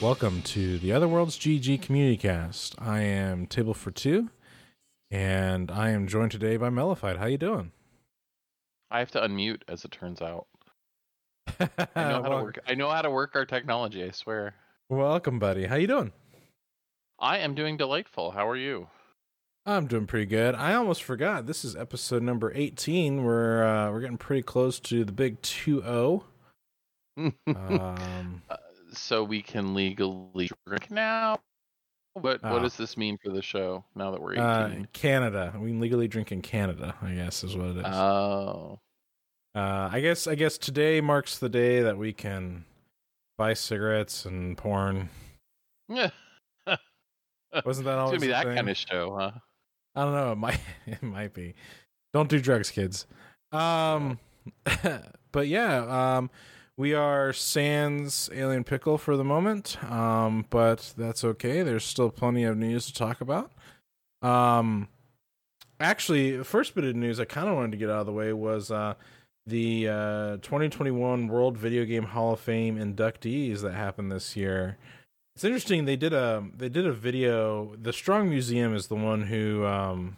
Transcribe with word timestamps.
Welcome 0.00 0.40
to 0.44 0.78
the 0.78 0.92
Other 0.92 1.06
Worlds 1.06 1.36
GG 1.36 1.82
Community 1.82 2.16
Cast. 2.16 2.74
I 2.80 3.00
am 3.00 3.46
Table 3.46 3.74
for 3.74 3.90
Two, 3.90 4.30
and 5.10 5.70
I 5.70 5.90
am 5.90 6.08
joined 6.08 6.30
today 6.30 6.56
by 6.56 6.70
Mellified. 6.70 7.18
How 7.18 7.26
you 7.26 7.36
doing? 7.36 7.72
I 8.90 9.00
have 9.00 9.10
to 9.10 9.20
unmute, 9.20 9.60
as 9.68 9.84
it 9.84 9.90
turns 9.90 10.22
out. 10.22 10.46
I 11.60 11.68
know 11.96 12.22
how 12.22 12.28
to 12.30 12.42
work. 12.42 12.58
I 12.66 12.74
know 12.76 12.88
how 12.88 13.02
to 13.02 13.10
work 13.10 13.32
our 13.34 13.44
technology. 13.44 14.02
I 14.02 14.10
swear. 14.12 14.54
Welcome, 14.88 15.38
buddy. 15.38 15.66
How 15.66 15.76
you 15.76 15.86
doing? 15.86 16.12
I 17.18 17.36
am 17.36 17.54
doing 17.54 17.76
delightful. 17.76 18.30
How 18.30 18.48
are 18.48 18.56
you? 18.56 18.86
I'm 19.66 19.86
doing 19.86 20.06
pretty 20.06 20.24
good. 20.24 20.54
I 20.54 20.72
almost 20.76 21.02
forgot. 21.02 21.46
This 21.46 21.62
is 21.62 21.76
episode 21.76 22.22
number 22.22 22.50
18. 22.54 23.22
We're 23.22 23.64
uh, 23.64 23.90
we're 23.92 24.00
getting 24.00 24.16
pretty 24.16 24.44
close 24.44 24.80
to 24.80 25.04
the 25.04 25.12
big 25.12 25.42
2-0. 25.42 26.22
um, 27.18 27.34
uh, 28.48 28.56
so 28.92 29.24
we 29.24 29.42
can 29.42 29.74
legally 29.74 30.50
drink 30.66 30.90
now. 30.90 31.38
What 32.14 32.42
what 32.42 32.52
ah. 32.52 32.58
does 32.58 32.76
this 32.76 32.96
mean 32.96 33.18
for 33.22 33.30
the 33.30 33.42
show 33.42 33.84
now 33.94 34.10
that 34.10 34.20
we're 34.20 34.32
18? 34.32 34.42
Uh, 34.42 34.84
Canada. 34.92 35.54
We 35.58 35.70
can 35.70 35.80
legally 35.80 36.08
drink 36.08 36.32
in 36.32 36.42
Canada, 36.42 36.94
I 37.00 37.12
guess 37.12 37.44
is 37.44 37.56
what 37.56 37.68
it 37.68 37.76
is. 37.78 37.84
Oh. 37.86 38.80
Uh, 39.54 39.88
I 39.92 40.00
guess 40.00 40.26
I 40.26 40.34
guess 40.34 40.58
today 40.58 41.00
marks 41.00 41.38
the 41.38 41.48
day 41.48 41.82
that 41.82 41.98
we 41.98 42.12
can 42.12 42.64
buy 43.38 43.54
cigarettes 43.54 44.24
and 44.24 44.56
porn. 44.56 45.08
Yeah. 45.88 46.10
Wasn't 47.64 47.86
that 47.86 47.98
always 47.98 48.22
it's 48.22 48.24
gonna 48.24 48.26
be 48.26 48.26
that 48.28 48.44
thing? 48.44 48.56
kind 48.56 48.70
of 48.70 48.76
show, 48.76 49.16
huh? 49.18 49.30
I 49.94 50.04
don't 50.04 50.14
know. 50.14 50.32
It 50.32 50.38
might 50.38 50.60
it 50.86 51.02
might 51.02 51.32
be. 51.32 51.54
Don't 52.12 52.28
do 52.28 52.40
drugs, 52.40 52.70
kids. 52.70 53.06
Um, 53.52 54.18
but 55.32 55.48
yeah, 55.48 56.16
um, 56.18 56.30
we 56.80 56.94
are 56.94 57.30
sans 57.34 58.30
Alien 58.32 58.64
Pickle 58.64 58.96
for 58.96 59.14
the 59.14 59.22
moment, 59.22 59.76
um, 59.92 60.46
but 60.48 60.94
that's 60.96 61.22
okay. 61.22 61.60
There's 61.60 61.84
still 61.84 62.08
plenty 62.08 62.42
of 62.44 62.56
news 62.56 62.86
to 62.86 62.94
talk 62.94 63.20
about. 63.20 63.52
Um, 64.22 64.88
actually, 65.78 66.38
the 66.38 66.44
first 66.44 66.74
bit 66.74 66.84
of 66.84 66.96
news 66.96 67.20
I 67.20 67.26
kind 67.26 67.50
of 67.50 67.54
wanted 67.54 67.72
to 67.72 67.76
get 67.76 67.90
out 67.90 68.00
of 68.00 68.06
the 68.06 68.14
way 68.14 68.32
was 68.32 68.70
uh, 68.70 68.94
the 69.46 69.88
uh, 69.88 70.36
2021 70.38 71.28
World 71.28 71.58
Video 71.58 71.84
Game 71.84 72.04
Hall 72.04 72.32
of 72.32 72.40
Fame 72.40 72.78
inductees 72.78 73.60
that 73.60 73.74
happened 73.74 74.10
this 74.10 74.34
year. 74.34 74.78
It's 75.36 75.44
interesting. 75.44 75.84
They 75.84 75.96
did 75.96 76.14
a 76.14 76.42
they 76.56 76.70
did 76.70 76.86
a 76.86 76.92
video. 76.92 77.76
The 77.76 77.92
Strong 77.92 78.30
Museum 78.30 78.74
is 78.74 78.86
the 78.86 78.96
one 78.96 79.24
who 79.24 79.66
um, 79.66 80.16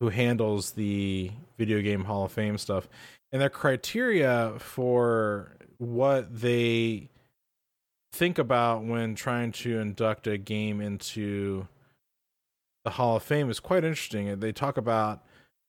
who 0.00 0.08
handles 0.08 0.72
the 0.72 1.30
Video 1.58 1.80
Game 1.80 2.06
Hall 2.06 2.24
of 2.24 2.32
Fame 2.32 2.58
stuff, 2.58 2.88
and 3.30 3.40
their 3.40 3.48
criteria 3.48 4.54
for 4.58 5.52
what 5.80 6.40
they 6.40 7.08
think 8.12 8.38
about 8.38 8.84
when 8.84 9.14
trying 9.14 9.50
to 9.50 9.78
induct 9.78 10.26
a 10.26 10.36
game 10.36 10.80
into 10.80 11.66
the 12.84 12.90
Hall 12.90 13.16
of 13.16 13.22
Fame 13.22 13.48
is 13.48 13.60
quite 13.60 13.82
interesting. 13.82 14.40
They 14.40 14.52
talk 14.52 14.76
about 14.76 15.24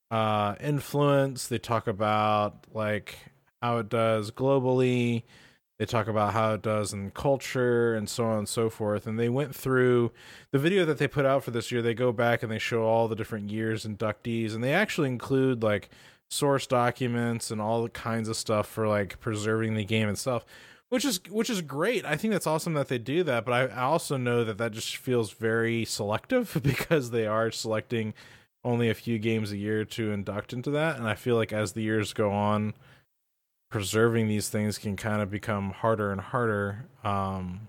uh, 0.09 0.55
influence. 0.59 1.47
They 1.47 1.59
talk 1.59 1.87
about 1.87 2.67
like 2.73 3.15
how 3.61 3.77
it 3.77 3.87
does 3.87 4.31
globally. 4.31 5.23
They 5.79 5.85
talk 5.85 6.07
about 6.07 6.33
how 6.33 6.55
it 6.55 6.61
does 6.61 6.91
in 6.91 7.11
culture 7.11 7.95
and 7.95 8.09
so 8.09 8.25
on 8.25 8.39
and 8.39 8.49
so 8.49 8.69
forth. 8.69 9.07
And 9.07 9.17
they 9.17 9.29
went 9.29 9.55
through 9.55 10.11
the 10.51 10.59
video 10.59 10.83
that 10.85 10.97
they 10.97 11.07
put 11.07 11.25
out 11.25 11.45
for 11.45 11.51
this 11.51 11.71
year. 11.71 11.81
They 11.81 11.93
go 11.93 12.11
back 12.11 12.43
and 12.43 12.51
they 12.51 12.59
show 12.59 12.83
all 12.83 13.07
the 13.07 13.15
different 13.15 13.49
years 13.49 13.85
inductees, 13.85 14.53
and 14.53 14.61
they 14.61 14.73
actually 14.73 15.07
include 15.07 15.63
like 15.63 15.89
source 16.31 16.65
documents 16.65 17.51
and 17.51 17.59
all 17.59 17.89
kinds 17.89 18.29
of 18.29 18.37
stuff 18.37 18.65
for 18.65 18.87
like 18.87 19.19
preserving 19.19 19.73
the 19.75 19.83
game 19.83 20.07
itself 20.07 20.45
which 20.87 21.05
is 21.05 21.21
which 21.29 21.49
is 21.49 21.61
great. 21.61 22.03
I 22.05 22.17
think 22.17 22.33
that's 22.33 22.47
awesome 22.47 22.73
that 22.73 22.87
they 22.87 22.97
do 22.97 23.23
that 23.23 23.43
but 23.45 23.53
i 23.53 23.81
also 23.81 24.17
know 24.17 24.43
that 24.45 24.57
that 24.57 24.71
just 24.71 24.95
feels 24.95 25.31
very 25.31 25.83
selective 25.83 26.57
because 26.63 27.11
they 27.11 27.27
are 27.27 27.51
selecting 27.51 28.13
only 28.63 28.89
a 28.89 28.93
few 28.93 29.17
games 29.19 29.51
a 29.51 29.57
year 29.57 29.83
to 29.83 30.11
induct 30.11 30.53
into 30.53 30.69
that 30.71 30.97
and 30.97 31.07
i 31.07 31.15
feel 31.15 31.35
like 31.35 31.51
as 31.51 31.73
the 31.73 31.81
years 31.81 32.13
go 32.13 32.31
on 32.31 32.73
preserving 33.69 34.27
these 34.27 34.49
things 34.49 34.77
can 34.77 34.95
kind 34.97 35.21
of 35.21 35.31
become 35.31 35.71
harder 35.71 36.11
and 36.11 36.21
harder. 36.21 36.85
Um 37.03 37.67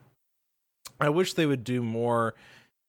i 1.00 1.08
wish 1.08 1.34
they 1.34 1.46
would 1.46 1.64
do 1.64 1.82
more 1.82 2.34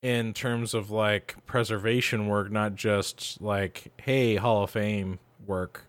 in 0.04 0.34
terms 0.34 0.74
of 0.74 0.92
like 0.92 1.36
preservation 1.46 2.28
work 2.28 2.52
not 2.52 2.76
just 2.76 3.42
like 3.42 3.92
hey 4.02 4.36
hall 4.36 4.64
of 4.64 4.70
fame 4.72 5.18
work 5.48 5.84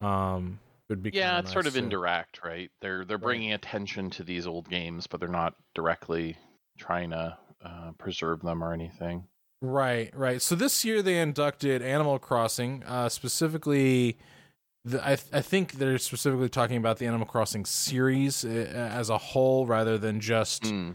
um 0.00 0.58
would 0.88 1.02
be 1.02 1.10
yeah 1.12 1.38
it's 1.38 1.46
nice 1.46 1.52
sort 1.52 1.66
of 1.66 1.72
to... 1.74 1.78
indirect 1.78 2.40
right? 2.44 2.70
They're 2.80 3.04
they're 3.04 3.18
bringing 3.18 3.50
right. 3.50 3.56
attention 3.56 4.10
to 4.10 4.22
these 4.22 4.46
old 4.46 4.68
games 4.68 5.06
but 5.06 5.20
they're 5.20 5.28
not 5.28 5.54
directly 5.74 6.36
trying 6.78 7.10
to 7.10 7.36
uh, 7.64 7.92
preserve 7.98 8.42
them 8.42 8.62
or 8.62 8.72
anything. 8.72 9.24
Right 9.62 10.10
right. 10.14 10.40
So 10.40 10.54
this 10.54 10.84
year 10.84 11.02
they 11.02 11.18
inducted 11.18 11.82
animal 11.82 12.18
crossing 12.18 12.84
uh, 12.84 13.08
specifically 13.08 14.18
the, 14.84 15.02
I, 15.02 15.16
th- 15.16 15.28
I 15.32 15.40
think 15.40 15.72
they're 15.72 15.98
specifically 15.98 16.48
talking 16.48 16.76
about 16.76 16.98
the 16.98 17.06
animal 17.06 17.26
crossing 17.26 17.64
series 17.64 18.44
uh, 18.44 18.48
as 18.48 19.10
a 19.10 19.18
whole 19.18 19.66
rather 19.66 19.98
than 19.98 20.20
just 20.20 20.62
mm. 20.62 20.94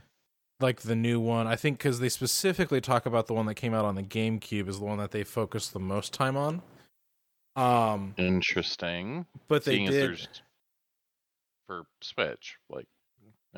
like 0.61 0.81
the 0.81 0.95
new 0.95 1.19
one. 1.19 1.47
I 1.47 1.57
think 1.57 1.79
because 1.79 1.99
they 1.99 2.07
specifically 2.07 2.79
talk 2.79 3.05
about 3.05 3.27
the 3.27 3.33
one 3.33 3.47
that 3.47 3.55
came 3.55 3.73
out 3.73 3.83
on 3.83 3.95
the 3.95 4.03
gamecube 4.03 4.69
is 4.69 4.79
the 4.79 4.85
one 4.85 4.99
that 4.99 5.11
they 5.11 5.25
focus 5.25 5.67
the 5.67 5.79
most 5.79 6.13
time 6.13 6.37
on 6.37 6.61
um, 7.55 8.13
interesting. 8.17 9.25
But 9.47 9.65
they 9.65 9.85
did 9.85 10.27
for 11.67 11.83
Switch, 12.01 12.57
like 12.69 12.87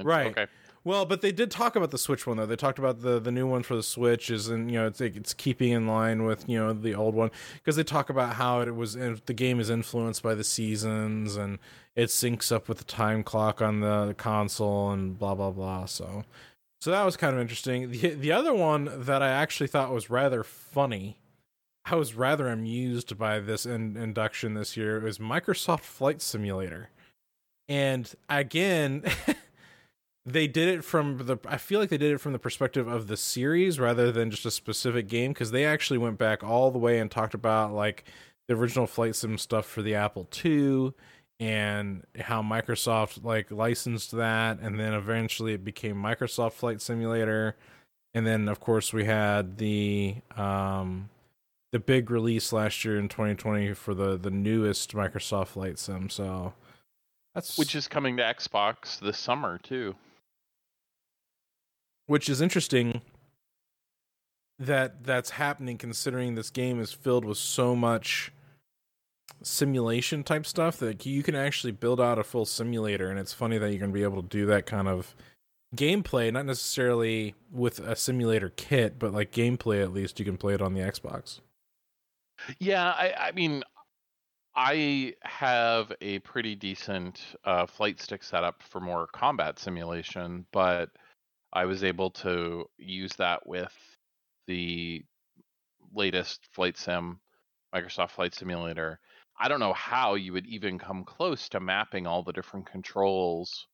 right. 0.01 0.27
Okay. 0.27 0.47
Well, 0.85 1.05
but 1.05 1.21
they 1.21 1.31
did 1.31 1.49
talk 1.49 1.77
about 1.77 1.91
the 1.91 1.97
Switch 1.97 2.27
one 2.27 2.37
though. 2.37 2.45
They 2.45 2.57
talked 2.57 2.79
about 2.79 3.01
the 3.01 3.19
the 3.19 3.31
new 3.31 3.47
one 3.47 3.63
for 3.63 3.75
the 3.75 3.83
Switch 3.83 4.29
is 4.29 4.49
and 4.49 4.69
you 4.69 4.77
know 4.77 4.87
it's 4.87 4.99
it's 4.99 5.33
keeping 5.33 5.71
in 5.71 5.87
line 5.87 6.25
with 6.25 6.47
you 6.49 6.57
know 6.57 6.73
the 6.73 6.93
old 6.93 7.15
one 7.15 7.31
because 7.55 7.75
they 7.75 7.83
talk 7.83 8.09
about 8.09 8.35
how 8.35 8.59
it 8.59 8.75
was 8.75 8.95
the 8.95 9.33
game 9.33 9.59
is 9.59 9.69
influenced 9.69 10.21
by 10.21 10.35
the 10.35 10.43
seasons 10.43 11.37
and 11.37 11.59
it 11.95 12.09
syncs 12.09 12.51
up 12.51 12.67
with 12.67 12.79
the 12.79 12.83
time 12.83 13.23
clock 13.23 13.61
on 13.61 13.79
the, 13.79 14.07
the 14.07 14.13
console 14.13 14.91
and 14.91 15.17
blah 15.17 15.35
blah 15.35 15.51
blah. 15.51 15.85
So 15.85 16.23
so 16.81 16.91
that 16.91 17.05
was 17.05 17.15
kind 17.15 17.33
of 17.33 17.41
interesting. 17.41 17.91
The 17.91 18.09
the 18.09 18.31
other 18.33 18.53
one 18.53 18.89
that 18.93 19.21
I 19.21 19.29
actually 19.29 19.67
thought 19.67 19.93
was 19.93 20.09
rather 20.09 20.43
funny 20.43 21.17
I 21.85 21.95
was 21.95 22.13
rather 22.15 22.47
amused 22.47 23.17
by 23.17 23.39
this 23.39 23.65
in- 23.65 23.97
induction 23.97 24.53
this 24.53 24.77
year. 24.77 24.97
It 24.97 25.03
was 25.03 25.17
Microsoft 25.17 25.81
Flight 25.81 26.21
Simulator. 26.21 26.89
And 27.67 28.13
again, 28.29 29.03
they 30.25 30.47
did 30.47 30.69
it 30.69 30.83
from 30.83 31.17
the 31.17 31.37
I 31.45 31.57
feel 31.57 31.79
like 31.79 31.89
they 31.89 31.97
did 31.97 32.13
it 32.13 32.19
from 32.19 32.33
the 32.33 32.39
perspective 32.39 32.87
of 32.87 33.07
the 33.07 33.17
series 33.17 33.79
rather 33.79 34.11
than 34.11 34.31
just 34.31 34.45
a 34.45 34.51
specific 34.51 35.07
game 35.07 35.31
because 35.31 35.51
they 35.51 35.65
actually 35.65 35.97
went 35.97 36.17
back 36.17 36.43
all 36.43 36.71
the 36.71 36.79
way 36.79 36.99
and 36.99 37.11
talked 37.11 37.33
about 37.33 37.73
like 37.73 38.05
the 38.47 38.55
original 38.55 38.87
flight 38.87 39.15
sim 39.15 39.37
stuff 39.37 39.65
for 39.65 39.81
the 39.81 39.95
Apple 39.95 40.27
II 40.43 40.93
and 41.39 42.03
how 42.19 42.41
Microsoft 42.41 43.23
like 43.23 43.51
licensed 43.51 44.11
that 44.11 44.59
and 44.59 44.79
then 44.79 44.93
eventually 44.93 45.53
it 45.53 45.65
became 45.65 45.95
Microsoft 45.97 46.53
Flight 46.53 46.81
Simulator 46.81 47.57
and 48.13 48.25
then 48.25 48.47
of 48.47 48.61
course 48.61 48.93
we 48.93 49.03
had 49.03 49.57
the 49.57 50.15
um 50.37 51.09
the 51.73 51.79
big 51.79 52.11
release 52.11 52.53
last 52.53 52.85
year 52.85 52.99
in 52.99 53.09
2020 53.09 53.73
for 53.73 53.95
the 53.95 54.15
the 54.15 54.29
newest 54.29 54.93
Microsoft 54.93 55.47
Flight 55.47 55.79
Sim. 55.79 56.07
So 56.07 56.53
that's 57.33 57.57
which 57.57 57.73
is 57.73 57.87
coming 57.87 58.15
to 58.17 58.23
Xbox 58.23 58.99
this 58.99 59.17
summer 59.17 59.57
too. 59.57 59.95
Which 62.05 62.29
is 62.29 62.41
interesting 62.41 63.01
that 64.59 65.03
that's 65.03 65.31
happening 65.31 65.79
considering 65.79 66.35
this 66.35 66.51
game 66.51 66.79
is 66.79 66.93
filled 66.93 67.25
with 67.25 67.39
so 67.39 67.75
much 67.75 68.31
simulation 69.41 70.23
type 70.23 70.45
stuff 70.45 70.77
that 70.77 71.07
you 71.07 71.23
can 71.23 71.33
actually 71.33 71.71
build 71.71 71.99
out 71.99 72.19
a 72.19 72.23
full 72.23 72.45
simulator 72.45 73.09
and 73.09 73.19
it's 73.19 73.33
funny 73.33 73.57
that 73.57 73.71
you're 73.71 73.79
going 73.79 73.91
to 73.91 73.93
be 73.93 74.03
able 74.03 74.21
to 74.21 74.29
do 74.29 74.45
that 74.45 74.65
kind 74.65 74.87
of 74.87 75.15
gameplay 75.75 76.31
not 76.31 76.45
necessarily 76.45 77.33
with 77.51 77.79
a 77.79 77.95
simulator 77.95 78.53
kit 78.55 78.99
but 78.99 79.11
like 79.11 79.31
gameplay 79.31 79.81
at 79.81 79.91
least 79.91 80.19
you 80.19 80.23
can 80.23 80.37
play 80.37 80.53
it 80.53 80.61
on 80.61 80.75
the 80.75 80.81
Xbox. 80.81 81.39
Yeah, 82.59 82.91
I, 82.91 83.13
I 83.27 83.31
mean, 83.31 83.63
I 84.55 85.15
have 85.23 85.91
a 86.01 86.19
pretty 86.19 86.55
decent 86.55 87.35
uh, 87.43 87.65
flight 87.65 87.99
stick 87.99 88.23
setup 88.23 88.63
for 88.63 88.81
more 88.81 89.07
combat 89.07 89.59
simulation, 89.59 90.45
but 90.51 90.91
I 91.53 91.65
was 91.65 91.83
able 91.83 92.11
to 92.11 92.65
use 92.77 93.13
that 93.17 93.47
with 93.47 93.73
the 94.47 95.03
latest 95.93 96.47
flight 96.53 96.77
sim, 96.77 97.19
Microsoft 97.75 98.11
Flight 98.11 98.33
Simulator. 98.35 98.99
I 99.39 99.47
don't 99.47 99.59
know 99.59 99.73
how 99.73 100.15
you 100.15 100.33
would 100.33 100.47
even 100.47 100.79
come 100.79 101.05
close 101.05 101.49
to 101.49 101.59
mapping 101.59 102.07
all 102.07 102.23
the 102.23 102.33
different 102.33 102.67
controls. 102.67 103.67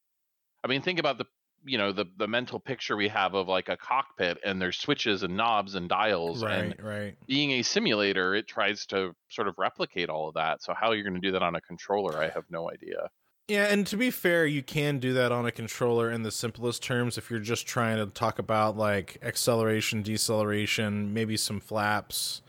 I 0.64 0.68
mean, 0.68 0.82
think 0.82 1.00
about 1.00 1.18
the 1.18 1.26
you 1.66 1.78
know 1.78 1.92
the 1.92 2.06
the 2.18 2.28
mental 2.28 2.60
picture 2.60 2.96
we 2.96 3.08
have 3.08 3.34
of 3.34 3.48
like 3.48 3.70
a 3.70 3.78
cockpit 3.78 4.38
and 4.46 4.62
there's 4.62 4.78
switches 4.78 5.24
and 5.24 5.36
knobs 5.36 5.76
and 5.76 5.90
dials 5.90 6.44
right 6.44 6.54
and 6.54 6.84
right 6.84 7.18
being 7.28 7.52
a 7.52 7.62
simulator 7.62 8.36
it 8.36 8.48
tries 8.48 8.86
to 8.88 9.14
sort 9.30 9.48
of 9.48 9.56
replicate 9.58 10.10
all 10.10 10.28
of 10.28 10.34
that. 10.36 10.62
So 10.64 10.74
how 10.74 10.92
you're 10.92 11.04
going 11.04 11.22
to 11.22 11.28
do 11.28 11.32
that 11.32 11.44
on 11.44 11.56
a 11.56 11.62
controller 11.62 12.18
i 12.18 12.30
have 12.30 12.46
no 12.50 12.70
idea. 12.72 13.10
Yeah, 13.50 13.66
and 13.66 13.88
to 13.88 13.98
be 13.98 14.12
fair, 14.12 14.46
you 14.46 14.62
can 14.62 15.00
do 15.00 15.12
that 15.14 15.32
on 15.32 15.48
a 15.48 15.52
controller 15.52 16.12
in 16.12 16.22
the 16.22 16.30
simplest 16.30 16.84
terms 16.84 17.18
if 17.18 17.32
you're 17.32 17.40
just 17.40 17.66
trying 17.66 17.98
to 17.98 18.06
talk 18.06 18.38
about 18.38 18.78
like 18.78 19.18
acceleration, 19.24 20.04
deceleration, 20.04 21.16
maybe 21.16 21.36
some 21.36 21.60
flaps, 21.60 22.44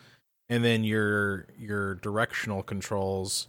and 0.50 0.62
then 0.62 0.84
your 0.84 1.46
your 1.58 1.94
directional 1.94 2.62
controls. 2.62 3.48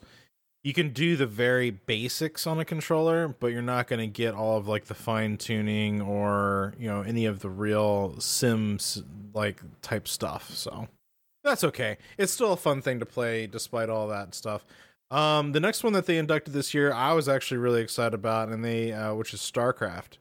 You 0.64 0.74
can 0.74 0.90
do 0.90 1.16
the 1.16 1.26
very 1.26 1.72
basics 1.72 2.46
on 2.46 2.60
a 2.60 2.66
controller, 2.66 3.28
but 3.28 3.48
you're 3.48 3.64
not 3.64 3.88
going 3.88 4.00
to 4.00 4.08
get 4.08 4.36
all 4.36 4.58
of 4.58 4.68
like 4.68 4.86
the 4.86 4.94
fine 4.94 5.38
tuning 5.38 6.02
or, 6.02 6.76
you 6.78 6.88
know, 6.88 7.02
any 7.02 7.26
of 7.26 7.40
the 7.40 7.50
real 7.50 8.20
sims 8.20 9.02
like 9.34 9.60
type 9.82 10.08
stuff. 10.08 10.52
So 10.52 10.88
that's 11.44 11.64
okay. 11.64 11.98
It's 12.18 12.32
still 12.32 12.54
a 12.54 12.58
fun 12.58 12.82
thing 12.82 13.00
to 13.00 13.06
play 13.06 13.48
despite 13.48 13.90
all 13.90 14.08
that 14.10 14.36
stuff. 14.36 14.64
Um, 15.10 15.52
the 15.52 15.60
next 15.60 15.84
one 15.84 15.94
that 15.94 16.06
they 16.06 16.18
inducted 16.18 16.54
this 16.54 16.74
year, 16.74 16.94
I 16.94 17.14
was 17.14 17.28
actually 17.28 17.58
really 17.58 17.82
excited 17.82 18.14
about, 18.14 18.50
and 18.50 18.64
they, 18.64 18.94
uh, 18.94 19.14
which 19.16 19.34
is 19.34 19.42
StarCraft. 19.42 20.18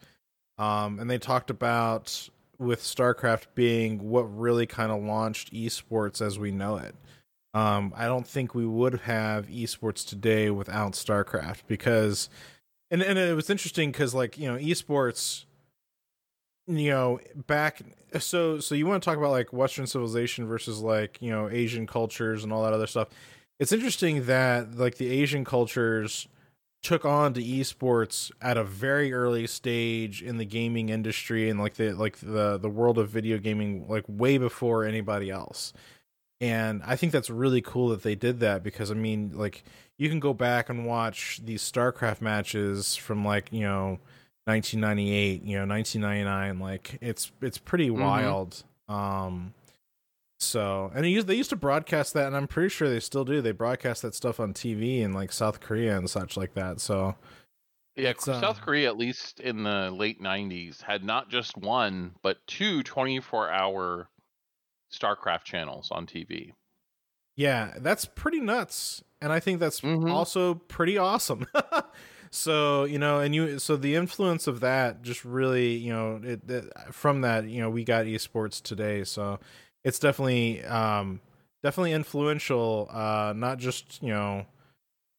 Um, 0.59 0.99
and 0.99 1.09
they 1.09 1.19
talked 1.19 1.51
about 1.51 2.29
with 2.59 2.83
StarCraft 2.83 3.45
being 3.55 4.11
what 4.11 4.23
really 4.23 4.67
kind 4.67 4.91
of 4.91 5.03
launched 5.03 5.53
esports 5.53 6.21
as 6.21 6.39
we 6.39 6.51
know 6.51 6.77
it. 6.77 6.95
Um, 7.53 7.93
I 7.97 8.07
don't 8.07 8.27
think 8.27 8.55
we 8.55 8.67
would 8.67 9.01
have 9.01 9.49
esports 9.49 10.07
today 10.07 10.51
without 10.51 10.93
StarCraft 10.93 11.63
because, 11.67 12.29
and 12.91 13.03
and 13.03 13.19
it 13.19 13.35
was 13.35 13.51
interesting 13.51 13.91
because 13.91 14.15
like 14.15 14.39
you 14.39 14.51
know 14.51 14.59
esports, 14.59 15.45
you 16.67 16.91
know 16.91 17.19
back 17.47 17.83
so 18.19 18.61
so 18.61 18.75
you 18.75 18.87
want 18.87 19.03
to 19.03 19.05
talk 19.05 19.19
about 19.19 19.31
like 19.31 19.53
Western 19.53 19.87
civilization 19.87 20.47
versus 20.47 20.81
like 20.81 21.21
you 21.21 21.31
know 21.31 21.49
Asian 21.51 21.87
cultures 21.87 22.45
and 22.45 22.53
all 22.53 22.63
that 22.65 22.73
other 22.73 22.87
stuff 22.87 23.09
it's 23.61 23.73
interesting 23.73 24.25
that 24.25 24.77
like 24.77 24.97
the 24.97 25.11
Asian 25.11 25.45
cultures 25.45 26.27
took 26.83 27.05
on 27.05 27.35
to 27.35 27.43
esports 27.43 28.31
at 28.41 28.57
a 28.57 28.65
very 28.65 29.13
early 29.13 29.47
stage 29.47 30.23
in 30.23 30.39
the 30.39 30.47
gaming 30.47 30.89
industry 30.89 31.51
and 31.51 31.61
like 31.61 31.75
the 31.75 31.93
like 31.93 32.17
the 32.21 32.57
the 32.59 32.71
world 32.71 32.97
of 32.97 33.11
video 33.11 33.37
gaming 33.37 33.87
like 33.87 34.05
way 34.09 34.39
before 34.39 34.85
anybody 34.85 35.31
else. 35.31 35.75
And 36.41 36.83
I 36.85 36.97
think 36.97 37.13
that's 37.13 37.29
really 37.29 37.61
cool 37.61 37.89
that 37.89 38.03
they 38.03 38.15
did 38.15 38.41
that 38.41 38.63
because 38.63 38.91
I 38.91 38.95
mean 38.95 39.33
like 39.35 39.63
you 39.99 40.09
can 40.09 40.21
go 40.21 40.33
back 40.33 40.71
and 40.71 40.87
watch 40.87 41.41
these 41.45 41.63
StarCraft 41.63 42.21
matches 42.23 42.97
from 42.97 43.25
like, 43.25 43.49
you 43.53 43.61
know, 43.61 43.99
1998, 44.45 45.43
you 45.43 45.59
know, 45.59 45.67
1999 45.67 46.59
like 46.59 46.99
it's 47.03 47.31
it's 47.43 47.59
pretty 47.59 47.91
mm-hmm. 47.91 48.03
wild. 48.03 48.65
Um 48.89 49.55
so, 50.43 50.91
and 50.95 51.07
used, 51.07 51.27
they 51.27 51.35
used 51.35 51.51
to 51.51 51.57
broadcast 51.57 52.15
that, 52.15 52.27
and 52.27 52.35
I'm 52.35 52.49
pretty 52.49 52.71
sure 52.71 52.89
they 52.89 52.99
still 52.99 53.27
do. 53.27 53.43
They 53.43 53.53
broadcast 53.53 54.01
that 54.03 54.15
stuff 54.15 54.41
on 54.41 54.55
TV 54.55 55.01
in 55.01 55.13
like 55.13 55.33
South 55.33 55.61
Korea 55.61 55.99
and 55.99 56.09
such 56.09 56.35
like 56.35 56.55
that. 56.55 56.81
So, 56.81 57.15
yeah, 57.95 58.15
uh, 58.27 58.41
South 58.41 58.63
Korea, 58.63 58.89
at 58.89 58.97
least 58.97 59.41
in 59.41 59.65
the 59.65 59.91
late 59.91 60.21
90s, 60.21 60.83
had 60.83 61.05
not 61.05 61.29
just 61.29 61.59
one, 61.59 62.13
but 62.23 62.39
two 62.47 62.83
24 62.83 63.51
hour 63.51 64.09
StarCraft 64.93 65.45
channels 65.45 65.89
on 65.91 66.07
TV. 66.07 66.53
Yeah, 67.37 67.75
that's 67.79 68.05
pretty 68.05 68.41
nuts. 68.41 69.03
And 69.23 69.33
I 69.33 69.41
think 69.41 69.61
that's 69.61 69.81
mm-hmm. 69.81 70.11
also 70.11 70.55
pretty 70.55 70.99
awesome. 70.99 71.47
so, 72.31 72.85
you 72.85 72.99
know, 72.99 73.21
and 73.21 73.35
you, 73.35 73.59
so 73.59 73.77
the 73.77 73.95
influence 73.95 74.47
of 74.47 74.61
that 74.61 75.03
just 75.03 75.25
really, 75.25 75.75
you 75.75 75.93
know, 75.93 76.21
it, 76.23 76.49
it, 76.49 76.73
from 76.91 77.21
that, 77.21 77.49
you 77.49 77.61
know, 77.61 77.71
we 77.71 77.85
got 77.85 78.07
esports 78.07 78.63
today. 78.63 79.05
So, 79.05 79.39
it's 79.85 79.99
definitely 79.99 80.65
um 80.65 81.21
definitely 81.63 81.93
influential 81.93 82.89
uh 82.91 83.33
not 83.37 83.59
just 83.59 84.03
you 84.03 84.11
know 84.11 84.47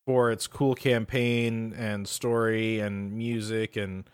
for 0.05 0.31
its 0.31 0.47
cool 0.47 0.73
campaign 0.75 1.73
and 1.77 2.07
story 2.07 2.79
and 2.79 3.13
music 3.13 3.75
and 3.75 4.09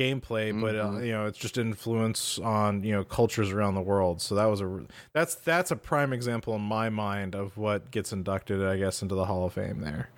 gameplay 0.00 0.50
mm-hmm. 0.50 0.60
but 0.60 0.76
uh, 0.76 0.86
mm-hmm. 0.86 1.04
you 1.04 1.12
know 1.12 1.26
it's 1.26 1.38
just 1.38 1.58
influence 1.58 2.38
on 2.38 2.82
you 2.82 2.92
know 2.92 3.04
cultures 3.04 3.50
around 3.50 3.74
the 3.74 3.82
world 3.82 4.20
so 4.20 4.34
that 4.34 4.46
was 4.46 4.60
a 4.60 4.84
that's 5.12 5.34
that's 5.36 5.70
a 5.70 5.76
prime 5.76 6.12
example 6.12 6.54
in 6.54 6.60
my 6.60 6.88
mind 6.88 7.34
of 7.34 7.56
what 7.56 7.90
gets 7.90 8.12
inducted 8.12 8.64
i 8.64 8.76
guess 8.76 9.02
into 9.02 9.14
the 9.14 9.24
hall 9.24 9.44
of 9.44 9.52
fame 9.52 9.80
there 9.80 10.08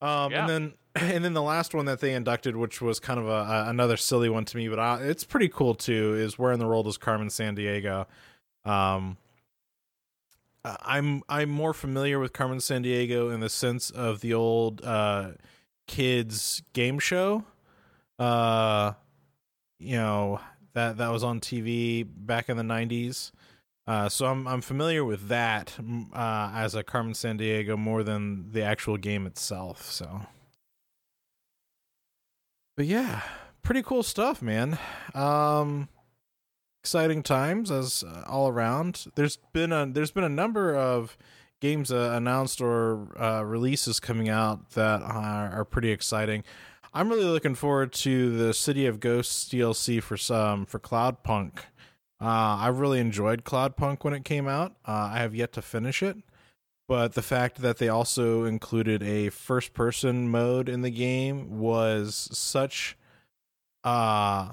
um 0.00 0.30
yeah. 0.30 0.40
and 0.40 0.48
then 0.48 0.72
and 1.14 1.24
then 1.24 1.34
the 1.34 1.42
last 1.42 1.74
one 1.74 1.86
that 1.86 2.00
they 2.00 2.14
inducted 2.14 2.56
which 2.56 2.80
was 2.80 3.00
kind 3.00 3.18
of 3.18 3.26
a, 3.26 3.30
a 3.30 3.64
another 3.68 3.96
silly 3.96 4.28
one 4.28 4.44
to 4.44 4.56
me 4.56 4.68
but 4.68 4.78
I, 4.78 5.02
it's 5.02 5.24
pretty 5.24 5.48
cool 5.48 5.74
too 5.74 6.14
is 6.14 6.38
where 6.38 6.52
in 6.52 6.58
the 6.60 6.66
world 6.66 6.86
is 6.86 6.98
carmen 6.98 7.28
sandiego 7.28 8.06
um, 8.64 9.16
I'm 10.64 11.22
I'm 11.28 11.50
more 11.50 11.72
familiar 11.72 12.18
with 12.18 12.32
Carmen 12.32 12.58
Sandiego 12.58 13.32
in 13.32 13.40
the 13.40 13.48
sense 13.48 13.90
of 13.90 14.20
the 14.20 14.34
old 14.34 14.84
uh, 14.84 15.30
kids 15.86 16.62
game 16.72 16.98
show. 16.98 17.44
Uh, 18.20 18.92
you 19.78 19.96
know 19.96 20.40
that 20.74 20.98
that 20.98 21.10
was 21.10 21.24
on 21.24 21.40
TV 21.40 22.06
back 22.06 22.48
in 22.48 22.56
the 22.56 22.62
'90s. 22.62 23.32
Uh, 23.86 24.08
so 24.08 24.26
I'm 24.26 24.46
I'm 24.46 24.60
familiar 24.60 25.04
with 25.04 25.28
that 25.28 25.74
uh, 26.14 26.52
as 26.54 26.74
a 26.74 26.84
Carmen 26.84 27.14
Sandiego 27.14 27.76
more 27.76 28.04
than 28.04 28.52
the 28.52 28.62
actual 28.62 28.96
game 28.98 29.26
itself. 29.26 29.90
So, 29.90 30.20
but 32.76 32.86
yeah, 32.86 33.22
pretty 33.62 33.82
cool 33.82 34.02
stuff, 34.02 34.42
man. 34.42 34.78
Um, 35.14 35.88
exciting 36.82 37.22
times 37.22 37.70
as 37.70 38.04
uh, 38.04 38.24
all 38.26 38.48
around. 38.48 39.06
There's 39.14 39.38
been 39.52 39.72
a 39.72 39.86
there's 39.86 40.10
been 40.10 40.24
a 40.24 40.28
number 40.28 40.74
of 40.76 41.16
games 41.60 41.92
uh, 41.92 42.12
announced 42.14 42.60
or 42.60 43.08
uh, 43.20 43.42
releases 43.42 44.00
coming 44.00 44.28
out 44.28 44.70
that 44.70 45.02
are, 45.02 45.50
are, 45.50 45.64
pretty 45.64 45.90
exciting. 45.90 46.42
I'm 46.92 47.08
really 47.08 47.24
looking 47.24 47.54
forward 47.54 47.92
to 47.92 48.36
the 48.36 48.52
City 48.52 48.86
of 48.86 48.98
Ghosts 48.98 49.48
DLC 49.48 50.02
for 50.02 50.16
some 50.16 50.66
for 50.66 50.80
Cloudpunk. 50.80 51.58
Uh, 52.20 52.24
I 52.58 52.68
really 52.68 52.98
enjoyed 52.98 53.44
Cloudpunk 53.44 54.02
when 54.02 54.12
it 54.12 54.24
came 54.24 54.48
out. 54.48 54.72
Uh, 54.86 55.10
I 55.12 55.18
have 55.18 55.34
yet 55.34 55.52
to 55.52 55.62
finish 55.62 56.02
it, 56.02 56.16
but 56.88 57.14
the 57.14 57.22
fact 57.22 57.62
that 57.62 57.78
they 57.78 57.88
also 57.88 58.44
included 58.44 59.02
a 59.04 59.30
first 59.30 59.72
person 59.72 60.28
mode 60.28 60.68
in 60.68 60.82
the 60.82 60.90
game 60.90 61.58
was 61.58 62.28
such 62.32 62.96
uh 63.84 64.50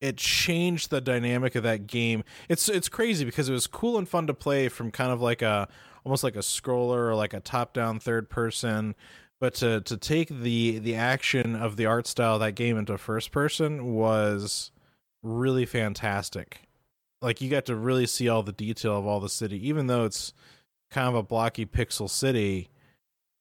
it 0.00 0.16
changed 0.16 0.88
the 0.88 1.00
dynamic 1.00 1.54
of 1.56 1.62
that 1.64 1.86
game. 1.86 2.24
It's 2.48 2.68
it's 2.68 2.88
crazy 2.88 3.24
because 3.24 3.48
it 3.48 3.52
was 3.52 3.66
cool 3.66 3.98
and 3.98 4.08
fun 4.08 4.26
to 4.28 4.34
play 4.34 4.68
from 4.68 4.90
kind 4.90 5.10
of 5.12 5.20
like 5.20 5.42
a 5.42 5.68
almost 6.04 6.24
like 6.24 6.36
a 6.36 6.40
scroller 6.40 7.08
or 7.08 7.14
like 7.14 7.34
a 7.34 7.40
top 7.40 7.74
down 7.74 7.98
third 8.00 8.30
person, 8.30 8.94
but 9.40 9.54
to 9.54 9.80
to 9.80 9.96
take 9.96 10.28
the 10.28 10.78
the 10.78 10.94
action 10.94 11.56
of 11.56 11.76
the 11.76 11.86
art 11.86 12.06
style 12.06 12.38
that 12.38 12.54
game 12.54 12.76
into 12.76 12.96
first 12.98 13.32
person 13.32 13.94
was 13.94 14.70
really 15.22 15.66
fantastic. 15.66 16.68
Like 17.22 17.40
you 17.40 17.50
got 17.50 17.66
to 17.66 17.74
really 17.74 18.06
see 18.06 18.28
all 18.28 18.42
the 18.42 18.52
detail 18.52 18.98
of 18.98 19.06
all 19.06 19.20
the 19.20 19.28
city, 19.28 19.66
even 19.68 19.86
though 19.86 20.04
it's 20.04 20.32
kind 20.90 21.08
of 21.08 21.14
a 21.14 21.22
blocky 21.22 21.66
pixel 21.66 22.08
city. 22.08 22.68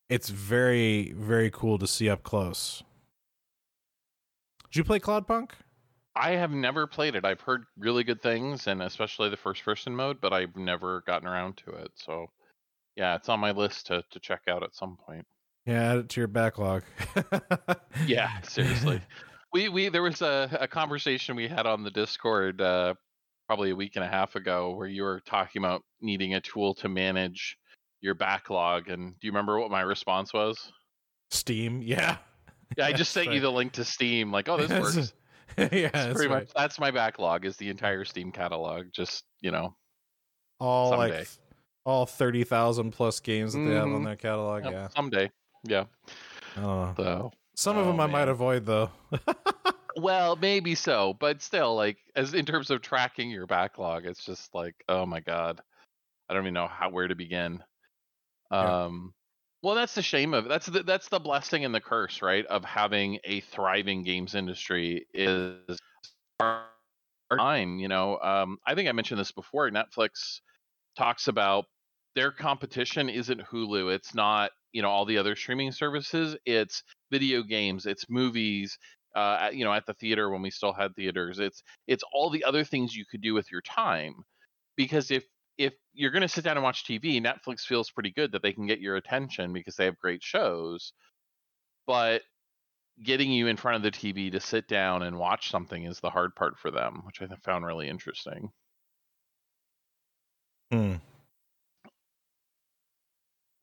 It's 0.09 0.29
very 0.29 1.13
very 1.13 1.51
cool 1.51 1.77
to 1.77 1.85
see 1.85 2.09
up 2.09 2.23
close. 2.23 2.83
Did 4.71 4.77
you 4.77 4.83
play 4.83 4.99
Cloudpunk? 4.99 5.51
I 6.15 6.31
have 6.31 6.51
never 6.51 6.85
played 6.87 7.15
it. 7.15 7.25
I've 7.25 7.41
heard 7.41 7.65
really 7.77 8.03
good 8.03 8.21
things, 8.21 8.67
and 8.67 8.81
especially 8.81 9.29
the 9.29 9.37
first 9.37 9.63
person 9.63 9.95
mode, 9.95 10.19
but 10.19 10.33
I've 10.33 10.55
never 10.55 11.01
gotten 11.01 11.27
around 11.27 11.57
to 11.57 11.71
it. 11.71 11.91
So, 11.95 12.27
yeah, 12.95 13.15
it's 13.15 13.29
on 13.29 13.39
my 13.39 13.51
list 13.51 13.87
to 13.87 14.03
to 14.09 14.19
check 14.19 14.41
out 14.47 14.63
at 14.63 14.75
some 14.75 14.97
point. 14.97 15.25
Yeah, 15.69 15.91
add 15.91 15.97
it 15.99 16.09
to 16.09 16.21
your 16.21 16.27
backlog. 16.27 16.81
yeah, 18.07 18.41
seriously. 18.41 19.01
We 19.53 19.69
we 19.69 19.89
there 19.89 20.01
was 20.01 20.23
a, 20.23 20.49
a 20.59 20.67
conversation 20.67 21.35
we 21.35 21.47
had 21.47 21.67
on 21.67 21.83
the 21.83 21.91
Discord 21.91 22.59
uh, 22.59 22.95
probably 23.45 23.69
a 23.69 23.75
week 23.75 23.95
and 23.95 24.03
a 24.03 24.07
half 24.07 24.35
ago 24.35 24.73
where 24.73 24.87
you 24.87 25.03
were 25.03 25.21
talking 25.27 25.61
about 25.61 25.83
needing 26.01 26.33
a 26.33 26.41
tool 26.41 26.73
to 26.75 26.89
manage 26.89 27.55
your 28.01 28.15
backlog, 28.15 28.89
and 28.89 29.11
do 29.19 29.27
you 29.27 29.31
remember 29.31 29.59
what 29.59 29.69
my 29.69 29.81
response 29.81 30.33
was? 30.33 30.71
Steam. 31.29 31.83
Yeah. 31.83 32.17
Yeah, 32.75 32.87
I 32.87 32.93
just 32.93 33.11
sent 33.11 33.31
you 33.31 33.39
the 33.39 33.51
link 33.51 33.73
to 33.73 33.85
Steam. 33.85 34.31
Like, 34.31 34.49
oh, 34.49 34.57
this 34.57 34.71
works. 34.71 35.13
yeah, 35.71 35.89
that's 35.93 36.15
pretty 36.15 36.33
right. 36.33 36.41
much 36.41 36.49
that's 36.55 36.79
my 36.79 36.89
backlog 36.89 37.45
is 37.45 37.57
the 37.57 37.69
entire 37.69 38.05
Steam 38.05 38.31
catalog. 38.31 38.87
Just 38.91 39.23
you 39.39 39.51
know, 39.51 39.75
all 40.59 40.89
someday. 40.89 41.19
like 41.19 41.27
all 41.85 42.07
thirty 42.07 42.43
thousand 42.43 42.89
plus 42.89 43.19
games 43.19 43.53
that 43.53 43.59
mm-hmm. 43.59 43.69
they 43.69 43.75
have 43.75 43.83
on 43.83 43.89
mm-hmm. 43.89 44.05
their 44.05 44.15
catalog. 44.15 44.63
Yep, 44.63 44.73
yeah, 44.73 44.87
someday. 44.87 45.29
Yeah. 45.63 45.85
Oh. 46.57 46.93
So 46.97 47.31
some 47.55 47.77
of 47.77 47.85
oh, 47.85 47.91
them 47.91 47.99
I 47.99 48.05
man. 48.05 48.11
might 48.11 48.27
avoid 48.27 48.65
though. 48.65 48.89
well, 49.97 50.35
maybe 50.35 50.75
so, 50.75 51.15
but 51.19 51.41
still, 51.41 51.75
like 51.75 51.97
as 52.15 52.33
in 52.33 52.45
terms 52.45 52.69
of 52.69 52.81
tracking 52.81 53.29
your 53.29 53.47
backlog, 53.47 54.05
it's 54.05 54.23
just 54.23 54.53
like, 54.55 54.75
oh 54.87 55.05
my 55.05 55.19
god, 55.19 55.61
I 56.29 56.33
don't 56.33 56.43
even 56.43 56.53
know 56.53 56.67
how 56.67 56.89
where 56.89 57.07
to 57.07 57.15
begin. 57.15 57.63
Um, 58.51 59.13
well, 59.61 59.75
that's 59.75 59.93
the 59.93 60.01
shame 60.01 60.33
of 60.33 60.45
it. 60.45 60.49
That's 60.49 60.67
the 60.67 60.83
that's 60.83 61.09
the 61.09 61.19
blessing 61.19 61.65
and 61.65 61.75
the 61.75 61.81
curse, 61.81 62.21
right? 62.21 62.45
Of 62.45 62.63
having 62.63 63.19
a 63.25 63.41
thriving 63.41 64.03
games 64.03 64.35
industry 64.35 65.05
is 65.13 65.79
time. 66.39 67.79
You 67.79 67.87
know, 67.87 68.19
um, 68.19 68.57
I 68.65 68.75
think 68.75 68.87
I 68.87 68.93
mentioned 68.93 69.19
this 69.19 69.31
before. 69.31 69.69
Netflix 69.69 70.39
talks 70.97 71.27
about 71.27 71.65
their 72.15 72.31
competition 72.31 73.09
isn't 73.09 73.41
Hulu. 73.41 73.93
It's 73.93 74.15
not 74.15 74.51
you 74.71 74.81
know 74.81 74.89
all 74.89 75.05
the 75.05 75.17
other 75.17 75.35
streaming 75.35 75.71
services. 75.71 76.37
It's 76.45 76.83
video 77.11 77.43
games, 77.43 77.85
it's 77.85 78.09
movies, 78.09 78.77
uh, 79.15 79.37
at, 79.41 79.55
you 79.55 79.65
know, 79.65 79.73
at 79.73 79.85
the 79.85 79.93
theater 79.93 80.29
when 80.29 80.41
we 80.41 80.51
still 80.51 80.73
had 80.73 80.95
theaters. 80.95 81.39
It's 81.39 81.63
it's 81.87 82.03
all 82.13 82.29
the 82.29 82.43
other 82.43 82.63
things 82.63 82.95
you 82.95 83.05
could 83.09 83.21
do 83.21 83.33
with 83.33 83.51
your 83.51 83.61
time. 83.61 84.23
Because 84.75 85.11
if 85.11 85.25
if 85.57 85.73
you're 85.93 86.11
going 86.11 86.21
to 86.21 86.27
sit 86.29 86.43
down 86.43 86.57
and 86.57 86.63
watch 86.63 86.85
TV, 86.85 87.21
Netflix 87.21 87.61
feels 87.61 87.91
pretty 87.91 88.11
good 88.11 88.31
that 88.31 88.41
they 88.41 88.53
can 88.53 88.65
get 88.67 88.79
your 88.79 88.95
attention 88.95 89.51
because 89.53 89.75
they 89.75 89.85
have 89.85 89.99
great 89.99 90.23
shows. 90.23 90.93
But 91.85 92.21
getting 93.03 93.31
you 93.31 93.47
in 93.47 93.57
front 93.57 93.77
of 93.77 93.83
the 93.83 93.91
TV 93.91 94.31
to 94.31 94.39
sit 94.39 94.67
down 94.67 95.03
and 95.03 95.17
watch 95.17 95.49
something 95.49 95.83
is 95.85 95.99
the 95.99 96.09
hard 96.09 96.35
part 96.35 96.57
for 96.59 96.71
them, 96.71 97.01
which 97.05 97.21
I 97.21 97.27
found 97.43 97.65
really 97.65 97.89
interesting. 97.89 98.51
Hmm. 100.71 100.95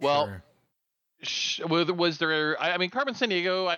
Well, 0.00 0.26
Sure. 0.26 0.42
Was 1.68 2.18
there? 2.18 2.60
I 2.60 2.72
I 2.72 2.78
mean, 2.78 2.90
Carmen 2.90 3.14
Sandiego. 3.14 3.68
I, 3.68 3.76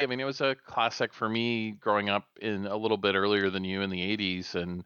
I 0.00 0.06
mean, 0.06 0.20
it 0.20 0.24
was 0.24 0.40
a 0.40 0.56
classic 0.66 1.14
for 1.14 1.28
me 1.28 1.72
growing 1.72 2.08
up 2.08 2.26
in 2.40 2.66
a 2.66 2.76
little 2.76 2.96
bit 2.96 3.14
earlier 3.14 3.50
than 3.50 3.64
you 3.64 3.82
in 3.82 3.90
the 3.90 4.16
'80s, 4.16 4.54
and 4.54 4.84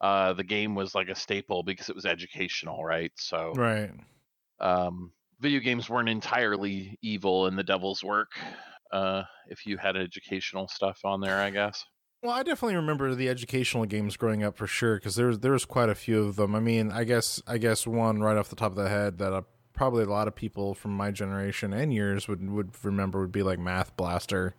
uh, 0.00 0.32
the 0.32 0.44
game 0.44 0.74
was 0.74 0.94
like 0.94 1.08
a 1.08 1.14
staple 1.14 1.62
because 1.62 1.88
it 1.88 1.94
was 1.94 2.06
educational, 2.06 2.84
right? 2.84 3.12
So, 3.16 3.52
right. 3.56 3.90
um, 4.60 5.12
video 5.40 5.60
games 5.60 5.90
weren't 5.90 6.08
entirely 6.08 6.98
evil 7.02 7.46
in 7.46 7.56
the 7.56 7.64
devil's 7.64 8.02
work. 8.02 8.30
Uh, 8.92 9.22
if 9.48 9.66
you 9.66 9.76
had 9.76 9.96
educational 9.96 10.68
stuff 10.68 11.00
on 11.04 11.20
there, 11.20 11.40
I 11.40 11.50
guess. 11.50 11.84
Well, 12.22 12.32
I 12.32 12.42
definitely 12.42 12.76
remember 12.76 13.14
the 13.14 13.28
educational 13.28 13.84
games 13.84 14.16
growing 14.16 14.42
up 14.42 14.56
for 14.56 14.66
sure 14.66 14.96
because 14.96 15.14
there 15.14 15.28
was 15.28 15.38
there 15.40 15.52
was 15.52 15.64
quite 15.64 15.88
a 15.88 15.94
few 15.94 16.24
of 16.24 16.36
them. 16.36 16.54
I 16.54 16.60
mean, 16.60 16.90
I 16.90 17.04
guess 17.04 17.40
I 17.46 17.58
guess 17.58 17.86
one 17.86 18.20
right 18.20 18.36
off 18.36 18.48
the 18.48 18.56
top 18.56 18.72
of 18.72 18.76
the 18.76 18.88
head 18.88 19.18
that 19.18 19.32
uh, 19.32 19.42
probably 19.78 20.02
a 20.02 20.08
lot 20.08 20.26
of 20.28 20.34
people 20.34 20.74
from 20.74 20.90
my 20.96 21.10
generation 21.12 21.72
and 21.72 21.94
yours 21.94 22.26
would 22.26 22.50
would 22.50 22.70
remember 22.84 23.20
would 23.20 23.32
be 23.32 23.44
like 23.44 23.58
Math 23.60 23.96
Blaster, 23.96 24.54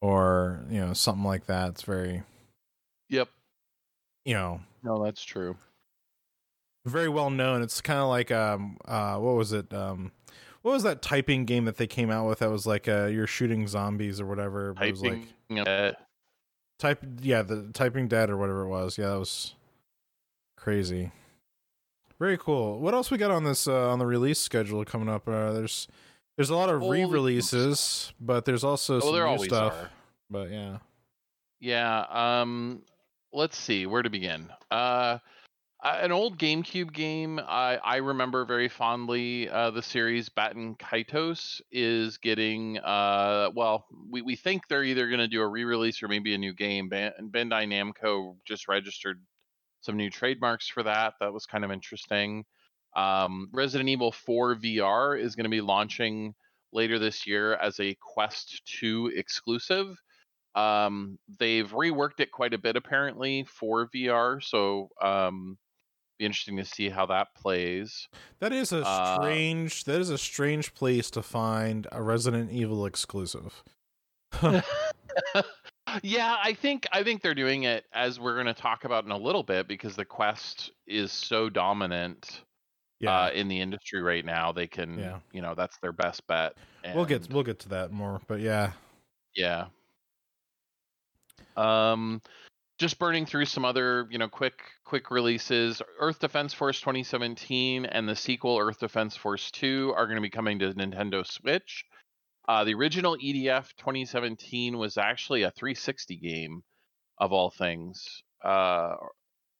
or 0.00 0.64
you 0.70 0.80
know 0.80 0.92
something 0.92 1.24
like 1.24 1.46
that. 1.46 1.70
It's 1.70 1.82
very 1.82 2.22
Yep. 3.10 3.28
you 4.24 4.34
know 4.34 4.60
No, 4.82 5.02
that's 5.04 5.22
true. 5.24 5.56
very 6.86 7.08
well 7.08 7.30
known. 7.30 7.62
It's 7.62 7.80
kind 7.80 7.98
of 7.98 8.08
like 8.08 8.30
um 8.30 8.78
uh 8.86 9.16
what 9.18 9.34
was 9.34 9.52
it 9.52 9.74
um 9.74 10.12
what 10.62 10.72
was 10.72 10.82
that 10.84 11.02
typing 11.02 11.44
game 11.44 11.64
that 11.64 11.76
they 11.76 11.86
came 11.86 12.10
out 12.10 12.28
with 12.28 12.38
that 12.38 12.50
was 12.50 12.66
like 12.66 12.88
uh 12.88 13.06
you're 13.06 13.26
shooting 13.26 13.66
zombies 13.66 14.20
or 14.20 14.26
whatever. 14.26 14.72
but 14.74 14.86
it 14.86 14.90
was 14.92 15.02
like 15.02 15.22
Typing. 15.50 15.66
uh, 15.68 15.92
type 16.78 17.04
yeah 17.20 17.42
the 17.42 17.68
typing 17.74 18.06
dead 18.06 18.30
or 18.30 18.36
whatever 18.36 18.62
it 18.62 18.68
was 18.68 18.96
yeah 18.98 19.08
that 19.08 19.18
was 19.18 19.54
crazy 20.56 21.10
very 22.18 22.38
cool 22.38 22.80
what 22.80 22.94
else 22.94 23.10
we 23.10 23.18
got 23.18 23.30
on 23.30 23.44
this 23.44 23.66
uh, 23.68 23.90
on 23.90 23.98
the 23.98 24.06
release 24.06 24.40
schedule 24.40 24.84
coming 24.84 25.08
up 25.08 25.28
uh, 25.28 25.52
there's 25.52 25.88
there's 26.36 26.50
a 26.50 26.56
lot 26.56 26.68
of 26.68 26.80
Holy 26.80 27.04
re-releases 27.04 28.12
but 28.20 28.44
there's 28.44 28.64
also 28.64 28.96
oh, 28.96 29.00
some 29.00 29.36
new 29.36 29.44
stuff 29.44 29.74
are. 29.74 29.90
but 30.30 30.50
yeah 30.50 30.78
Yeah. 31.60 32.04
Um, 32.10 32.82
let's 33.32 33.58
see 33.58 33.86
where 33.86 34.02
to 34.02 34.10
begin. 34.10 34.48
Uh, 34.70 35.18
uh, 35.82 35.98
an 36.00 36.10
old 36.10 36.38
GameCube 36.38 36.92
game 36.92 37.38
I, 37.38 37.78
I 37.82 37.96
remember 37.96 38.44
very 38.44 38.68
fondly. 38.68 39.48
Uh, 39.48 39.70
the 39.70 39.82
series 39.82 40.28
Baten 40.28 40.78
Kaitos 40.78 41.60
is 41.70 42.18
getting. 42.18 42.78
Uh, 42.78 43.50
well, 43.54 43.86
we, 44.10 44.22
we 44.22 44.34
think 44.34 44.66
they're 44.68 44.84
either 44.84 45.08
going 45.08 45.20
to 45.20 45.28
do 45.28 45.40
a 45.40 45.46
re-release 45.48 46.02
or 46.02 46.08
maybe 46.08 46.34
a 46.34 46.38
new 46.38 46.52
game. 46.52 46.88
Ban- 46.88 47.12
Bandai 47.30 47.66
Namco 47.66 48.36
just 48.44 48.66
registered 48.66 49.20
some 49.80 49.96
new 49.96 50.10
trademarks 50.10 50.68
for 50.68 50.82
that. 50.82 51.14
That 51.20 51.32
was 51.32 51.46
kind 51.46 51.64
of 51.64 51.70
interesting. 51.70 52.44
Um, 52.96 53.48
Resident 53.52 53.88
Evil 53.88 54.12
4 54.12 54.56
VR 54.56 55.20
is 55.20 55.36
going 55.36 55.44
to 55.44 55.50
be 55.50 55.60
launching 55.60 56.34
later 56.72 56.98
this 56.98 57.26
year 57.26 57.54
as 57.54 57.78
a 57.80 57.96
Quest 58.00 58.62
2 58.80 59.12
exclusive. 59.14 59.96
Um, 60.54 61.18
they've 61.38 61.70
reworked 61.70 62.20
it 62.20 62.32
quite 62.32 62.54
a 62.54 62.58
bit 62.58 62.76
apparently 62.76 63.44
for 63.44 63.88
VR, 63.94 64.42
so 64.42 64.88
um, 65.00 65.56
be 66.18 66.24
interesting 66.24 66.56
to 66.56 66.64
see 66.64 66.88
how 66.88 67.06
that 67.06 67.28
plays. 67.36 68.08
that 68.40 68.52
is 68.52 68.72
a 68.72 68.82
Uh, 68.84 69.14
strange 69.16 69.84
that 69.84 70.00
is 70.00 70.10
a 70.10 70.18
strange 70.18 70.74
place 70.74 71.10
to 71.12 71.22
find 71.22 71.86
a 71.92 72.02
resident 72.02 72.50
evil 72.50 72.84
exclusive 72.86 73.62
yeah, 76.02 76.36
I 76.42 76.52
think 76.54 76.86
I 76.92 77.02
think 77.02 77.22
they're 77.22 77.34
doing 77.34 77.64
it 77.64 77.84
as 77.92 78.18
we're 78.20 78.34
going 78.34 78.46
to 78.46 78.54
talk 78.60 78.84
about 78.84 79.04
in 79.04 79.10
a 79.10 79.16
little 79.16 79.42
bit 79.42 79.68
because 79.68 79.96
the 79.96 80.04
Quest 80.04 80.70
is 80.86 81.12
so 81.12 81.48
dominant 81.48 82.42
yeah 83.00 83.26
uh, 83.26 83.30
in 83.30 83.48
the 83.48 83.60
industry 83.60 84.02
right 84.02 84.24
now. 84.24 84.50
They 84.52 84.66
can, 84.66 84.98
Yeah. 84.98 85.18
you 85.32 85.40
know, 85.42 85.54
that's 85.54 85.78
their 85.78 85.92
best 85.92 86.26
bet. 86.26 86.54
we'll 86.94 87.04
get 87.04 87.28
we'll 87.32 87.42
get 87.44 87.58
to 87.60 87.68
that 87.70 87.92
more 87.92 88.20
but 88.26 88.40
yeah 88.40 88.72
Yeah. 89.34 89.66
Um 91.56 92.22
just 92.78 92.98
burning 93.00 93.26
through 93.26 93.44
some 93.44 93.64
other, 93.64 94.06
you 94.10 94.18
know, 94.18 94.28
quick 94.28 94.60
quick 94.84 95.10
releases. 95.10 95.82
Earth 95.98 96.20
Defense 96.20 96.54
Force 96.54 96.80
2017 96.80 97.84
and 97.86 98.08
the 98.08 98.14
sequel 98.14 98.56
Earth 98.58 98.78
Defense 98.78 99.16
Force 99.16 99.50
2 99.50 99.92
are 99.96 100.06
going 100.06 100.16
to 100.16 100.22
be 100.22 100.30
coming 100.30 100.58
to 100.60 100.72
Nintendo 100.72 101.26
Switch. 101.26 101.84
Uh, 102.48 102.64
the 102.64 102.72
original 102.74 103.16
EDF 103.16 103.68
2017 103.76 104.78
was 104.78 104.96
actually 104.96 105.42
a 105.42 105.50
360 105.50 106.16
game 106.16 106.62
of 107.18 107.30
all 107.32 107.50
things. 107.50 108.22
Uh, 108.42 108.94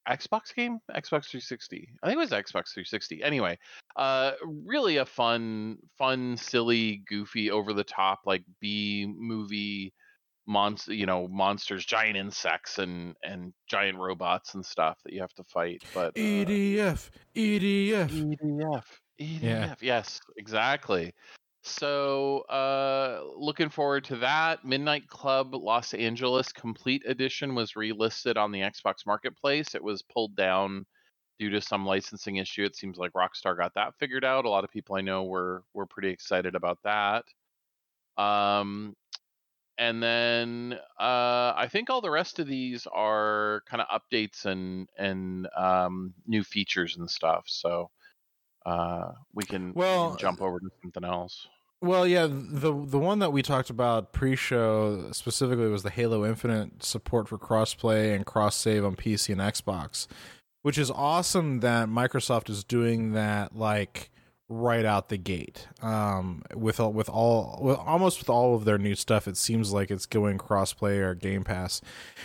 Xbox 0.09 0.55
game? 0.55 0.79
Xbox 0.89 1.29
360. 1.29 1.87
I 2.01 2.07
think 2.07 2.17
it 2.17 2.19
was 2.19 2.31
Xbox 2.31 2.73
360. 2.73 3.21
Anyway, 3.21 3.59
uh, 3.95 4.31
really 4.65 4.97
a 4.97 5.05
fun, 5.05 5.77
fun, 5.99 6.35
silly, 6.35 7.03
goofy, 7.07 7.51
over 7.51 7.73
the 7.73 7.83
top 7.83 8.21
like 8.25 8.43
B 8.59 9.05
movie 9.07 9.93
monster, 10.47 10.93
you 10.93 11.05
know, 11.05 11.27
monsters, 11.27 11.85
giant 11.85 12.17
insects, 12.17 12.79
and 12.79 13.15
and 13.23 13.53
giant 13.67 13.99
robots 13.99 14.55
and 14.55 14.65
stuff 14.65 14.97
that 15.03 15.13
you 15.13 15.21
have 15.21 15.33
to 15.33 15.43
fight. 15.43 15.83
But 15.93 16.17
uh, 16.17 16.21
edf 16.21 17.09
edf 17.35 18.09
EDF. 18.09 18.37
EDF. 18.39 18.83
Yeah. 19.19 19.75
Yes, 19.79 20.19
exactly. 20.37 21.13
So, 21.69 22.39
uh, 22.49 23.21
looking 23.37 23.69
forward 23.69 24.03
to 24.05 24.17
that. 24.17 24.65
Midnight 24.65 25.07
Club 25.07 25.53
Los 25.53 25.93
Angeles 25.93 26.51
Complete 26.51 27.03
Edition 27.05 27.55
was 27.55 27.73
relisted 27.73 28.37
on 28.37 28.51
the 28.51 28.61
Xbox 28.61 29.05
Marketplace. 29.05 29.75
It 29.75 29.83
was 29.83 30.01
pulled 30.01 30.35
down 30.35 30.85
due 31.39 31.49
to 31.49 31.61
some 31.61 31.85
licensing 31.85 32.37
issue. 32.37 32.65
It 32.65 32.75
seems 32.75 32.97
like 32.97 33.13
Rockstar 33.13 33.57
got 33.57 33.73
that 33.75 33.95
figured 33.97 34.25
out. 34.25 34.45
A 34.45 34.49
lot 34.49 34.63
of 34.63 34.71
people 34.71 34.95
I 34.95 35.01
know 35.01 35.23
were 35.23 35.63
were 35.73 35.85
pretty 35.85 36.09
excited 36.09 36.55
about 36.55 36.79
that. 36.83 37.23
Um, 38.17 38.95
and 39.77 40.03
then 40.03 40.77
uh, 40.99 41.53
I 41.55 41.69
think 41.71 41.89
all 41.89 42.01
the 42.01 42.11
rest 42.11 42.39
of 42.39 42.47
these 42.47 42.85
are 42.91 43.63
kind 43.65 43.81
of 43.81 44.01
updates 44.01 44.45
and 44.45 44.89
and 44.97 45.47
um, 45.55 46.13
new 46.27 46.43
features 46.43 46.97
and 46.97 47.09
stuff. 47.09 47.45
So 47.47 47.89
uh, 48.65 49.13
we 49.33 49.45
can, 49.45 49.73
we 49.73 49.81
can 49.81 50.17
jump 50.17 50.41
over 50.41 50.59
to 50.59 50.69
something 50.81 51.05
else. 51.05 51.47
Well, 51.81 52.05
yeah, 52.05 52.27
the 52.29 52.73
the 52.73 52.99
one 52.99 53.19
that 53.19 53.31
we 53.31 53.41
talked 53.41 53.69
about 53.69 54.11
pre-show 54.11 55.11
specifically 55.13 55.69
was 55.69 55.83
the 55.83 55.89
Halo 55.89 56.25
Infinite 56.25 56.83
support 56.83 57.29
for 57.29 57.37
crossplay 57.37 58.13
and 58.13 58.25
cross 58.25 58.55
save 58.57 58.83
on 58.83 58.97
PC 58.97 59.29
and 59.29 59.39
Xbox, 59.39 60.07
which 60.61 60.77
is 60.77 60.91
awesome 60.91 61.61
that 61.61 61.87
Microsoft 61.87 62.49
is 62.49 62.65
doing 62.65 63.13
that 63.13 63.55
like 63.55 64.09
right 64.49 64.83
out 64.83 65.07
the 65.07 65.17
gate. 65.17 65.67
Um, 65.81 66.41
with 66.53 66.81
all, 66.81 66.91
with 66.91 67.07
all 67.07 67.59
with 67.61 67.77
almost 67.77 68.19
with 68.19 68.29
all 68.29 68.55
of 68.55 68.65
their 68.65 68.77
new 68.77 68.95
stuff, 68.95 69.25
it 69.25 69.37
seems 69.37 69.71
like 69.71 69.89
it's 69.89 70.05
going 70.05 70.37
crossplay 70.37 70.97
or 70.97 71.15
Game 71.15 71.45
Pass, 71.45 71.81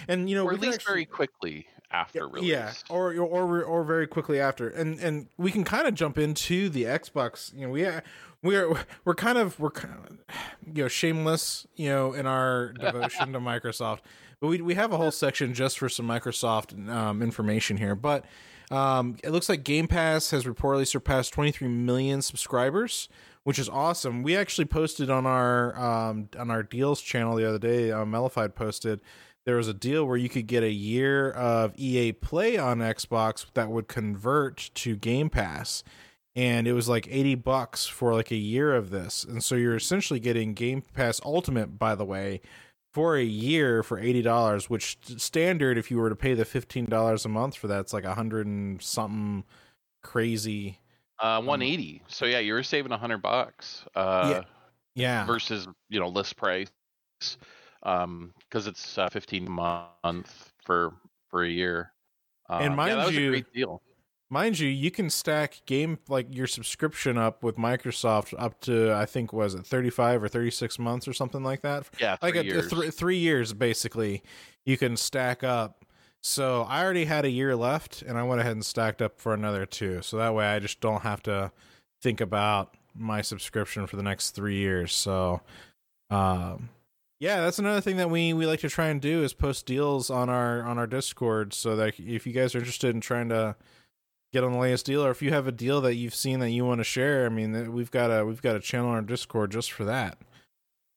and 0.08 0.28
you 0.28 0.34
know, 0.34 0.46
or 0.46 0.54
at 0.54 0.60
least 0.60 0.74
actually- 0.74 0.90
very 0.92 1.04
quickly 1.04 1.68
after 1.94 2.26
release. 2.28 2.50
yeah, 2.50 2.72
or 2.90 3.14
or 3.14 3.62
or 3.62 3.84
very 3.84 4.06
quickly 4.06 4.40
after, 4.40 4.68
and 4.68 4.98
and 4.98 5.28
we 5.36 5.50
can 5.50 5.64
kind 5.64 5.86
of 5.86 5.94
jump 5.94 6.18
into 6.18 6.68
the 6.68 6.84
Xbox. 6.84 7.54
You 7.54 7.66
know, 7.66 7.72
we 7.72 7.86
we're 8.42 8.84
we're 9.04 9.14
kind 9.14 9.38
of 9.38 9.58
we're 9.60 9.70
kind 9.70 9.94
of 9.94 10.18
you 10.74 10.82
know 10.82 10.88
shameless, 10.88 11.66
you 11.76 11.88
know, 11.88 12.12
in 12.12 12.26
our 12.26 12.72
devotion 12.80 13.32
to 13.32 13.40
Microsoft, 13.40 14.00
but 14.40 14.48
we 14.48 14.60
we 14.60 14.74
have 14.74 14.92
a 14.92 14.96
whole 14.96 15.12
section 15.12 15.54
just 15.54 15.78
for 15.78 15.88
some 15.88 16.06
Microsoft 16.06 16.88
um, 16.88 17.22
information 17.22 17.76
here. 17.76 17.94
But 17.94 18.24
um, 18.70 19.16
it 19.22 19.30
looks 19.30 19.48
like 19.48 19.62
Game 19.62 19.86
Pass 19.86 20.30
has 20.30 20.44
reportedly 20.44 20.86
surpassed 20.86 21.32
23 21.32 21.68
million 21.68 22.22
subscribers. 22.22 23.08
Which 23.44 23.58
is 23.58 23.68
awesome. 23.68 24.22
We 24.22 24.38
actually 24.38 24.64
posted 24.64 25.10
on 25.10 25.26
our 25.26 25.78
um, 25.78 26.30
on 26.38 26.50
our 26.50 26.62
deals 26.62 27.02
channel 27.02 27.36
the 27.36 27.46
other 27.46 27.58
day. 27.58 27.92
Uh, 27.92 28.06
Mellified 28.06 28.54
posted 28.54 29.02
there 29.46 29.56
was 29.56 29.68
a 29.68 29.74
deal 29.74 30.04
where 30.06 30.16
you 30.16 30.28
could 30.28 30.46
get 30.46 30.62
a 30.62 30.70
year 30.70 31.30
of 31.30 31.74
EA 31.76 32.12
Play 32.12 32.56
on 32.56 32.78
Xbox 32.78 33.46
that 33.54 33.70
would 33.70 33.88
convert 33.88 34.70
to 34.74 34.96
Game 34.96 35.28
Pass. 35.30 35.82
And 36.36 36.66
it 36.66 36.72
was 36.72 36.88
like 36.88 37.06
80 37.10 37.36
bucks 37.36 37.86
for 37.86 38.12
like 38.14 38.30
a 38.32 38.36
year 38.36 38.74
of 38.74 38.90
this. 38.90 39.22
And 39.22 39.44
so 39.44 39.54
you're 39.54 39.76
essentially 39.76 40.18
getting 40.18 40.54
Game 40.54 40.82
Pass 40.82 41.20
Ultimate, 41.24 41.78
by 41.78 41.94
the 41.94 42.04
way, 42.04 42.40
for 42.92 43.16
a 43.16 43.22
year 43.22 43.82
for 43.82 44.00
$80, 44.00 44.68
which 44.70 44.98
standard, 45.16 45.78
if 45.78 45.90
you 45.90 45.98
were 45.98 46.08
to 46.08 46.16
pay 46.16 46.34
the 46.34 46.44
$15 46.44 47.24
a 47.24 47.28
month 47.28 47.56
for 47.56 47.66
that, 47.68 47.80
it's 47.80 47.92
like 47.92 48.04
a 48.04 48.14
hundred 48.14 48.46
and 48.46 48.80
something 48.82 49.44
crazy 50.02 50.78
Uh, 51.20 51.40
180. 51.42 52.02
so 52.08 52.24
yeah, 52.26 52.38
you 52.40 52.52
were 52.54 52.62
saving 52.62 52.92
a 52.92 52.98
hundred 52.98 53.18
bucks. 53.22 53.84
Uh, 53.94 54.42
Yeah. 54.96 55.26
versus 55.26 55.66
you 55.88 55.98
know 56.00 56.08
list 56.08 56.36
price, 56.36 56.68
um, 57.82 58.32
because 58.54 58.68
it's 58.68 58.96
uh, 58.98 59.08
15 59.08 59.50
month 59.50 60.52
for 60.64 60.94
for 61.28 61.42
a 61.42 61.48
year. 61.48 61.90
And 62.48 62.70
Um, 62.70 62.76
mind 62.76 62.96
yeah, 62.96 63.08
you- 63.08 63.26
a 63.26 63.30
great 63.30 63.52
deal. 63.52 63.82
Mind 64.30 64.58
you, 64.58 64.68
you 64.68 64.90
can 64.90 65.10
stack 65.10 65.60
game 65.66 65.98
like 66.08 66.26
your 66.34 66.46
subscription 66.46 67.18
up 67.18 67.42
with 67.42 67.56
Microsoft 67.56 68.34
up 68.38 68.58
to 68.62 68.92
I 68.92 69.06
think 69.06 69.32
was 69.32 69.54
it 69.54 69.66
35 69.66 70.22
or 70.24 70.28
36 70.28 70.78
months 70.78 71.06
or 71.06 71.12
something 71.12 71.42
like 71.44 71.60
that. 71.62 71.88
Yeah, 72.00 72.16
like 72.22 72.34
three 72.34 72.38
a, 72.38 72.42
a 72.42 72.44
years. 72.46 72.70
thr- 72.70 72.90
three 72.90 73.18
years 73.18 73.52
basically 73.52 74.22
you 74.64 74.78
can 74.78 74.96
stack 74.96 75.44
up 75.44 75.84
so 76.22 76.62
i 76.62 76.82
already 76.82 77.04
had 77.04 77.26
a 77.26 77.30
year 77.30 77.54
left 77.54 78.00
and 78.00 78.16
i 78.16 78.22
went 78.22 78.40
ahead 78.40 78.52
and 78.52 78.64
stacked 78.64 79.02
up 79.02 79.20
for 79.20 79.34
another 79.34 79.66
two 79.66 80.00
so 80.00 80.16
that 80.16 80.34
way 80.34 80.46
i 80.46 80.58
just 80.58 80.80
don't 80.80 81.02
have 81.02 81.22
to 81.22 81.52
think 82.02 82.18
about 82.18 82.74
my 82.94 83.20
subscription 83.20 83.86
for 83.86 83.96
the 83.96 84.02
next 84.02 84.30
three 84.30 84.56
years 84.56 84.90
so 84.94 85.42
um 86.08 86.70
yeah 87.18 87.40
that's 87.40 87.58
another 87.58 87.80
thing 87.80 87.96
that 87.96 88.10
we 88.10 88.32
we 88.32 88.46
like 88.46 88.60
to 88.60 88.68
try 88.68 88.88
and 88.88 89.00
do 89.00 89.22
is 89.22 89.32
post 89.32 89.66
deals 89.66 90.10
on 90.10 90.28
our 90.28 90.62
on 90.62 90.78
our 90.78 90.86
discord 90.86 91.52
so 91.52 91.76
that 91.76 91.98
if 91.98 92.26
you 92.26 92.32
guys 92.32 92.54
are 92.54 92.58
interested 92.58 92.94
in 92.94 93.00
trying 93.00 93.28
to 93.28 93.56
get 94.32 94.42
on 94.42 94.52
the 94.52 94.58
latest 94.58 94.86
deal 94.86 95.04
or 95.04 95.10
if 95.10 95.22
you 95.22 95.30
have 95.30 95.46
a 95.46 95.52
deal 95.52 95.80
that 95.80 95.94
you've 95.94 96.14
seen 96.14 96.40
that 96.40 96.50
you 96.50 96.64
want 96.64 96.80
to 96.80 96.84
share 96.84 97.26
i 97.26 97.28
mean 97.28 97.72
we've 97.72 97.90
got 97.90 98.10
a 98.10 98.24
we've 98.24 98.42
got 98.42 98.56
a 98.56 98.60
channel 98.60 98.88
on 98.90 98.96
our 98.96 99.02
discord 99.02 99.50
just 99.50 99.72
for 99.72 99.84
that 99.84 100.18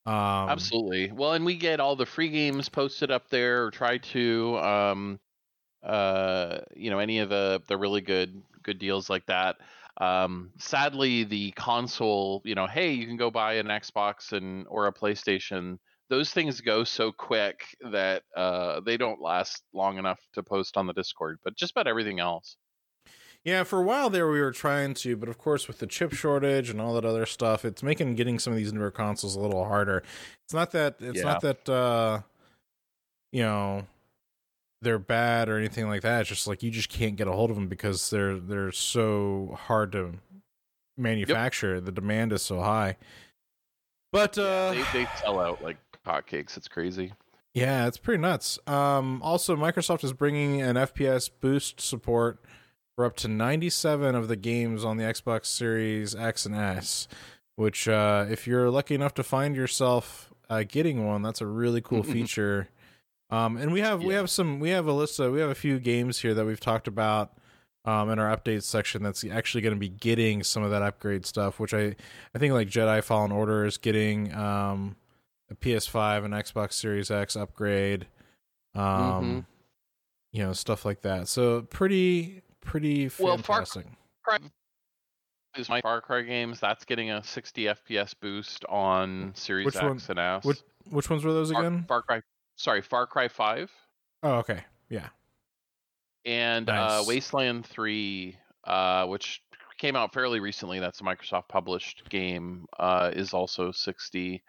um 0.06 0.50
Absolutely. 0.50 1.12
Well, 1.12 1.34
and 1.34 1.46
we 1.46 1.58
get 1.58 1.82
all 1.82 1.98
the 1.98 2.06
free 2.06 2.30
games 2.30 2.70
posted 2.70 3.12
up 3.12 3.30
there, 3.30 3.66
or 3.66 3.72
try 3.72 3.98
to. 3.98 4.58
Um, 4.58 5.20
uh, 5.84 6.60
you 6.76 6.90
know, 6.90 7.00
any 7.00 7.20
of 7.20 7.30
the 7.30 7.62
the 7.68 7.78
really 7.78 8.02
good 8.02 8.42
good 8.64 8.80
deals 8.80 9.10
like 9.10 9.26
that. 9.28 9.58
Um, 10.00 10.52
sadly, 10.60 11.24
the 11.24 11.52
console, 11.52 12.42
you 12.46 12.56
know, 12.56 12.68
hey, 12.68 12.92
you 12.92 13.08
can 13.08 13.18
go 13.18 13.32
buy 13.32 13.54
an 13.54 13.68
Xbox 13.68 14.34
and 14.34 14.66
or 14.70 14.88
a 14.88 14.94
PlayStation. 14.94 15.80
Those 16.10 16.32
things 16.32 16.62
go 16.62 16.84
so 16.84 17.12
quick 17.12 17.62
that 17.92 18.24
uh, 18.36 18.80
they 18.82 18.98
don't 18.98 19.22
last 19.22 19.64
long 19.74 19.98
enough 19.98 20.20
to 20.34 20.44
post 20.44 20.78
on 20.78 20.88
the 20.88 20.94
Discord. 20.94 21.40
But 21.44 21.56
just 21.58 21.72
about 21.72 21.88
everything 21.88 22.20
else. 22.20 22.58
Yeah, 23.44 23.64
for 23.64 23.80
a 23.80 23.84
while 23.84 24.10
there 24.10 24.30
we 24.30 24.42
were 24.42 24.52
trying 24.52 24.94
to, 24.96 25.16
but 25.16 25.30
of 25.30 25.38
course 25.38 25.68
with 25.70 25.80
the 25.80 25.88
chip 25.88 26.14
shortage 26.14 26.70
and 26.70 26.82
all 26.82 26.94
that 26.96 27.06
other 27.06 27.26
stuff, 27.26 27.64
it's 27.64 27.82
making 27.82 28.16
getting 28.16 28.40
some 28.40 28.52
of 28.52 28.58
these 28.58 28.74
newer 28.74 28.92
consoles 28.92 29.36
a 29.36 29.40
little 29.40 29.64
harder. 29.64 30.04
It's 30.44 30.54
not 30.54 30.72
that 30.72 30.98
it's 31.00 31.24
not 31.24 31.42
that 31.42 31.70
uh 31.70 32.22
you 33.32 33.44
know 33.44 33.88
they're 34.82 35.00
bad 35.00 35.48
or 35.48 35.58
anything 35.58 35.88
like 35.88 36.02
that. 36.02 36.22
It's 36.22 36.30
just 36.30 36.46
like 36.46 36.62
you 36.62 36.72
just 36.72 36.90
can't 36.90 37.16
get 37.16 37.28
a 37.28 37.32
hold 37.32 37.50
of 37.50 37.56
them 37.56 37.68
because 37.68 38.10
they're 38.10 38.38
they're 38.38 38.74
so 38.74 39.58
hard 39.68 39.94
to 39.94 40.16
manufacture. 40.98 41.80
The 41.80 41.92
demand 41.92 42.34
is 42.34 42.42
so 42.42 42.60
high. 42.60 42.98
But 44.12 44.38
uh 44.38 44.74
Yeah, 44.76 44.86
they, 44.92 45.04
they 45.04 45.10
sell 45.22 45.40
out 45.40 45.64
like 45.64 45.78
hotcakes. 46.08 46.58
It's 46.58 46.68
crazy. 46.68 47.14
Yeah, 47.54 47.88
it's 47.88 47.98
pretty 47.98 48.22
nuts. 48.22 48.60
Um, 48.68 49.22
also, 49.24 49.56
Microsoft 49.56 50.04
is 50.04 50.14
bringing 50.14 50.62
an 50.62 50.76
FPS 50.76 51.30
boost 51.42 51.82
support 51.82 52.40
for 52.96 53.06
up 53.06 53.16
to 53.18 53.28
97 53.28 54.16
of 54.16 54.28
the 54.28 54.36
games 54.36 54.86
on 54.86 54.98
the 54.98 55.04
Xbox 55.04 55.48
Series 55.48 56.16
X 56.16 56.46
and 56.46 56.56
S. 56.56 57.08
Which, 57.56 57.88
uh, 57.88 58.28
if 58.30 58.46
you're 58.46 58.70
lucky 58.70 58.94
enough 58.94 59.16
to 59.16 59.24
find 59.24 59.56
yourself 59.56 60.32
uh, 60.50 60.64
getting 60.68 61.08
one, 61.08 61.24
that's 61.24 61.42
a 61.42 61.48
really 61.48 61.82
cool 61.82 62.04
feature. 62.14 62.70
Um, 63.32 63.58
and 63.58 63.74
we 63.74 63.82
have 63.82 64.04
we 64.04 64.14
have 64.14 64.30
some 64.30 64.60
we 64.60 64.70
have 64.70 64.86
a 64.86 64.94
list 64.94 65.20
of 65.20 65.34
we 65.34 65.40
have 65.40 65.50
a 65.50 65.56
few 65.56 65.80
games 65.80 66.20
here 66.20 66.36
that 66.36 66.46
we've 66.46 66.60
talked 66.60 66.88
about 66.88 67.34
um, 67.86 68.10
in 68.12 68.20
our 68.20 68.36
updates 68.36 68.64
section 68.64 69.02
that's 69.02 69.26
actually 69.26 69.62
going 69.62 69.74
to 69.74 69.80
be 69.80 69.90
getting 69.90 70.44
some 70.44 70.62
of 70.62 70.70
that 70.70 70.84
upgrade 70.84 71.26
stuff. 71.26 71.60
Which 71.60 71.74
I 71.74 71.96
I 72.36 72.40
think 72.40 72.54
like 72.54 72.70
Jedi 72.70 73.04
Fallen 73.04 73.32
Order 73.32 73.66
is 73.66 73.78
getting. 73.78 74.34
Um, 74.36 74.96
a 75.50 75.56
PS5 75.56 76.26
and 76.26 76.34
Xbox 76.34 76.74
Series 76.74 77.10
X 77.12 77.36
upgrade, 77.36 78.08
um, 78.76 78.84
Mhm. 78.84 79.46
you 80.32 80.44
know, 80.44 80.54
stuff 80.54 80.84
like 80.86 81.02
that. 81.02 81.28
So 81.28 81.62
pretty, 81.64 82.42
pretty 82.62 83.10
Well, 83.20 83.38
Far- 83.38 83.66
fantastic. 83.66 83.88
Is 85.56 85.70
my 85.70 85.82
Far 85.82 86.02
Cry 86.02 86.22
games 86.22 86.60
that's 86.60 86.86
getting 86.86 87.10
a 87.10 87.24
60 87.24 87.68
FPS 87.68 88.14
boost 88.14 88.64
on 88.66 89.34
Series 89.34 89.66
Which 89.66 89.76
X 89.78 89.84
one- 89.84 90.02
and 90.10 90.20
S. 90.20 90.46
Which 90.46 90.60
which 90.90 91.10
ones 91.10 91.26
were 91.26 91.34
those 91.34 91.52
Far, 91.52 91.62
again? 91.62 91.86
Far 91.88 92.02
Cry, 92.04 92.22
sorry, 92.58 92.82
Far 92.82 93.08
Cry 93.08 93.28
5 93.28 93.72
oh, 94.24 94.34
okay, 94.36 94.64
yeah, 94.90 95.10
and 96.26 96.70
uh, 96.70 97.04
Wasteland 97.08 97.66
3, 97.66 98.38
uh, 98.66 99.08
which 99.08 99.42
came 99.80 99.96
out 99.96 100.14
fairly 100.14 100.40
recently. 100.40 100.80
That's 100.80 101.02
a 101.02 101.04
Microsoft 101.04 101.48
published 101.50 102.08
game. 102.10 102.68
Uh, 102.80 103.12
is 103.14 103.34
also 103.34 103.72
60. 103.72 104.44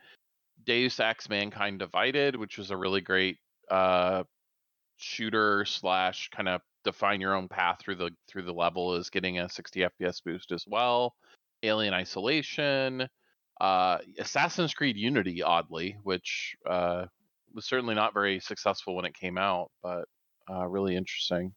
Deus 0.68 1.00
Ex: 1.00 1.30
Mankind 1.30 1.78
Divided, 1.78 2.36
which 2.36 2.58
was 2.58 2.70
a 2.70 2.76
really 2.76 3.00
great 3.00 3.38
uh, 3.70 4.22
shooter 4.98 5.64
slash 5.64 6.28
kind 6.28 6.46
of 6.46 6.60
define 6.84 7.22
your 7.22 7.34
own 7.34 7.48
path 7.48 7.78
through 7.80 7.94
the 7.96 8.10
through 8.28 8.42
the 8.42 8.52
level, 8.52 8.94
is 8.94 9.08
getting 9.08 9.38
a 9.38 9.48
60 9.48 9.80
FPS 9.80 10.22
boost 10.22 10.52
as 10.52 10.64
well. 10.68 11.14
Alien 11.62 11.94
Isolation, 11.94 13.08
uh, 13.62 13.98
Assassin's 14.18 14.74
Creed 14.74 14.98
Unity, 14.98 15.42
oddly, 15.42 15.96
which 16.02 16.54
uh, 16.68 17.06
was 17.54 17.64
certainly 17.64 17.94
not 17.94 18.12
very 18.12 18.38
successful 18.38 18.94
when 18.94 19.06
it 19.06 19.14
came 19.14 19.38
out, 19.38 19.70
but 19.82 20.04
uh, 20.50 20.66
really 20.66 20.96
interesting. 20.96 21.54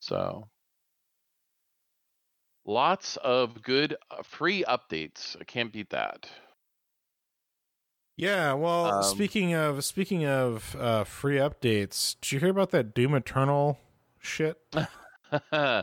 So, 0.00 0.48
lots 2.66 3.16
of 3.18 3.62
good 3.62 3.96
uh, 4.10 4.24
free 4.24 4.64
updates. 4.64 5.36
I 5.40 5.44
can't 5.44 5.72
beat 5.72 5.90
that. 5.90 6.28
Yeah. 8.16 8.52
Well, 8.52 8.86
Um, 8.86 9.02
speaking 9.02 9.54
of 9.54 9.84
speaking 9.84 10.26
of 10.26 10.76
uh, 10.78 11.04
free 11.04 11.36
updates, 11.36 12.16
did 12.20 12.32
you 12.32 12.40
hear 12.40 12.50
about 12.50 12.70
that 12.70 12.94
Doom 12.94 13.14
Eternal 13.14 13.78
shit? 14.20 14.58
yeah, 15.52 15.82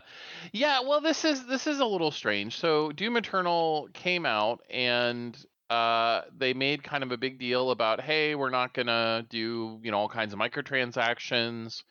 well, 0.53 1.01
this 1.01 1.25
is 1.25 1.45
this 1.45 1.67
is 1.67 1.79
a 1.79 1.85
little 1.85 2.11
strange. 2.11 2.57
So, 2.57 2.91
Doom 2.91 3.17
Eternal 3.17 3.89
came 3.93 4.25
out, 4.25 4.61
and 4.69 5.37
uh, 5.69 6.21
they 6.37 6.53
made 6.53 6.83
kind 6.83 7.03
of 7.03 7.11
a 7.11 7.17
big 7.17 7.39
deal 7.39 7.71
about, 7.71 8.01
hey, 8.01 8.35
we're 8.35 8.49
not 8.49 8.73
gonna 8.73 9.25
do 9.29 9.79
you 9.83 9.91
know 9.91 9.97
all 9.97 10.09
kinds 10.09 10.33
of 10.33 10.39
microtransactions. 10.39 11.83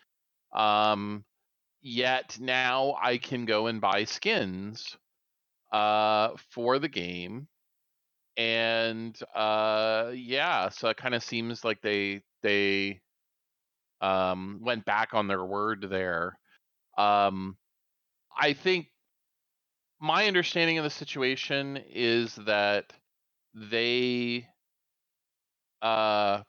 Um, 0.55 1.25
yet 1.83 2.39
now 2.41 2.97
I 3.01 3.19
can 3.19 3.45
go 3.47 3.67
and 3.69 3.81
buy 3.81 4.05
skins 4.05 4.97
uh, 5.73 6.31
for 6.51 6.79
the 6.79 6.89
game, 6.89 7.47
and 8.41 9.19
uh, 9.35 10.13
yeah, 10.15 10.71
so 10.71 10.89
it 10.89 10.97
kind 10.97 11.15
of 11.15 11.23
seems 11.23 11.63
like 11.63 11.83
they 11.83 12.23
they 12.43 13.03
um, 14.01 14.61
went 14.63 14.87
back 14.87 15.11
on 15.13 15.29
their 15.29 15.45
word 15.45 15.87
there. 15.91 16.39
Um, 16.97 17.59
I 18.35 18.55
think 18.55 18.87
my 20.01 20.27
understanding 20.27 20.79
of 20.79 20.85
the 20.85 20.91
situation 20.91 21.79
is 21.93 22.35
that 22.47 22.95
they, 23.55 24.47
uh, 25.83 26.41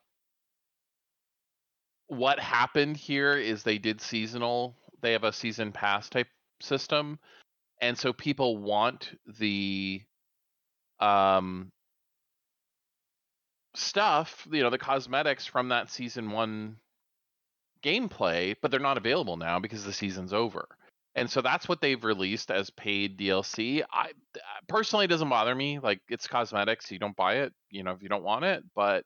what 2.07 2.39
happened 2.39 2.95
here 2.95 3.33
is 3.33 3.63
they 3.63 3.77
did 3.77 3.99
seasonal. 3.99 4.77
They 5.01 5.11
have 5.11 5.25
a 5.25 5.33
season 5.33 5.73
pass 5.73 6.07
type 6.07 6.27
system, 6.61 7.19
and 7.81 7.97
so 7.97 8.13
people 8.13 8.59
want 8.59 9.11
the, 9.39 10.01
um, 11.01 11.69
stuff. 13.75 14.47
You 14.51 14.63
know, 14.63 14.69
the 14.69 14.77
cosmetics 14.77 15.45
from 15.45 15.69
that 15.69 15.89
season 15.89 16.31
one 16.31 16.77
gameplay, 17.83 18.55
but 18.61 18.71
they're 18.71 18.79
not 18.79 18.97
available 18.97 19.37
now 19.37 19.59
because 19.59 19.83
the 19.83 19.93
season's 19.93 20.33
over. 20.33 20.67
And 21.15 21.29
so 21.29 21.41
that's 21.41 21.67
what 21.67 21.81
they've 21.81 22.03
released 22.03 22.51
as 22.51 22.69
paid 22.69 23.17
DLC. 23.17 23.83
I 23.91 24.11
personally 24.67 25.05
it 25.05 25.09
doesn't 25.09 25.29
bother 25.29 25.53
me. 25.53 25.79
Like 25.79 25.99
it's 26.09 26.27
cosmetics, 26.27 26.91
you 26.91 26.99
don't 26.99 27.15
buy 27.15 27.37
it, 27.39 27.53
you 27.69 27.83
know, 27.83 27.91
if 27.91 28.01
you 28.01 28.09
don't 28.09 28.23
want 28.23 28.45
it, 28.45 28.63
but 28.75 29.05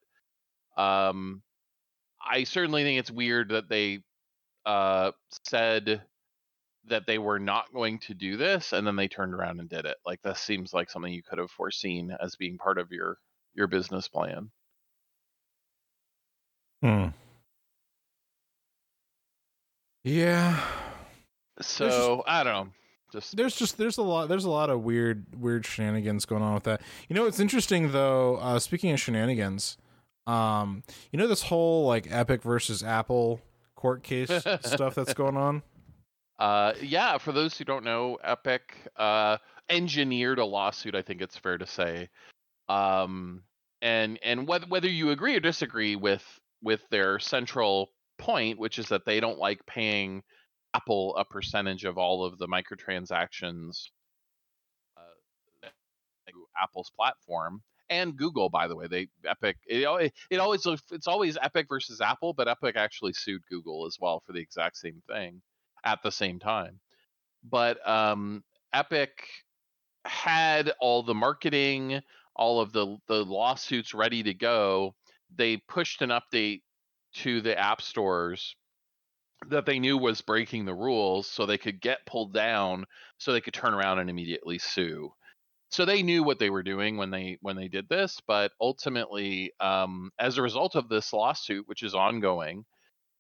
um 0.78 1.41
I 2.28 2.43
certainly 2.43 2.84
think 2.84 2.99
it's 2.99 3.12
weird 3.12 3.49
that 3.49 3.69
they 3.69 3.99
uh 4.65 5.12
said 5.45 6.04
that 6.88 7.08
they 7.08 7.17
were 7.17 7.39
not 7.39 7.73
going 7.73 7.97
to 7.99 8.13
do 8.13 8.38
this 8.38 8.71
and 8.71 8.86
then 8.86 8.95
they 8.95 9.08
turned 9.08 9.34
around 9.34 9.60
and 9.60 9.69
did 9.69 9.86
it. 9.86 9.97
Like 10.06 10.21
this 10.21 10.39
seems 10.39 10.73
like 10.73 10.91
something 10.91 11.12
you 11.12 11.23
could 11.23 11.39
have 11.39 11.49
foreseen 11.49 12.15
as 12.21 12.36
being 12.36 12.60
part 12.60 12.78
of 12.78 12.91
your 12.91 13.17
your 13.55 13.67
business 13.67 14.07
plan. 14.07 14.49
Hmm. 16.81 17.07
Yeah. 20.03 20.59
So, 21.61 22.23
I 22.27 22.43
don't 22.43 22.53
know. 22.53 22.71
Just 23.11 23.37
there's 23.37 23.55
just 23.55 23.77
there's 23.77 23.97
a 23.97 24.01
lot 24.03 24.27
there's 24.27 24.45
a 24.45 24.49
lot 24.49 24.69
of 24.69 24.83
weird 24.83 25.25
weird 25.39 25.65
shenanigans 25.65 26.25
going 26.25 26.43
on 26.43 26.53
with 26.53 26.63
that. 26.63 26.81
You 27.07 27.15
know 27.15 27.25
it's 27.25 27.39
interesting 27.39 27.91
though, 27.91 28.35
uh 28.37 28.59
speaking 28.59 28.91
of 28.91 28.99
shenanigans, 28.99 29.77
um 30.27 30.83
you 31.11 31.19
know 31.19 31.27
this 31.27 31.43
whole 31.43 31.85
like 31.87 32.07
Epic 32.11 32.43
versus 32.43 32.83
Apple 32.83 33.41
court 33.75 34.03
case 34.03 34.29
stuff 34.63 34.95
that's 34.95 35.13
going 35.13 35.37
on? 35.37 35.63
Uh, 36.39 36.73
yeah, 36.81 37.17
for 37.17 37.31
those 37.31 37.57
who 37.57 37.63
don't 37.63 37.85
know, 37.85 38.17
Epic, 38.23 38.73
uh, 38.97 39.37
engineered 39.69 40.39
a 40.39 40.45
lawsuit. 40.45 40.95
I 40.95 41.01
think 41.01 41.21
it's 41.21 41.37
fair 41.37 41.57
to 41.57 41.65
say. 41.65 42.09
Um, 42.69 43.43
and 43.82 44.19
and 44.23 44.47
whether 44.47 44.65
whether 44.67 44.89
you 44.89 45.12
agree 45.12 45.36
or 45.36 45.39
disagree 45.39 45.95
with 45.95 46.23
with 46.62 46.82
their 46.89 47.19
central 47.19 47.91
point, 48.17 48.58
which 48.60 48.80
is 48.80 48.88
that 48.89 49.06
they 49.06 49.19
don't 49.19 49.38
like 49.39 49.65
paying 49.65 50.23
Apple 50.73 51.15
a 51.17 51.25
percentage 51.25 51.86
of 51.86 51.97
all 51.97 52.25
of 52.25 52.38
the 52.38 52.47
microtransactions 52.47 53.89
uh, 54.97 55.69
Apple's 56.62 56.91
platform 56.95 57.62
and 57.89 58.17
Google, 58.17 58.49
by 58.49 58.67
the 58.67 58.75
way. 58.75 58.88
They 58.88 59.08
Epic 59.25 59.58
it, 59.67 60.13
it 60.30 60.39
always 60.39 60.65
it's 60.91 61.08
always 61.08 61.38
Epic 61.41 61.67
versus 61.69 62.01
Apple, 62.01 62.34
but 62.34 62.47
Epic 62.47 62.75
actually 62.75 63.13
sued 63.13 63.41
Google 63.49 63.86
as 63.86 63.97
well 63.99 64.21
for 64.25 64.34
the 64.34 64.39
exact 64.41 64.78
same 64.78 65.01
thing 65.08 65.41
at 65.84 66.01
the 66.04 66.12
same 66.12 66.39
time. 66.39 66.80
But 67.43 67.88
um, 67.88 68.43
Epic 68.73 69.12
had 70.06 70.71
all 70.80 71.04
the 71.04 71.13
marketing, 71.13 72.01
all 72.36 72.62
of 72.62 72.74
the 72.74 72.98
the 73.08 73.26
lawsuits 73.26 73.93
ready 73.93 74.24
to 74.24 74.34
go. 74.34 74.95
They 75.36 75.58
pushed 75.58 76.02
an 76.02 76.10
update 76.10 76.62
to 77.15 77.41
the 77.41 77.58
app 77.58 77.82
stores 77.82 78.56
that 79.50 79.65
they 79.65 79.80
knew 79.80 79.98
was 79.98 80.21
breaking 80.21 80.65
the 80.65 80.74
rules 80.74 81.28
so 81.28 81.45
they 81.45 81.58
could 81.58 81.82
get 81.82 82.06
pulled 82.06 82.34
down 82.34 82.86
so 83.17 83.32
they 83.32 83.41
could 83.41 83.54
turn 83.54 83.74
around 83.74 84.00
and 84.00 84.10
immediately 84.10 84.58
sue 84.58 85.12
so 85.69 85.86
they 85.86 86.04
knew 86.04 86.24
what 86.24 86.39
they 86.39 86.50
were 86.50 86.63
doing 86.63 86.98
when 86.98 87.12
they 87.12 87.38
when 87.41 87.56
they 87.56 87.67
did 87.67 87.88
this 87.89 88.21
but 88.28 88.52
ultimately 88.62 89.52
um, 89.60 90.12
as 90.19 90.38
a 90.38 90.41
result 90.41 90.76
of 90.76 90.89
this 90.89 91.13
lawsuit 91.13 91.67
which 91.67 91.84
is 91.84 91.95
ongoing 91.95 92.63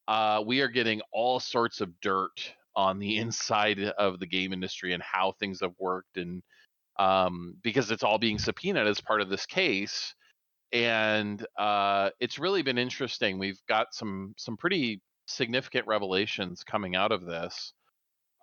uh, 0.07 0.43
we 0.45 0.61
are 0.61 0.67
getting 0.67 1.01
all 1.11 1.39
sorts 1.39 1.81
of 1.81 1.99
dirt 2.01 2.53
on 2.75 2.99
the 2.99 3.17
inside 3.19 3.79
of 3.79 4.19
the 4.19 4.27
game 4.27 4.53
industry 4.53 4.93
and 4.93 5.03
how 5.03 5.33
things 5.33 5.59
have 5.61 5.73
worked 5.79 6.17
and 6.17 6.43
um, 6.97 7.55
because 7.63 7.91
it's 7.91 8.03
all 8.03 8.17
being 8.17 8.39
subpoenaed 8.39 8.87
as 8.87 9.01
part 9.01 9.21
of 9.21 9.29
this 9.29 9.45
case 9.45 10.13
and 10.71 11.45
uh, 11.57 12.09
it's 12.19 12.39
really 12.39 12.61
been 12.61 12.77
interesting 12.77 13.39
we've 13.39 13.61
got 13.67 13.87
some 13.93 14.33
some 14.37 14.57
pretty 14.57 15.01
significant 15.27 15.87
revelations 15.87 16.63
coming 16.63 16.95
out 16.95 17.11
of 17.11 17.25
this 17.25 17.73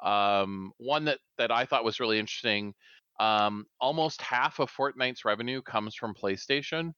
um, 0.04 0.72
one 0.78 1.04
that 1.04 1.18
that 1.38 1.50
i 1.50 1.64
thought 1.64 1.84
was 1.84 2.00
really 2.00 2.18
interesting 2.18 2.74
um, 3.20 3.66
almost 3.80 4.20
half 4.20 4.58
of 4.58 4.70
Fortnite's 4.70 5.24
revenue 5.24 5.62
comes 5.62 5.94
from 5.94 6.14
PlayStation. 6.14 6.92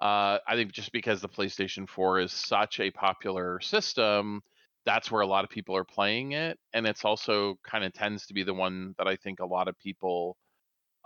Uh, 0.00 0.38
I 0.46 0.54
think 0.54 0.72
just 0.72 0.92
because 0.92 1.20
the 1.20 1.28
PlayStation 1.28 1.88
4 1.88 2.20
is 2.20 2.32
such 2.32 2.80
a 2.80 2.90
popular 2.90 3.60
system, 3.60 4.42
that's 4.84 5.10
where 5.10 5.22
a 5.22 5.26
lot 5.26 5.44
of 5.44 5.50
people 5.50 5.76
are 5.76 5.84
playing 5.84 6.32
it, 6.32 6.58
and 6.72 6.86
it's 6.86 7.04
also 7.04 7.56
kind 7.64 7.84
of 7.84 7.92
tends 7.92 8.26
to 8.26 8.34
be 8.34 8.42
the 8.42 8.52
one 8.52 8.94
that 8.98 9.06
I 9.06 9.16
think 9.16 9.40
a 9.40 9.46
lot 9.46 9.68
of 9.68 9.78
people 9.78 10.36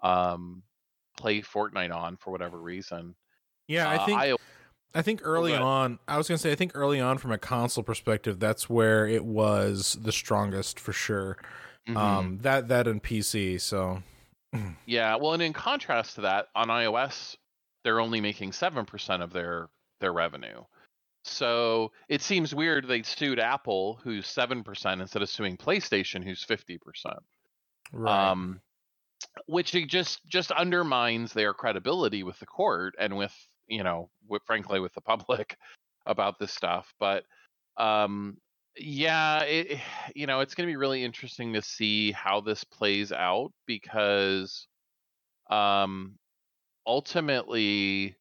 um, 0.02 0.62
play 1.16 1.40
Fortnite 1.40 1.94
on 1.94 2.16
for 2.16 2.30
whatever 2.30 2.60
reason. 2.60 3.14
Yeah, 3.66 3.88
I 3.88 3.96
uh, 3.96 4.06
think. 4.06 4.20
I, 4.20 4.34
I 4.94 5.02
think 5.02 5.20
oh, 5.22 5.28
early 5.28 5.54
oh, 5.54 5.62
on, 5.62 5.98
I 6.08 6.16
was 6.16 6.28
gonna 6.28 6.38
say, 6.38 6.50
I 6.50 6.54
think 6.54 6.72
early 6.74 7.00
on, 7.00 7.18
from 7.18 7.32
a 7.32 7.38
console 7.38 7.84
perspective, 7.84 8.40
that's 8.40 8.70
where 8.70 9.06
it 9.06 9.24
was 9.24 9.98
the 10.00 10.12
strongest 10.12 10.80
for 10.80 10.92
sure. 10.92 11.36
Mm-hmm. 11.88 11.96
Um, 11.96 12.38
that 12.42 12.68
that 12.68 12.86
and 12.86 13.02
PC. 13.02 13.60
So 13.60 14.02
yeah, 14.86 15.16
well, 15.16 15.34
and 15.34 15.42
in 15.42 15.52
contrast 15.52 16.16
to 16.16 16.22
that, 16.22 16.46
on 16.54 16.68
iOS, 16.68 17.36
they're 17.84 18.00
only 18.00 18.20
making 18.20 18.52
seven 18.52 18.84
percent 18.84 19.22
of 19.22 19.32
their 19.32 19.68
their 20.00 20.12
revenue. 20.12 20.62
So 21.24 21.92
it 22.08 22.22
seems 22.22 22.54
weird 22.54 22.88
they 22.88 23.02
sued 23.02 23.38
Apple, 23.38 24.00
who's 24.02 24.26
seven 24.26 24.62
percent, 24.62 25.00
instead 25.00 25.22
of 25.22 25.28
suing 25.28 25.56
PlayStation, 25.56 26.24
who's 26.24 26.42
fifty 26.42 26.78
percent. 26.78 27.18
Right. 27.92 28.30
Um, 28.30 28.60
which 29.46 29.72
just 29.88 30.26
just 30.26 30.50
undermines 30.52 31.32
their 31.32 31.54
credibility 31.54 32.22
with 32.22 32.38
the 32.38 32.46
court 32.46 32.94
and 32.98 33.16
with 33.16 33.34
you 33.68 33.84
know, 33.84 34.10
with, 34.26 34.42
frankly, 34.46 34.80
with 34.80 34.94
the 34.94 35.00
public 35.00 35.56
about 36.06 36.38
this 36.38 36.52
stuff. 36.52 36.92
But 36.98 37.24
um, 37.76 38.38
yeah, 38.76 39.42
it, 39.42 39.78
you 40.14 40.26
know, 40.26 40.40
it's 40.40 40.54
going 40.54 40.66
to 40.66 40.72
be 40.72 40.76
really 40.76 41.04
interesting 41.04 41.52
to 41.52 41.62
see 41.62 42.12
how 42.12 42.40
this 42.40 42.64
plays 42.64 43.12
out 43.12 43.52
because 43.66 44.66
um 45.50 46.12
ultimately 46.86 48.14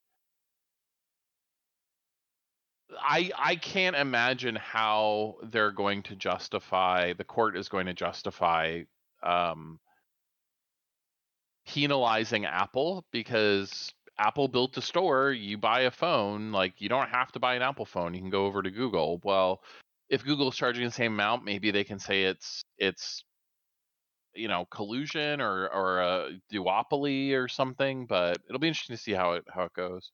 I 2.98 3.30
I 3.38 3.56
can't 3.58 3.98
imagine 3.98 4.56
how 4.56 5.36
they're 5.44 5.74
going 5.74 6.04
to 6.04 6.16
justify 6.16 7.12
the 7.12 7.26
court 7.26 7.58
is 7.58 7.68
going 7.68 7.88
to 7.88 7.94
justify 7.94 8.84
um 9.24 9.78
penalizing 11.68 12.46
Apple 12.46 13.06
because 13.12 13.94
Apple 14.18 14.48
built 14.48 14.78
a 14.78 14.82
store, 14.82 15.32
you 15.32 15.58
buy 15.58 15.82
a 15.82 15.92
phone, 15.92 16.52
like 16.52 16.82
you 16.82 16.90
don't 16.90 17.10
have 17.10 17.32
to 17.34 17.40
buy 17.40 17.56
an 17.56 17.62
Apple 17.62 17.86
phone, 17.86 18.14
you 18.14 18.22
can 18.22 18.30
go 18.30 18.46
over 18.46 18.64
to 18.64 18.72
Google. 18.72 19.20
Well, 19.24 19.62
if 20.10 20.24
Google's 20.24 20.56
charging 20.56 20.86
the 20.86 20.92
same 20.92 21.14
amount, 21.14 21.44
maybe 21.44 21.72
they 21.72 21.84
can 21.84 22.00
say 22.00 22.24
it's 22.24 22.64
it's 22.78 23.24
you 24.34 24.48
know 24.48 24.66
collusion 24.66 25.42
or 25.42 25.68
or 25.70 26.00
a 26.00 26.30
duopoly 26.52 27.34
or 27.34 27.48
something. 27.48 28.06
But 28.06 28.38
it'll 28.48 28.60
be 28.60 28.68
interesting 28.68 28.96
to 28.96 29.02
see 29.02 29.14
how 29.14 29.34
it 29.34 29.44
how 29.54 29.64
it 29.64 29.74
goes. 29.74 30.12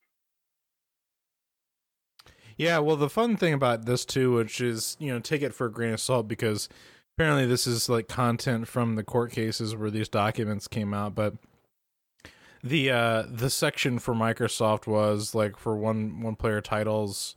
Yeah, 2.58 2.80
well, 2.80 2.96
the 2.96 3.10
fun 3.10 3.36
thing 3.36 3.54
about 3.54 3.86
this 3.86 4.06
too, 4.06 4.34
which 4.34 4.60
is 4.60 4.98
you 5.00 5.14
know 5.14 5.20
take 5.20 5.42
it 5.42 5.54
for 5.54 5.68
a 5.68 5.72
grain 5.72 5.94
of 5.94 6.02
salt 6.02 6.28
because 6.28 6.68
apparently 7.16 7.46
this 7.46 7.68
is 7.68 7.90
like 7.90 8.08
content 8.08 8.68
from 8.68 8.96
the 8.96 9.04
court 9.04 9.32
cases 9.32 9.76
where 9.76 9.92
these 9.92 10.10
documents 10.10 10.68
came 10.68 10.94
out, 10.94 11.16
but 11.16 11.36
the 12.64 12.90
uh 12.90 13.24
the 13.30 13.50
section 13.50 14.00
for 14.00 14.14
Microsoft 14.14 14.88
was 14.88 15.36
like 15.36 15.58
for 15.58 15.76
one 15.76 16.22
one 16.22 16.36
player 16.36 16.62
titles 16.62 17.36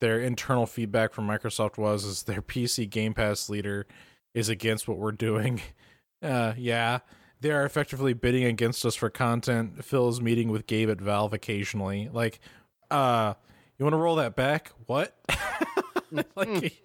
their 0.00 0.18
internal 0.18 0.66
feedback 0.66 1.12
from 1.12 1.26
Microsoft 1.26 1.78
was 1.78 2.04
is 2.04 2.22
their 2.24 2.42
PC 2.42 2.88
Game 2.88 3.14
Pass 3.14 3.48
leader 3.48 3.86
is 4.34 4.48
against 4.48 4.88
what 4.88 4.98
we're 4.98 5.12
doing. 5.12 5.60
Uh, 6.22 6.52
yeah, 6.58 6.98
they 7.40 7.50
are 7.50 7.64
effectively 7.64 8.12
bidding 8.12 8.44
against 8.44 8.84
us 8.84 8.94
for 8.94 9.08
content. 9.08 9.82
Phil 9.82 10.06
is 10.10 10.20
meeting 10.20 10.50
with 10.50 10.66
Gabe 10.66 10.90
at 10.90 11.00
Valve 11.00 11.32
occasionally. 11.32 12.10
Like, 12.12 12.40
uh, 12.90 13.32
you 13.78 13.86
want 13.86 13.94
to 13.94 13.98
roll 13.98 14.16
that 14.16 14.36
back? 14.36 14.70
What? 14.84 15.16
like, 16.36 16.82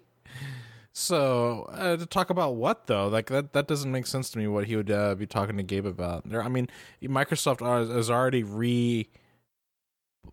so 0.98 1.68
uh, 1.72 1.98
to 1.98 2.06
talk 2.06 2.30
about 2.30 2.54
what 2.54 2.86
though? 2.86 3.08
Like 3.08 3.26
that 3.26 3.52
that 3.52 3.68
doesn't 3.68 3.92
make 3.92 4.06
sense 4.06 4.30
to 4.30 4.38
me. 4.38 4.46
What 4.46 4.64
he 4.64 4.76
would 4.76 4.90
uh, 4.90 5.14
be 5.14 5.26
talking 5.26 5.58
to 5.58 5.62
Gabe 5.62 5.84
about? 5.84 6.26
There, 6.26 6.42
I 6.42 6.48
mean, 6.48 6.70
Microsoft 7.02 7.60
has 7.94 8.08
already 8.08 8.42
re 8.42 9.06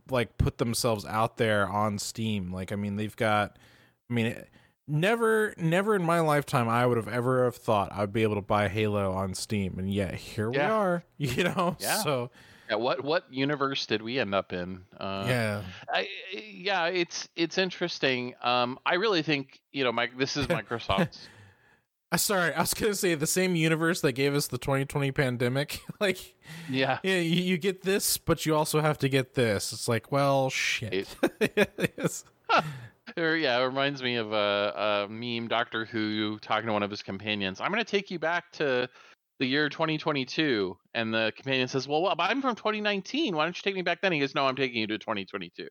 like 0.10 0.38
put 0.38 0.60
themselves 0.60 1.06
out 1.06 1.36
there 1.36 1.67
on 1.67 1.99
Steam. 1.99 2.54
Like 2.54 2.71
I 2.71 2.78
mean, 2.78 2.95
they've 2.95 3.13
got 3.13 3.60
I 4.10 4.13
mean, 4.13 4.41
never 4.88 5.54
never 5.58 5.97
in 5.97 6.04
my 6.04 6.21
lifetime 6.21 6.69
I 6.69 6.86
would 6.86 6.95
have 6.95 7.10
ever 7.10 7.43
have 7.43 7.58
thought 7.58 7.91
I'd 7.91 8.13
be 8.13 8.23
able 8.23 8.36
to 8.36 8.41
buy 8.41 8.69
Halo 8.69 9.12
on 9.12 9.34
Steam 9.34 9.78
and 9.78 9.93
yet 9.93 10.15
here 10.15 10.49
yeah. 10.54 10.67
we 10.67 10.73
are, 10.73 11.04
you 11.17 11.43
know. 11.43 11.76
Yeah. 11.78 11.97
So 11.97 12.32
yeah, 12.73 12.83
what 12.83 13.03
what 13.03 13.25
universe 13.31 13.86
did 13.86 14.01
we 14.01 14.19
end 14.19 14.33
up 14.33 14.51
in? 14.51 14.81
Uh, 14.99 15.25
yeah, 15.27 15.62
I, 15.89 16.07
yeah, 16.33 16.88
it's 16.88 17.29
it's 17.36 17.57
interesting. 17.57 18.33
Um, 18.41 18.79
I 18.86 18.95
really 18.95 19.21
think 19.21 19.62
you 19.71 19.83
know, 19.83 19.91
Mike. 19.91 20.17
This 20.17 20.36
is 20.36 20.47
Microsoft's 20.47 21.27
uh, 22.12 22.17
sorry, 22.17 22.53
I 22.53 22.62
was 22.62 22.73
gonna 22.73 22.95
say 22.95 23.13
the 23.13 23.27
same 23.27 23.55
universe 23.55 24.01
that 24.01 24.13
gave 24.13 24.33
us 24.33 24.47
the 24.47 24.57
2020 24.57 25.12
pandemic. 25.12 25.81
like, 25.99 26.36
yeah, 26.67 26.97
yeah, 27.03 27.17
you, 27.17 27.43
you, 27.43 27.57
get 27.57 27.83
this, 27.83 28.17
but 28.17 28.45
you 28.45 28.55
also 28.55 28.81
have 28.81 28.97
to 28.99 29.09
get 29.09 29.36
this. 29.36 29.71
It's 29.71 29.88
like, 29.88 30.12
well, 30.12 30.49
shit. 30.49 31.15
It, 31.39 31.93
yes. 31.97 32.25
Or, 33.17 33.36
yeah, 33.36 33.59
it 33.59 33.65
reminds 33.65 34.01
me 34.01 34.15
of 34.15 34.31
a, 34.31 35.05
a 35.07 35.12
meme 35.12 35.47
Doctor 35.47 35.86
Who 35.86 36.39
talking 36.39 36.67
to 36.67 36.73
one 36.73 36.81
of 36.83 36.89
his 36.89 37.03
companions. 37.03 37.62
I'm 37.62 37.71
going 37.71 37.83
to 37.83 37.89
take 37.89 38.09
you 38.09 38.17
back 38.17 38.51
to 38.53 38.89
the 39.39 39.46
year 39.48 39.67
2022, 39.67 40.78
and 40.93 41.13
the 41.13 41.34
companion 41.36 41.67
says, 41.67 41.88
"Well, 41.88 42.04
well 42.04 42.15
I'm 42.19 42.41
from 42.41 42.56
2019. 42.56 43.36
Why 43.36 43.43
don't 43.43 43.58
you 43.58 43.62
take 43.63 43.76
me 43.76 43.82
back 43.82 44.02
then?" 44.02 44.12
He 44.12 44.19
goes, 44.19 44.36
"No, 44.36 44.46
I'm 44.46 44.56
taking 44.56 44.80
you 44.82 44.88
to 44.88 44.98
2022." 44.98 45.67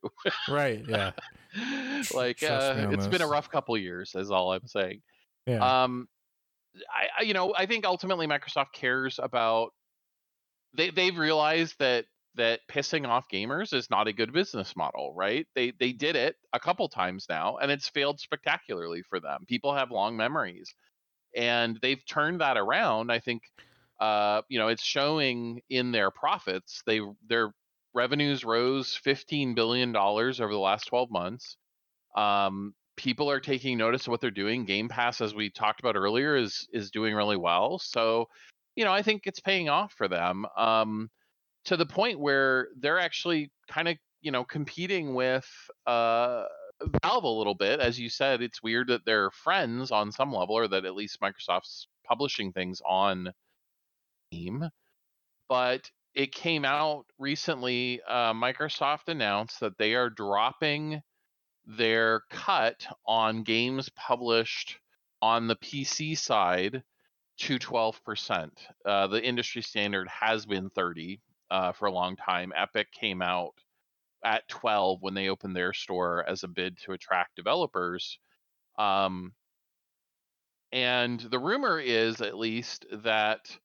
right. 0.49 0.83
Yeah. 0.87 1.13
like 2.15 2.43
uh, 2.43 2.89
it's 2.91 3.07
been 3.07 3.23
a 3.23 3.27
rough 3.27 3.51
couple 3.51 3.77
years, 3.79 4.15
is 4.15 4.31
all 4.31 4.53
I'm 4.53 4.67
saying. 4.67 5.03
Yeah. 5.47 5.85
Um, 5.85 6.09
I, 6.91 7.21
I 7.21 7.23
you 7.23 7.35
know 7.35 7.55
I 7.57 7.67
think 7.67 7.85
ultimately 7.85 8.27
Microsoft 8.27 8.73
cares 8.73 9.21
about 9.23 9.71
they 10.75 10.91
they've 10.91 11.17
realized 11.17 11.77
that 11.79 12.07
that 12.35 12.61
pissing 12.71 13.07
off 13.07 13.27
gamers 13.31 13.75
is 13.75 13.91
not 13.91 14.09
a 14.09 14.13
good 14.13 14.33
business 14.33 14.75
model, 14.75 15.13
right? 15.15 15.47
They 15.55 15.73
they 15.79 15.93
did 15.93 16.17
it 16.17 16.37
a 16.53 16.61
couple 16.61 16.89
times 16.89 17.27
now 17.29 17.59
and 17.59 17.71
it's 17.71 17.89
failed 17.89 18.21
spectacularly 18.21 19.03
for 19.03 19.21
them. 19.21 19.45
People 19.47 19.75
have 19.75 19.91
long 19.91 20.17
memories. 20.17 20.75
And 21.37 21.79
they've 21.83 22.05
turned 22.07 22.41
that 22.41 22.57
around. 22.57 23.11
I 23.11 23.19
think 23.19 23.43
uh, 24.01 24.43
you 24.49 24.59
know, 24.59 24.69
it's 24.69 24.83
showing 24.83 25.61
in 25.71 25.93
their 25.93 26.11
profits. 26.11 26.83
They 26.87 27.01
their 27.29 27.53
revenues 27.95 28.45
rose 28.45 28.99
15 29.05 29.55
billion 29.55 29.93
dollars 29.93 30.41
over 30.41 30.53
the 30.53 30.59
last 30.59 30.87
12 30.87 31.11
months. 31.11 31.57
Um, 32.17 32.75
people 32.97 33.31
are 33.31 33.39
taking 33.39 33.79
notice 33.79 34.03
of 34.03 34.11
what 34.11 34.21
they're 34.21 34.31
doing. 34.31 34.65
Game 34.65 34.89
Pass, 34.89 35.21
as 35.21 35.35
we 35.35 35.51
talked 35.51 35.81
about 35.81 35.97
earlier, 35.97 36.37
is 36.37 36.67
is 36.73 36.91
doing 36.91 37.15
really 37.15 37.37
well. 37.37 37.79
So 37.79 38.29
you 38.77 38.85
know, 38.85 38.93
I 38.93 39.03
think 39.03 39.23
it's 39.27 39.41
paying 39.41 39.69
off 39.69 39.93
for 39.93 40.09
them 40.09 40.47
um, 40.57 41.11
to 41.67 41.77
the 41.77 41.87
point 41.87 42.19
where 42.19 42.69
they're 42.79 42.99
actually 42.99 43.51
kind 43.71 43.89
of, 43.89 43.97
you 44.21 44.31
know, 44.31 44.45
competing 44.45 45.15
with 45.15 45.49
uh, 45.87 46.45
Valve 47.03 47.25
a 47.25 47.29
little 47.29 47.55
bit. 47.55 47.81
As 47.81 47.99
you 47.99 48.09
said, 48.09 48.43
it's 48.43 48.63
weird 48.63 48.89
that 48.89 49.05
they're 49.05 49.31
friends 49.31 49.91
on 49.91 50.13
some 50.13 50.33
level, 50.33 50.57
or 50.57 50.69
that 50.69 50.85
at 50.85 50.95
least 50.95 51.21
Microsoft's 51.21 51.87
publishing 52.05 52.53
things 52.53 52.81
on 52.85 53.33
Steam. 54.29 54.69
But 55.49 55.91
it 56.15 56.33
came 56.33 56.65
out 56.65 57.07
recently. 57.19 58.01
Uh, 58.07 58.33
Microsoft 58.33 59.09
announced 59.09 59.61
that 59.61 59.79
they 59.79 59.95
are 59.95 60.11
dropping 60.11 61.03
their 61.67 62.23
cut 62.31 62.87
on 63.07 63.45
games 63.45 63.89
published 63.91 64.79
on 65.21 65.47
the 65.47 65.57
PC 65.57 66.19
side 66.19 66.83
to 67.39 67.59
12%. 67.59 68.51
Uh, 68.85 69.07
the 69.07 69.23
industry 69.23 69.63
standard 69.63 70.09
has 70.09 70.45
been 70.45 70.71
30 70.71 71.21
uh, 71.51 71.73
for 71.73 71.87
a 71.87 71.93
long 71.93 72.17
time. 72.17 72.53
Epic 72.57 72.89
came 72.93 73.23
out 73.23 73.55
at 74.25 74.49
12 74.49 75.03
when 75.03 75.15
they 75.15 75.29
opened 75.29 75.57
their 75.57 75.73
store 75.73 76.25
as 76.29 76.43
a 76.43 76.49
bid 76.49 76.79
to 76.79 76.93
attract 76.93 77.37
developers. 77.37 78.19
Um, 78.79 79.33
and 80.73 81.21
the 81.21 81.39
rumor 81.39 81.79
is, 81.79 82.21
at 82.21 82.39
least, 82.39 82.87
that 83.05 83.57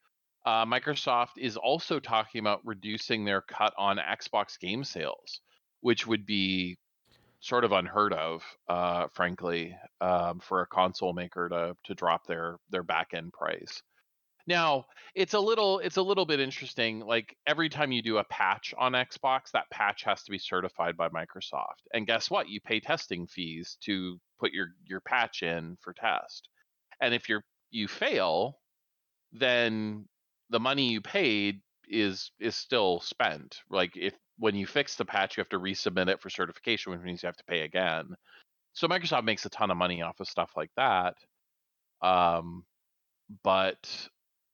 uh, 0.46 0.66
Microsoft 0.66 1.38
is 1.38 1.58
also 1.58 2.00
talking 2.00 2.40
about 2.40 2.62
reducing 2.66 3.24
their 3.24 3.42
cut 3.42 3.74
on 3.78 3.98
Xbox 3.98 4.60
game 4.60 4.84
sales, 4.84 5.42
which 5.82 6.06
would 6.06 6.26
be 6.26 6.78
sort 7.40 7.64
of 7.64 7.72
unheard 7.72 8.14
of, 8.14 8.44
uh, 8.68 9.08
frankly, 9.14 9.76
um, 10.02 10.40
for 10.40 10.62
a 10.62 10.68
console 10.68 11.14
maker 11.14 11.50
to 11.50 11.76
to 11.86 11.94
drop 11.94 12.26
their 12.28 12.58
their 12.70 12.84
back 12.84 13.10
end 13.14 13.32
price. 13.32 13.82
Now 14.48 14.86
it's 15.14 15.34
a 15.34 15.40
little 15.40 15.80
it's 15.80 15.98
a 15.98 16.02
little 16.02 16.26
bit 16.26 16.40
interesting. 16.40 17.02
Like 17.02 17.36
every 17.46 17.70
time 17.70 17.92
you 17.92 18.02
do 18.02 18.18
a 18.18 18.24
patch 18.24 18.74
on 18.78 18.94
Xbox, 18.94 19.52
that 19.52 19.70
patch 19.72 20.04
has 20.04 20.24
to 20.24 20.32
be 20.32 20.38
certified 20.38 20.96
by 20.96 21.10
Microsoft. 21.10 21.84
And 21.94 22.08
guess 22.08 22.32
what? 22.32 22.48
You 22.48 22.62
pay 22.62 22.80
testing 22.80 23.28
fees 23.28 23.78
to 23.82 24.20
put 24.40 24.54
your 24.54 24.68
your 24.86 25.02
patch 25.02 25.44
in 25.44 25.78
for 25.82 25.94
test. 25.94 26.48
And 27.02 27.14
if 27.14 27.28
you're 27.28 27.44
you 27.72 27.88
fail, 27.88 28.58
then 29.34 30.06
the 30.50 30.60
money 30.60 30.90
you 30.92 31.02
paid 31.02 31.62
is 31.90 32.32
is 32.40 32.56
still 32.56 33.02
spent. 33.02 33.60
Like 33.70 33.98
if 33.98 34.14
when 34.40 34.56
you 34.56 34.66
fix 34.68 34.96
the 34.96 35.06
patch, 35.06 35.36
you 35.36 35.42
have 35.42 35.50
to 35.50 35.60
resubmit 35.60 36.10
it 36.10 36.22
for 36.22 36.30
certification, 36.30 36.92
which 36.92 37.02
means 37.02 37.24
you 37.24 37.28
have 37.28 37.38
to 37.38 37.44
pay 37.46 37.62
again. 37.62 38.16
So 38.74 38.88
Microsoft 38.88 39.24
makes 39.24 39.46
a 39.46 39.50
ton 39.50 39.72
of 39.72 39.78
money 39.78 40.04
off 40.04 40.20
of 40.20 40.28
stuff 40.28 40.52
like 40.56 40.70
that. 40.78 41.16
Um, 42.02 42.64
but 43.44 44.10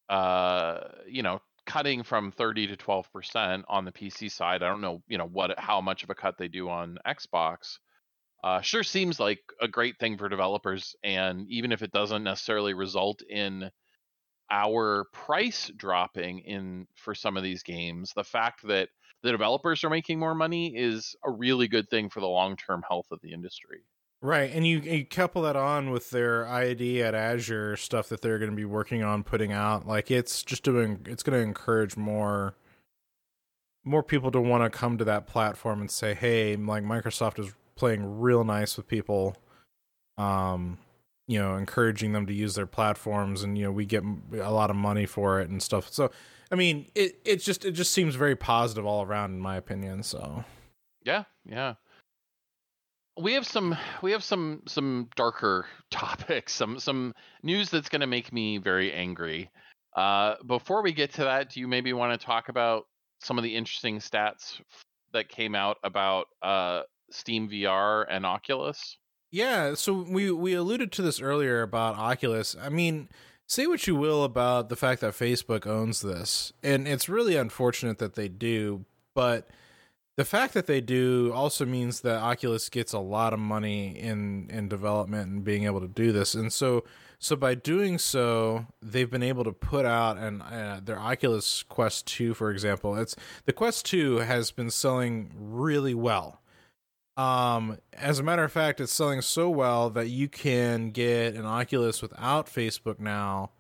uh, 0.10 0.80
you 1.08 1.24
know, 1.24 1.40
cutting 1.66 2.04
from 2.04 2.32
30 2.32 2.68
to 2.68 2.76
12 2.76 3.12
percent 3.12 3.66
on 3.68 3.86
the 3.86 3.92
PC 3.92 4.32
side, 4.32 4.64
I 4.64 4.68
don't 4.68 4.82
know, 4.82 5.02
you 5.08 5.18
know, 5.18 5.28
what 5.28 5.58
how 5.60 5.82
much 5.82 6.04
of 6.04 6.10
a 6.10 6.16
cut 6.16 6.38
they 6.38 6.48
do 6.48 6.70
on 6.70 6.98
Xbox. 7.08 7.78
Uh, 8.44 8.60
sure 8.62 8.84
seems 8.84 9.20
like 9.20 9.40
a 9.62 9.68
great 9.68 9.98
thing 10.00 10.18
for 10.18 10.28
developers, 10.28 10.96
and 11.04 11.48
even 11.50 11.72
if 11.72 11.82
it 11.82 11.92
doesn't 11.92 12.24
necessarily 12.24 12.74
result 12.74 13.22
in 13.30 13.72
our 14.52 15.06
price 15.14 15.72
dropping 15.78 16.40
in 16.40 16.86
for 16.96 17.16
some 17.16 17.38
of 17.38 17.44
these 17.44 17.64
games, 17.64 18.12
the 18.16 18.24
fact 18.24 18.68
that 18.68 18.90
the 19.24 19.32
developers 19.32 19.84
are 19.86 19.90
making 19.90 20.20
more 20.20 20.36
money 20.36 20.76
is 20.76 21.16
a 21.24 21.32
really 21.32 21.70
good 21.70 21.90
thing 21.90 22.10
for 22.10 22.20
the 22.20 22.28
long 22.28 22.58
term 22.58 22.84
health 22.88 23.08
of 23.12 23.20
the 23.22 23.32
industry. 23.32 23.86
Right, 24.24 24.52
and 24.54 24.66
you, 24.66 24.80
you 24.80 25.04
couple 25.04 25.42
that 25.42 25.58
on 25.58 25.90
with 25.90 26.10
their 26.10 26.48
ID 26.48 27.04
at 27.04 27.14
Azure 27.14 27.76
stuff 27.76 28.08
that 28.08 28.22
they're 28.22 28.40
going 28.40 28.52
to 28.52 28.56
be 28.56 28.64
working 28.64 29.04
on 29.04 29.22
putting 29.22 29.52
out. 29.52 29.86
Like 29.86 30.10
it's 30.10 30.44
just 30.44 30.64
doing, 30.64 31.06
it's 31.10 31.24
going 31.24 31.38
to 31.38 31.44
encourage 31.46 31.98
more, 31.98 32.56
more 33.84 34.02
people 34.02 34.32
to 34.32 34.40
want 34.40 34.64
to 34.64 34.70
come 34.70 34.98
to 34.98 35.04
that 35.04 35.28
platform 35.28 35.82
and 35.82 35.92
say, 35.92 36.14
"Hey, 36.14 36.56
like 36.56 36.86
Microsoft 36.86 37.38
is 37.38 37.54
playing 37.76 38.22
real 38.22 38.46
nice 38.46 38.78
with 38.78 38.88
people." 38.88 39.36
Um, 40.18 40.78
you 41.28 41.38
know, 41.38 41.58
encouraging 41.58 42.14
them 42.14 42.26
to 42.28 42.34
use 42.34 42.56
their 42.56 42.66
platforms, 42.66 43.44
and 43.44 43.58
you 43.58 43.66
know, 43.66 43.74
we 43.74 43.86
get 43.86 44.06
a 44.40 44.52
lot 44.52 44.70
of 44.70 44.78
money 44.78 45.06
for 45.06 45.42
it 45.42 45.50
and 45.50 45.62
stuff. 45.62 45.92
So 45.92 46.12
I 46.50 46.56
mean, 46.56 46.86
it 46.96 47.20
it 47.26 47.42
just 47.42 47.66
it 47.66 47.72
just 47.72 47.92
seems 47.92 48.16
very 48.16 48.38
positive 48.38 48.86
all 48.86 49.04
around, 49.04 49.32
in 49.32 49.42
my 49.42 49.58
opinion. 49.58 50.02
So, 50.04 50.46
yeah, 51.04 51.26
yeah. 51.44 51.74
We 53.18 53.34
have 53.34 53.46
some 53.46 53.78
we 54.02 54.12
have 54.12 54.24
some 54.24 54.64
some 54.68 55.10
darker 55.16 55.66
topics, 55.92 56.54
some 56.54 56.80
some 56.80 57.14
news 57.44 57.70
that's 57.70 57.90
going 57.90 58.02
to 58.02 58.08
make 58.08 58.34
me 58.34 58.58
very 58.58 58.92
angry. 58.92 59.50
Uh, 59.96 60.36
before 60.48 60.82
we 60.82 60.92
get 60.92 61.14
to 61.14 61.24
that, 61.24 61.52
do 61.52 61.60
you 61.60 61.68
maybe 61.68 61.94
want 61.94 62.20
to 62.20 62.26
talk 62.26 62.50
about 62.50 62.86
some 63.20 63.38
of 63.38 63.44
the 63.44 63.56
interesting 63.56 64.00
stats 64.00 64.60
that 65.14 65.30
came 65.30 65.54
out 65.54 65.78
about 65.84 66.28
uh, 66.42 66.82
Steam 67.12 67.48
VR 67.48 68.06
and 68.10 68.26
Oculus? 68.26 68.98
Yeah, 69.32 69.74
so 69.76 69.94
we 69.94 70.32
we 70.32 70.54
alluded 70.54 70.92
to 70.94 71.02
this 71.02 71.22
earlier 71.22 71.62
about 71.62 71.98
Oculus. 71.98 72.56
I 72.60 72.70
mean, 72.70 73.10
say 73.48 73.68
what 73.68 73.88
you 73.88 73.96
will 73.96 74.24
about 74.24 74.70
the 74.70 74.76
fact 74.76 75.02
that 75.02 75.14
Facebook 75.14 75.66
owns 75.66 76.02
this, 76.02 76.54
and 76.62 76.88
it's 76.88 77.10
really 77.10 77.36
unfortunate 77.36 77.98
that 78.00 78.16
they 78.16 78.28
do, 78.28 78.86
but 79.16 79.48
the 80.16 80.26
fact 80.26 80.54
that 80.54 80.68
they 80.68 80.82
do 80.82 81.32
also 81.34 81.66
means 81.66 82.02
that 82.02 82.22
Oculus 82.22 82.70
gets 82.70 82.94
a 82.94 83.00
lot 83.00 83.34
of 83.34 83.40
money 83.40 83.98
in 83.98 84.50
in 84.50 84.68
development 84.68 85.30
and 85.30 85.44
being 85.44 85.66
able 85.66 85.82
to 85.82 85.88
do 85.88 86.12
this. 86.12 86.36
And 86.36 86.54
so 86.54 86.84
so 87.20 87.36
by 87.36 87.56
doing 87.56 87.98
so, 87.98 88.68
they've 88.82 89.10
been 89.10 89.24
able 89.24 89.44
to 89.46 89.54
put 89.54 89.86
out 89.86 90.18
and 90.18 90.42
uh, 90.42 90.82
their 90.84 91.00
Oculus 91.00 91.64
Quest 91.64 92.06
2 92.08 92.34
for 92.34 92.52
example. 92.52 92.96
It's 92.96 93.16
the 93.46 93.54
Quest 93.54 93.86
2 93.88 94.18
has 94.18 94.52
been 94.52 94.70
selling 94.70 95.32
really 95.36 95.94
well. 95.96 96.42
Um, 97.16 97.78
as 97.94 98.18
a 98.20 98.24
matter 98.24 98.44
of 98.44 98.52
fact, 98.52 98.82
it's 98.82 98.92
selling 98.92 99.22
so 99.22 99.50
well 99.50 99.90
that 99.92 100.08
you 100.08 100.28
can 100.28 100.90
get 100.90 101.36
an 101.36 101.46
Oculus 101.46 102.02
without 102.02 102.48
Facebook 102.48 103.00
now 103.00 103.52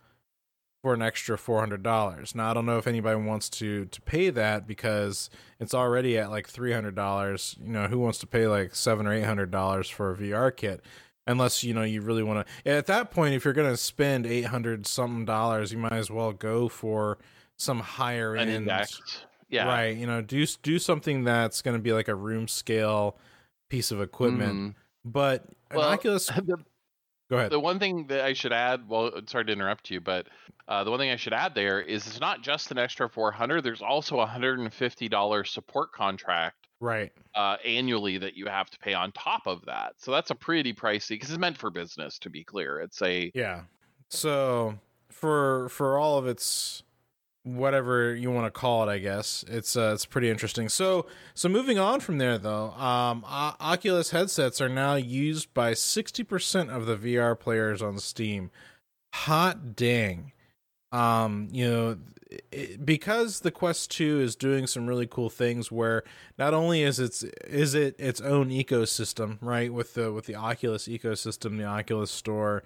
for 0.83 0.93
an 0.93 1.01
extra 1.01 1.37
four 1.37 1.59
hundred 1.61 1.81
dollars. 1.81 2.35
Now 2.35 2.51
I 2.51 2.53
don't 2.53 2.65
know 2.65 2.77
if 2.77 2.85
anybody 2.87 3.19
wants 3.19 3.49
to 3.51 3.85
to 3.85 4.01
pay 4.01 4.29
that 4.31 4.67
because 4.67 5.29
it's 5.59 5.73
already 5.73 6.17
at 6.17 6.29
like 6.29 6.47
three 6.47 6.73
hundred 6.73 6.93
dollars. 6.93 7.55
You 7.63 7.71
know, 7.71 7.87
who 7.87 7.97
wants 7.99 8.19
to 8.19 8.27
pay 8.27 8.47
like 8.47 8.75
seven 8.75 9.07
or 9.07 9.13
eight 9.13 9.23
hundred 9.23 9.49
dollars 9.49 9.89
for 9.89 10.11
a 10.11 10.15
VR 10.15 10.55
kit? 10.55 10.81
Unless 11.25 11.63
you 11.63 11.73
know 11.73 11.83
you 11.83 12.01
really 12.01 12.21
want 12.21 12.45
to. 12.65 12.69
At 12.69 12.85
that 12.87 13.11
point, 13.11 13.33
if 13.33 13.45
you're 13.45 13.53
going 13.53 13.71
to 13.71 13.77
spend 13.77 14.25
eight 14.25 14.43
hundred 14.47 14.85
something 14.85 15.23
dollars, 15.23 15.71
you 15.71 15.77
might 15.77 15.93
as 15.93 16.11
well 16.11 16.33
go 16.33 16.67
for 16.67 17.17
some 17.57 17.79
higher 17.79 18.35
An 18.35 18.49
end. 18.49 18.57
index. 18.63 19.23
Yeah. 19.49 19.65
Right. 19.67 19.95
You 19.95 20.05
know, 20.05 20.21
do 20.21 20.45
do 20.63 20.79
something 20.79 21.23
that's 21.23 21.61
going 21.61 21.77
to 21.77 21.81
be 21.81 21.93
like 21.93 22.09
a 22.09 22.15
room 22.15 22.49
scale 22.49 23.17
piece 23.69 23.89
of 23.91 24.01
equipment. 24.01 24.53
Mhm. 24.53 24.75
But 25.05 25.45
Well, 25.73 25.87
Oculus. 25.87 26.25
the, 26.35 26.57
Go 27.33 27.39
ahead. 27.39 27.51
the 27.51 27.59
one 27.59 27.79
thing 27.79 28.07
that 28.07 28.21
I 28.21 28.33
should 28.33 28.53
add, 28.53 28.87
well, 28.87 29.11
sorry 29.25 29.45
to 29.45 29.51
interrupt 29.51 29.89
you, 29.89 29.99
but 29.99 30.27
uh, 30.67 30.83
the 30.83 30.91
one 30.91 30.99
thing 30.99 31.09
I 31.09 31.15
should 31.15 31.33
add 31.33 31.55
there 31.55 31.81
is 31.81 32.05
it's 32.05 32.19
not 32.19 32.41
just 32.41 32.71
an 32.71 32.77
extra 32.77 33.09
400. 33.09 33.61
There's 33.63 33.81
also 33.81 34.19
a 34.19 34.27
$150 34.27 35.47
support 35.47 35.91
contract 35.91 36.67
right. 36.79 37.11
uh, 37.35 37.57
annually 37.65 38.17
that 38.19 38.35
you 38.35 38.45
have 38.45 38.69
to 38.69 38.79
pay 38.79 38.93
on 38.93 39.11
top 39.11 39.47
of 39.47 39.65
that. 39.65 39.93
So 39.97 40.11
that's 40.11 40.29
a 40.29 40.35
pretty 40.35 40.73
pricey 40.73 41.09
because 41.09 41.31
it's 41.31 41.39
meant 41.39 41.57
for 41.57 41.69
business. 41.69 42.19
To 42.19 42.29
be 42.29 42.43
clear, 42.43 42.79
it's 42.81 43.01
a 43.01 43.31
Yeah. 43.33 43.61
So 44.09 44.75
for 45.09 45.69
for 45.69 45.97
all 45.97 46.17
of 46.17 46.27
its 46.27 46.83
whatever 47.43 48.15
you 48.15 48.31
want 48.31 48.45
to 48.45 48.51
call 48.51 48.87
it, 48.87 48.91
I 48.91 48.97
guess 48.99 49.43
it's 49.47 49.75
uh, 49.75 49.91
it's 49.93 50.05
pretty 50.05 50.29
interesting. 50.29 50.69
So 50.69 51.05
so 51.33 51.49
moving 51.49 51.77
on 51.77 51.99
from 51.99 52.17
there 52.17 52.37
though, 52.37 52.71
um, 52.71 53.23
o- 53.27 53.55
Oculus 53.59 54.11
headsets 54.11 54.61
are 54.61 54.69
now 54.69 54.95
used 54.95 55.53
by 55.53 55.73
sixty 55.73 56.23
percent 56.23 56.69
of 56.71 56.85
the 56.85 56.95
VR 56.95 57.39
players 57.39 57.81
on 57.81 57.99
Steam. 57.99 58.49
Hot 59.13 59.75
dang! 59.75 60.31
Um, 60.91 61.49
you 61.51 61.69
know. 61.69 61.97
It, 62.51 62.83
because 62.83 63.41
the 63.41 63.51
Quest 63.51 63.91
2 63.91 64.19
is 64.19 64.35
doing 64.35 64.65
some 64.65 64.87
really 64.87 65.05
cool 65.05 65.29
things 65.29 65.71
where 65.71 66.03
not 66.39 66.55
only 66.55 66.81
is 66.81 66.99
it's 66.99 67.21
is 67.21 67.75
it 67.75 67.95
its 67.99 68.21
own 68.21 68.49
ecosystem, 68.49 69.37
right, 69.39 69.71
with 69.71 69.93
the 69.93 70.11
with 70.11 70.25
the 70.25 70.33
Oculus 70.33 70.87
ecosystem, 70.87 71.59
the 71.59 71.65
Oculus 71.65 72.09
store, 72.09 72.63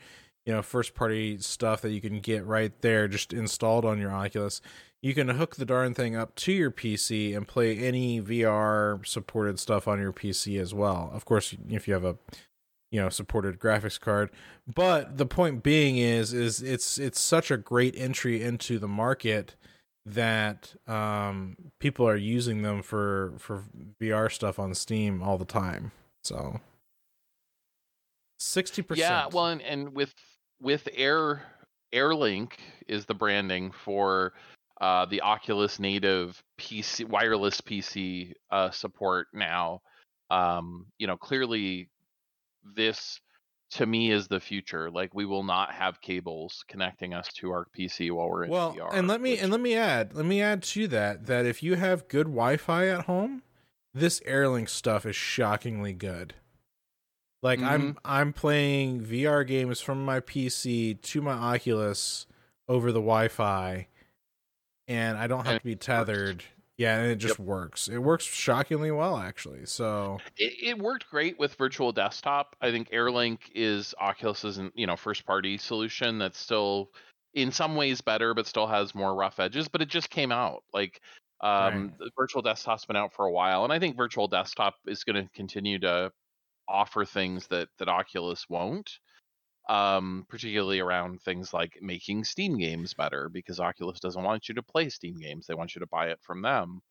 you 0.48 0.54
know 0.54 0.62
first 0.62 0.96
party 0.96 1.38
stuff 1.40 1.82
that 1.82 1.92
you 1.92 2.00
can 2.00 2.22
get 2.22 2.46
right 2.46 2.72
there 2.82 3.08
just 3.10 3.34
installed 3.34 3.84
on 3.84 4.00
your 4.00 4.12
oculus. 4.12 4.62
You 5.02 5.14
can 5.14 5.28
hook 5.28 5.58
the 5.58 5.66
darn 5.66 5.94
thing 5.94 6.16
up 6.16 6.36
to 6.36 6.54
your 6.54 6.72
pc 6.72 7.36
and 7.36 7.46
play 7.46 7.78
any 7.78 8.22
vr 8.22 9.06
supported 9.06 9.60
stuff 9.60 9.88
on 9.90 10.00
your 10.00 10.14
pc 10.14 10.60
as 10.60 10.74
well. 10.74 11.12
Of 11.14 11.26
course 11.26 11.54
if 11.70 11.86
you 11.86 11.94
have 11.94 12.06
a 12.06 12.18
you 12.92 13.02
know 13.02 13.10
supported 13.10 13.60
graphics 13.60 14.00
card. 14.00 14.32
But 14.74 15.18
the 15.18 15.26
point 15.26 15.64
being 15.64 15.98
is 15.98 16.32
is 16.32 16.62
it's 16.62 16.98
it's 16.98 17.20
such 17.20 17.52
a 17.52 17.58
great 17.58 17.94
entry 17.98 18.42
into 18.42 18.80
the 18.80 18.88
market 18.88 19.56
that 20.06 20.76
um 20.88 21.58
people 21.82 22.08
are 22.08 22.16
using 22.16 22.62
them 22.62 22.82
for 22.82 23.34
for 23.38 23.66
vr 24.02 24.32
stuff 24.32 24.58
on 24.60 24.74
steam 24.74 25.22
all 25.22 25.38
the 25.38 25.44
time. 25.44 25.92
So 26.24 26.62
60% 28.40 28.96
yeah. 28.96 29.28
Well, 29.32 29.48
and, 29.48 29.62
and 29.62 29.94
with 29.94 30.14
with 30.60 30.88
Air 30.94 31.42
AirLink 31.94 32.54
is 32.88 33.06
the 33.06 33.14
branding 33.14 33.72
for 33.72 34.34
uh, 34.82 35.06
the 35.06 35.22
Oculus 35.22 35.80
native 35.80 36.42
PC 36.60 37.08
wireless 37.08 37.62
PC 37.62 38.34
uh, 38.52 38.70
support 38.72 39.28
now. 39.34 39.82
Um, 40.30 40.88
you 40.98 41.08
know, 41.08 41.18
clearly 41.18 41.90
this 42.76 43.20
to 43.72 43.86
me 43.86 44.12
is 44.12 44.28
the 44.28 44.40
future. 44.40 44.90
Like 44.92 45.14
we 45.14 45.26
will 45.26 45.44
not 45.44 45.74
have 45.74 46.02
cables 46.02 46.64
connecting 46.68 47.14
us 47.14 47.28
to 47.40 47.52
our 47.52 47.66
PC 47.78 48.12
while 48.12 48.30
we're 48.30 48.44
in 48.46 48.50
well, 48.52 48.74
VR. 48.74 48.94
and 48.94 49.08
let 49.08 49.22
me 49.22 49.32
which- 49.32 49.42
and 49.42 49.52
let 49.52 49.62
me 49.62 49.76
add, 49.76 50.14
let 50.14 50.26
me 50.26 50.42
add 50.42 50.64
to 50.64 50.88
that 50.90 51.26
that 51.28 51.46
if 51.46 51.64
you 51.64 51.76
have 51.76 52.08
good 52.08 52.28
Wi-Fi 52.28 52.88
at 52.88 53.06
home, 53.06 53.44
this 53.94 54.20
AirLink 54.22 54.70
stuff 54.70 55.06
is 55.06 55.16
shockingly 55.16 55.94
good. 55.94 56.36
Like 57.44 57.62
I'm 57.62 57.82
Mm-hmm. 57.82 57.98
I'm 58.06 58.34
playing 58.34 59.02
VR 59.02 59.46
games 59.46 59.80
from 59.80 60.04
my 60.04 60.20
PC 60.20 61.00
to 61.02 61.22
my 61.22 61.34
Oculus 61.34 62.26
over 62.68 62.92
the 62.92 63.00
Wi-Fi, 63.00 63.88
and 64.88 65.18
I 65.18 65.28
don't 65.28 65.46
have 65.46 65.54
And 65.54 65.60
to 65.62 65.66
be 65.66 65.76
tethered. 65.76 66.44
Yeah, 66.78 67.00
and 67.00 67.12
it 67.12 67.16
just 67.16 67.40
works. 67.40 67.88
It 67.88 67.98
works 67.98 68.24
shockingly 68.24 68.92
well, 68.92 69.18
actually. 69.18 69.66
So 69.66 70.20
it, 70.38 70.54
it 70.62 70.78
worked 70.80 71.10
great 71.10 71.40
with 71.40 71.56
virtual 71.56 71.92
desktop. 71.92 72.56
I 72.62 72.70
think 72.72 72.92
AirLink 72.92 73.40
is 73.56 73.96
Oculus's 74.00 74.60
you 74.76 74.86
know 74.86 74.96
first 74.96 75.26
party 75.26 75.58
solution 75.58 76.20
that's 76.20 76.38
still 76.40 76.92
in 77.34 77.52
some 77.52 77.76
ways 77.76 78.02
better, 78.02 78.34
but 78.34 78.46
still 78.48 78.68
has 78.68 78.94
more 78.94 79.16
rough 79.16 79.40
edges. 79.40 79.68
But 79.68 79.82
it 79.82 79.90
just 79.90 80.10
came 80.12 80.32
out 80.32 80.64
like 80.74 81.02
um, 81.42 81.50
Right. 81.88 81.98
the 82.00 82.12
virtual 82.16 82.42
desktop's 82.44 82.86
been 82.86 82.96
out 82.96 83.14
for 83.14 83.26
a 83.26 83.32
while, 83.32 83.64
and 83.64 83.74
I 83.74 83.80
think 83.80 83.96
virtual 83.98 84.28
desktop 84.28 84.76
is 84.86 85.04
going 85.04 85.16
to 85.24 85.30
continue 85.34 85.80
to 85.80 86.12
offer 86.68 87.06
things 87.06 87.48
that 87.48 87.70
that 87.80 87.90
Oculus 87.90 88.46
won't. 88.50 88.90
Um, 89.70 90.26
particularly 90.30 90.80
around 90.80 91.22
things 91.22 91.54
like 91.54 91.78
making 91.82 92.24
Steam 92.24 92.58
games 92.58 92.94
better, 92.94 93.28
because 93.28 93.60
Oculus 93.60 94.00
doesn't 94.00 94.24
want 94.24 94.48
you 94.48 94.56
to 94.56 94.64
play 94.64 94.88
Steam 94.88 95.18
games; 95.18 95.46
they 95.46 95.56
want 95.56 95.76
you 95.76 95.82
to 95.82 95.88
buy 95.88 96.08
it 96.08 96.20
from 96.22 96.42
them. 96.42 96.82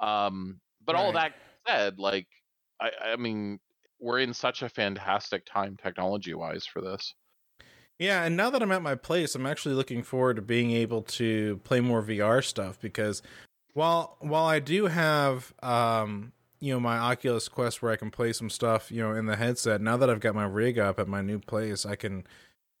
Um, 0.00 0.60
but 0.84 0.94
all 0.94 1.10
that 1.12 1.32
said, 1.66 1.98
like, 1.98 2.28
I, 2.80 2.90
I 3.04 3.16
mean, 3.16 3.58
we're 3.98 4.20
in 4.20 4.34
such 4.34 4.62
a 4.62 4.68
fantastic 4.68 5.44
time 5.46 5.76
technology 5.76 6.34
wise 6.34 6.66
for 6.66 6.80
this. 6.80 7.14
Yeah, 7.98 8.24
and 8.24 8.36
now 8.36 8.50
that 8.50 8.62
I'm 8.62 8.72
at 8.72 8.82
my 8.82 8.96
place, 8.96 9.34
I'm 9.34 9.46
actually 9.46 9.74
looking 9.74 10.02
forward 10.02 10.36
to 10.36 10.42
being 10.42 10.72
able 10.72 11.02
to 11.02 11.58
play 11.58 11.80
more 11.80 12.02
VR 12.02 12.44
stuff 12.44 12.80
because 12.80 13.22
while 13.72 14.16
while 14.20 14.46
I 14.46 14.58
do 14.58 14.86
have 14.86 15.54
um 15.62 16.32
you 16.60 16.72
know 16.72 16.80
my 16.80 16.96
Oculus 16.98 17.48
Quest 17.48 17.82
where 17.82 17.92
I 17.92 17.96
can 17.96 18.10
play 18.10 18.32
some 18.32 18.50
stuff, 18.50 18.90
you 18.90 19.02
know, 19.02 19.12
in 19.14 19.26
the 19.26 19.36
headset, 19.36 19.80
now 19.80 19.96
that 19.96 20.08
I've 20.10 20.20
got 20.20 20.34
my 20.34 20.44
rig 20.46 20.78
up 20.78 20.98
at 20.98 21.08
my 21.08 21.20
new 21.22 21.38
place, 21.38 21.84
I 21.84 21.96
can 21.96 22.24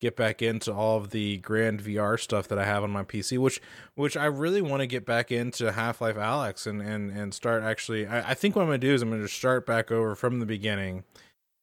get 0.00 0.16
back 0.16 0.42
into 0.42 0.72
all 0.72 0.98
of 0.98 1.10
the 1.10 1.38
grand 1.38 1.80
VR 1.80 2.18
stuff 2.20 2.46
that 2.48 2.58
I 2.58 2.64
have 2.64 2.82
on 2.82 2.90
my 2.90 3.04
PC, 3.04 3.38
which 3.38 3.60
which 3.94 4.16
I 4.16 4.26
really 4.26 4.60
want 4.60 4.80
to 4.80 4.86
get 4.86 5.06
back 5.06 5.30
into 5.32 5.72
Half-Life 5.72 6.16
Alyx 6.16 6.66
and 6.66 6.82
and 6.82 7.10
and 7.10 7.32
start 7.32 7.62
actually 7.62 8.06
I, 8.06 8.30
I 8.30 8.34
think 8.34 8.54
what 8.56 8.62
I'm 8.62 8.68
gonna 8.68 8.78
do 8.78 8.92
is 8.92 9.02
I'm 9.02 9.10
gonna 9.10 9.22
just 9.22 9.36
start 9.36 9.66
back 9.66 9.90
over 9.90 10.14
from 10.14 10.40
the 10.40 10.46
beginning 10.46 11.04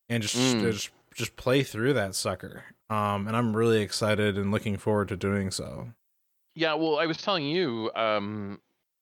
and 0.10 0.24
just 0.24 0.36
Mm. 0.36 0.62
just 0.62 0.90
just 1.14 1.36
play 1.36 1.62
through 1.64 1.94
that 1.94 2.16
sucker. 2.16 2.64
Um, 2.90 3.28
and 3.28 3.36
I'm 3.36 3.56
really 3.56 3.82
excited 3.82 4.38
and 4.38 4.50
looking 4.52 4.78
forward 4.78 5.10
to 5.10 5.18
doing 5.18 5.52
so. 5.52 5.90
Yeah, 6.56 6.74
well, 6.74 7.00
I 7.00 7.06
was 7.06 7.18
telling 7.18 7.46
you, 7.46 7.92
um, 7.96 8.60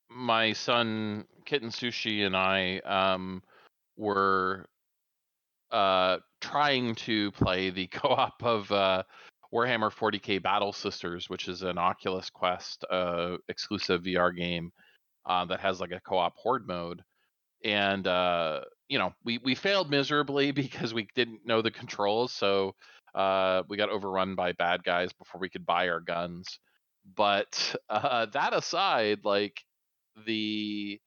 my 0.09 0.53
son 0.53 1.25
Kitten 1.49 1.69
Sushi 1.69 2.27
and 2.27 2.37
I 2.37 2.77
um, 2.85 3.41
were 3.97 4.69
uh, 5.71 6.17
trying 6.41 6.93
to 6.93 7.31
play 7.31 7.71
the 7.71 7.87
co-op 7.91 8.43
of 8.43 8.71
uh, 8.71 9.01
Warhammer 9.51 9.91
40k 9.91 10.43
Battle 10.43 10.71
Sisters, 10.71 11.27
which 11.27 11.47
is 11.47 11.63
an 11.63 11.79
Oculus 11.79 12.29
Quest 12.29 12.85
uh, 12.91 13.37
exclusive 13.47 14.03
VR 14.03 14.35
game 14.35 14.71
uh, 15.25 15.43
that 15.45 15.59
has 15.59 15.81
like 15.81 15.91
a 15.91 15.99
co-op 16.01 16.35
horde 16.37 16.67
mode. 16.67 17.01
And 17.65 18.05
uh, 18.05 18.61
you 18.87 18.99
know, 18.99 19.11
we 19.25 19.39
we 19.39 19.55
failed 19.55 19.89
miserably 19.89 20.51
because 20.51 20.93
we 20.93 21.07
didn't 21.15 21.47
know 21.47 21.63
the 21.63 21.71
controls, 21.71 22.31
so 22.31 22.75
uh, 23.15 23.63
we 23.67 23.75
got 23.75 23.89
overrun 23.89 24.35
by 24.35 24.51
bad 24.51 24.83
guys 24.83 25.13
before 25.13 25.41
we 25.41 25.49
could 25.49 25.65
buy 25.65 25.89
our 25.89 25.99
guns. 25.99 26.59
But 27.15 27.75
that 27.89 28.51
aside, 28.53 29.21
like 29.23 29.59
the 30.27 30.99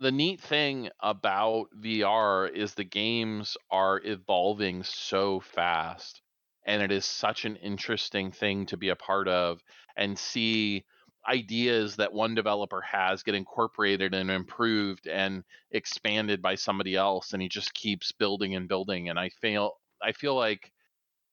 the 0.00 0.12
neat 0.12 0.40
thing 0.40 0.90
about 1.00 1.66
VR 1.80 2.48
is 2.48 2.74
the 2.74 2.84
games 2.84 3.56
are 3.70 4.00
evolving 4.04 4.82
so 4.84 5.40
fast 5.40 6.22
and 6.66 6.82
it 6.82 6.92
is 6.92 7.04
such 7.04 7.44
an 7.44 7.56
interesting 7.56 8.30
thing 8.30 8.66
to 8.66 8.76
be 8.76 8.90
a 8.90 8.96
part 8.96 9.26
of 9.26 9.62
and 9.96 10.18
see 10.18 10.84
ideas 11.28 11.96
that 11.96 12.12
one 12.12 12.34
developer 12.34 12.80
has 12.80 13.22
get 13.22 13.34
incorporated 13.34 14.14
and 14.14 14.30
improved 14.30 15.06
and 15.08 15.42
expanded 15.72 16.40
by 16.40 16.54
somebody 16.54 16.94
else 16.94 17.32
and 17.32 17.42
he 17.42 17.48
just 17.48 17.74
keeps 17.74 18.12
building 18.12 18.54
and 18.54 18.68
building 18.68 19.08
and 19.08 19.18
I 19.18 19.30
feel 19.30 19.72
I 20.02 20.12
feel 20.12 20.36
like 20.36 20.70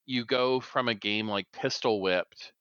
you 0.06 0.24
go 0.24 0.60
from 0.60 0.88
a 0.88 0.94
game 0.94 1.28
like 1.28 1.46
Pistol 1.52 2.00
Whipped 2.00 2.52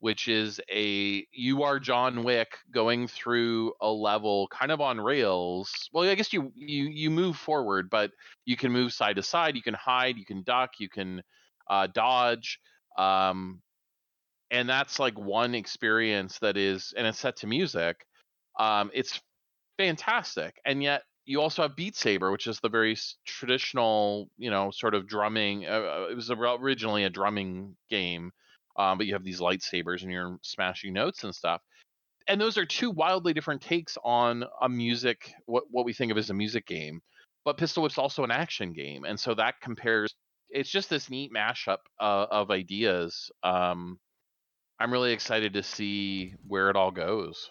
which 0.00 0.28
is 0.28 0.60
a 0.70 1.26
you 1.32 1.62
are 1.62 1.80
John 1.80 2.22
Wick 2.22 2.58
going 2.72 3.08
through 3.08 3.72
a 3.80 3.90
level 3.90 4.48
kind 4.48 4.70
of 4.70 4.80
on 4.80 5.00
rails. 5.00 5.88
Well, 5.92 6.08
I 6.08 6.14
guess 6.14 6.32
you 6.32 6.52
you 6.54 6.84
you 6.84 7.10
move 7.10 7.36
forward, 7.36 7.90
but 7.90 8.12
you 8.44 8.56
can 8.56 8.72
move 8.72 8.92
side 8.92 9.16
to 9.16 9.22
side, 9.22 9.56
you 9.56 9.62
can 9.62 9.74
hide, 9.74 10.16
you 10.16 10.24
can 10.24 10.42
duck, 10.42 10.72
you 10.78 10.88
can 10.88 11.22
uh, 11.68 11.88
dodge, 11.88 12.60
um, 12.96 13.60
and 14.50 14.68
that's 14.68 14.98
like 14.98 15.18
one 15.18 15.54
experience 15.54 16.38
that 16.38 16.56
is, 16.56 16.94
and 16.96 17.06
it's 17.06 17.18
set 17.18 17.36
to 17.38 17.46
music. 17.46 18.06
Um, 18.58 18.90
it's 18.94 19.20
fantastic, 19.78 20.60
and 20.64 20.82
yet 20.82 21.02
you 21.26 21.42
also 21.42 21.62
have 21.62 21.76
Beat 21.76 21.94
Saber, 21.94 22.32
which 22.32 22.46
is 22.46 22.58
the 22.60 22.70
very 22.70 22.96
traditional, 23.26 24.30
you 24.38 24.50
know, 24.50 24.70
sort 24.70 24.94
of 24.94 25.06
drumming. 25.06 25.66
Uh, 25.66 25.70
uh, 25.70 26.06
it 26.10 26.14
was 26.14 26.30
originally 26.30 27.04
a 27.04 27.10
drumming 27.10 27.76
game 27.90 28.32
um, 28.78 28.96
but 28.96 29.06
you 29.06 29.12
have 29.12 29.24
these 29.24 29.40
lightsabers 29.40 30.02
and 30.02 30.10
you're 30.10 30.38
smashing 30.42 30.92
notes 30.92 31.24
and 31.24 31.34
stuff. 31.34 31.60
And 32.28 32.40
those 32.40 32.56
are 32.56 32.64
two 32.64 32.90
wildly 32.90 33.32
different 33.32 33.62
takes 33.62 33.96
on 34.04 34.44
a 34.62 34.68
music, 34.68 35.32
what 35.46 35.64
what 35.70 35.84
we 35.84 35.92
think 35.92 36.12
of 36.12 36.18
as 36.18 36.30
a 36.30 36.34
music 36.34 36.66
game. 36.66 37.00
But 37.44 37.56
Pistol 37.56 37.82
Whip's 37.82 37.98
also 37.98 38.24
an 38.24 38.30
action 38.30 38.72
game, 38.72 39.04
and 39.04 39.18
so 39.18 39.34
that 39.34 39.60
compares. 39.60 40.14
It's 40.50 40.70
just 40.70 40.88
this 40.88 41.10
neat 41.10 41.30
mashup 41.32 41.78
uh, 42.00 42.26
of 42.30 42.50
ideas. 42.50 43.30
Um, 43.42 43.98
I'm 44.80 44.92
really 44.92 45.12
excited 45.12 45.54
to 45.54 45.62
see 45.62 46.34
where 46.46 46.70
it 46.70 46.76
all 46.76 46.90
goes. 46.90 47.50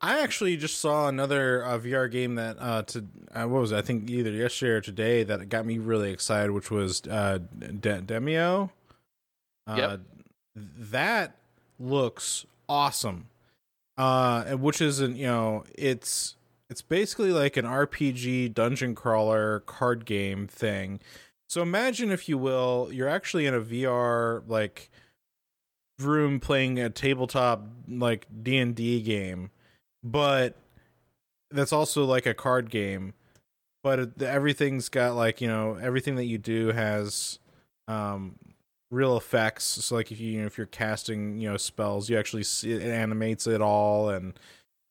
I 0.00 0.22
actually 0.22 0.56
just 0.56 0.78
saw 0.78 1.08
another 1.08 1.64
uh, 1.64 1.78
VR 1.78 2.10
game 2.10 2.34
that 2.34 2.56
uh, 2.60 2.82
to 2.82 3.06
uh, 3.32 3.44
what 3.46 3.62
was 3.62 3.72
it? 3.72 3.76
I 3.76 3.82
think 3.82 4.10
either 4.10 4.30
yesterday 4.30 4.72
or 4.72 4.80
today 4.80 5.22
that 5.24 5.48
got 5.48 5.64
me 5.64 5.78
really 5.78 6.12
excited, 6.12 6.50
which 6.50 6.70
was 6.70 7.02
uh, 7.08 7.38
De- 7.58 8.02
Demeo. 8.02 8.70
Uh, 9.66 9.76
Yep. 9.76 10.00
That 10.56 11.36
looks 11.78 12.46
awesome. 12.68 13.28
Uh, 13.96 14.56
which 14.56 14.80
isn't 14.80 15.16
you 15.16 15.26
know 15.26 15.64
it's 15.76 16.34
it's 16.68 16.82
basically 16.82 17.30
like 17.30 17.56
an 17.56 17.64
RPG 17.64 18.52
dungeon 18.54 18.94
crawler 18.94 19.60
card 19.60 20.04
game 20.04 20.48
thing. 20.48 21.00
So 21.48 21.62
imagine, 21.62 22.10
if 22.10 22.28
you 22.28 22.36
will, 22.36 22.88
you're 22.90 23.08
actually 23.08 23.46
in 23.46 23.54
a 23.54 23.60
VR 23.60 24.42
like 24.48 24.90
room 26.00 26.40
playing 26.40 26.80
a 26.80 26.90
tabletop 26.90 27.64
like 27.88 28.26
D 28.42 28.58
and 28.58 28.74
D 28.74 29.00
game, 29.02 29.50
but 30.02 30.56
that's 31.50 31.72
also 31.72 32.04
like 32.04 32.26
a 32.26 32.34
card 32.34 32.70
game. 32.70 33.14
But 33.84 34.20
everything's 34.22 34.88
got 34.88 35.14
like 35.14 35.40
you 35.40 35.46
know 35.46 35.78
everything 35.80 36.16
that 36.16 36.24
you 36.24 36.38
do 36.38 36.72
has 36.72 37.38
um 37.86 38.36
real 38.94 39.16
effects. 39.16 39.64
So 39.64 39.96
like 39.96 40.12
if 40.12 40.20
you, 40.20 40.32
you 40.32 40.40
know, 40.40 40.46
if 40.46 40.56
you're 40.56 40.66
casting 40.66 41.38
you 41.38 41.50
know 41.50 41.56
spells, 41.56 42.08
you 42.08 42.18
actually 42.18 42.44
see 42.44 42.72
it 42.72 42.82
animates 42.82 43.46
it 43.46 43.60
all 43.60 44.08
and 44.08 44.38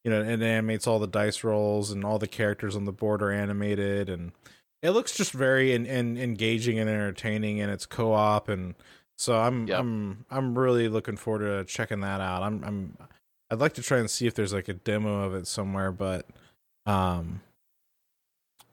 you 0.03 0.11
know 0.11 0.21
it 0.21 0.41
animates 0.41 0.85
all 0.85 0.99
the 0.99 1.07
dice 1.07 1.43
rolls 1.43 1.91
and 1.91 2.03
all 2.03 2.19
the 2.19 2.27
characters 2.27 2.75
on 2.75 2.85
the 2.85 2.91
board 2.91 3.23
are 3.23 3.31
animated 3.31 4.09
and 4.09 4.33
it 4.81 4.91
looks 4.91 5.15
just 5.15 5.31
very 5.31 5.73
in, 5.73 5.85
in, 5.85 6.17
engaging 6.17 6.77
and 6.77 6.89
entertaining 6.89 7.61
and 7.61 7.71
it's 7.71 7.85
co-op 7.85 8.49
and 8.49 8.75
so 9.17 9.39
I'm 9.39 9.67
Yep. 9.67 9.79
I'm 9.79 10.25
I'm 10.29 10.57
really 10.57 10.89
looking 10.89 11.15
forward 11.15 11.45
to 11.45 11.63
checking 11.65 12.01
that 12.01 12.19
out. 12.19 12.43
I'm 12.43 12.63
I'm 12.63 12.97
I'd 13.49 13.59
like 13.59 13.73
to 13.73 13.81
try 13.81 13.99
and 13.99 14.09
see 14.09 14.27
if 14.27 14.33
there's 14.33 14.53
like 14.53 14.67
a 14.67 14.73
demo 14.73 15.23
of 15.23 15.35
it 15.35 15.47
somewhere, 15.47 15.91
but 15.91 16.27
um 16.85 17.41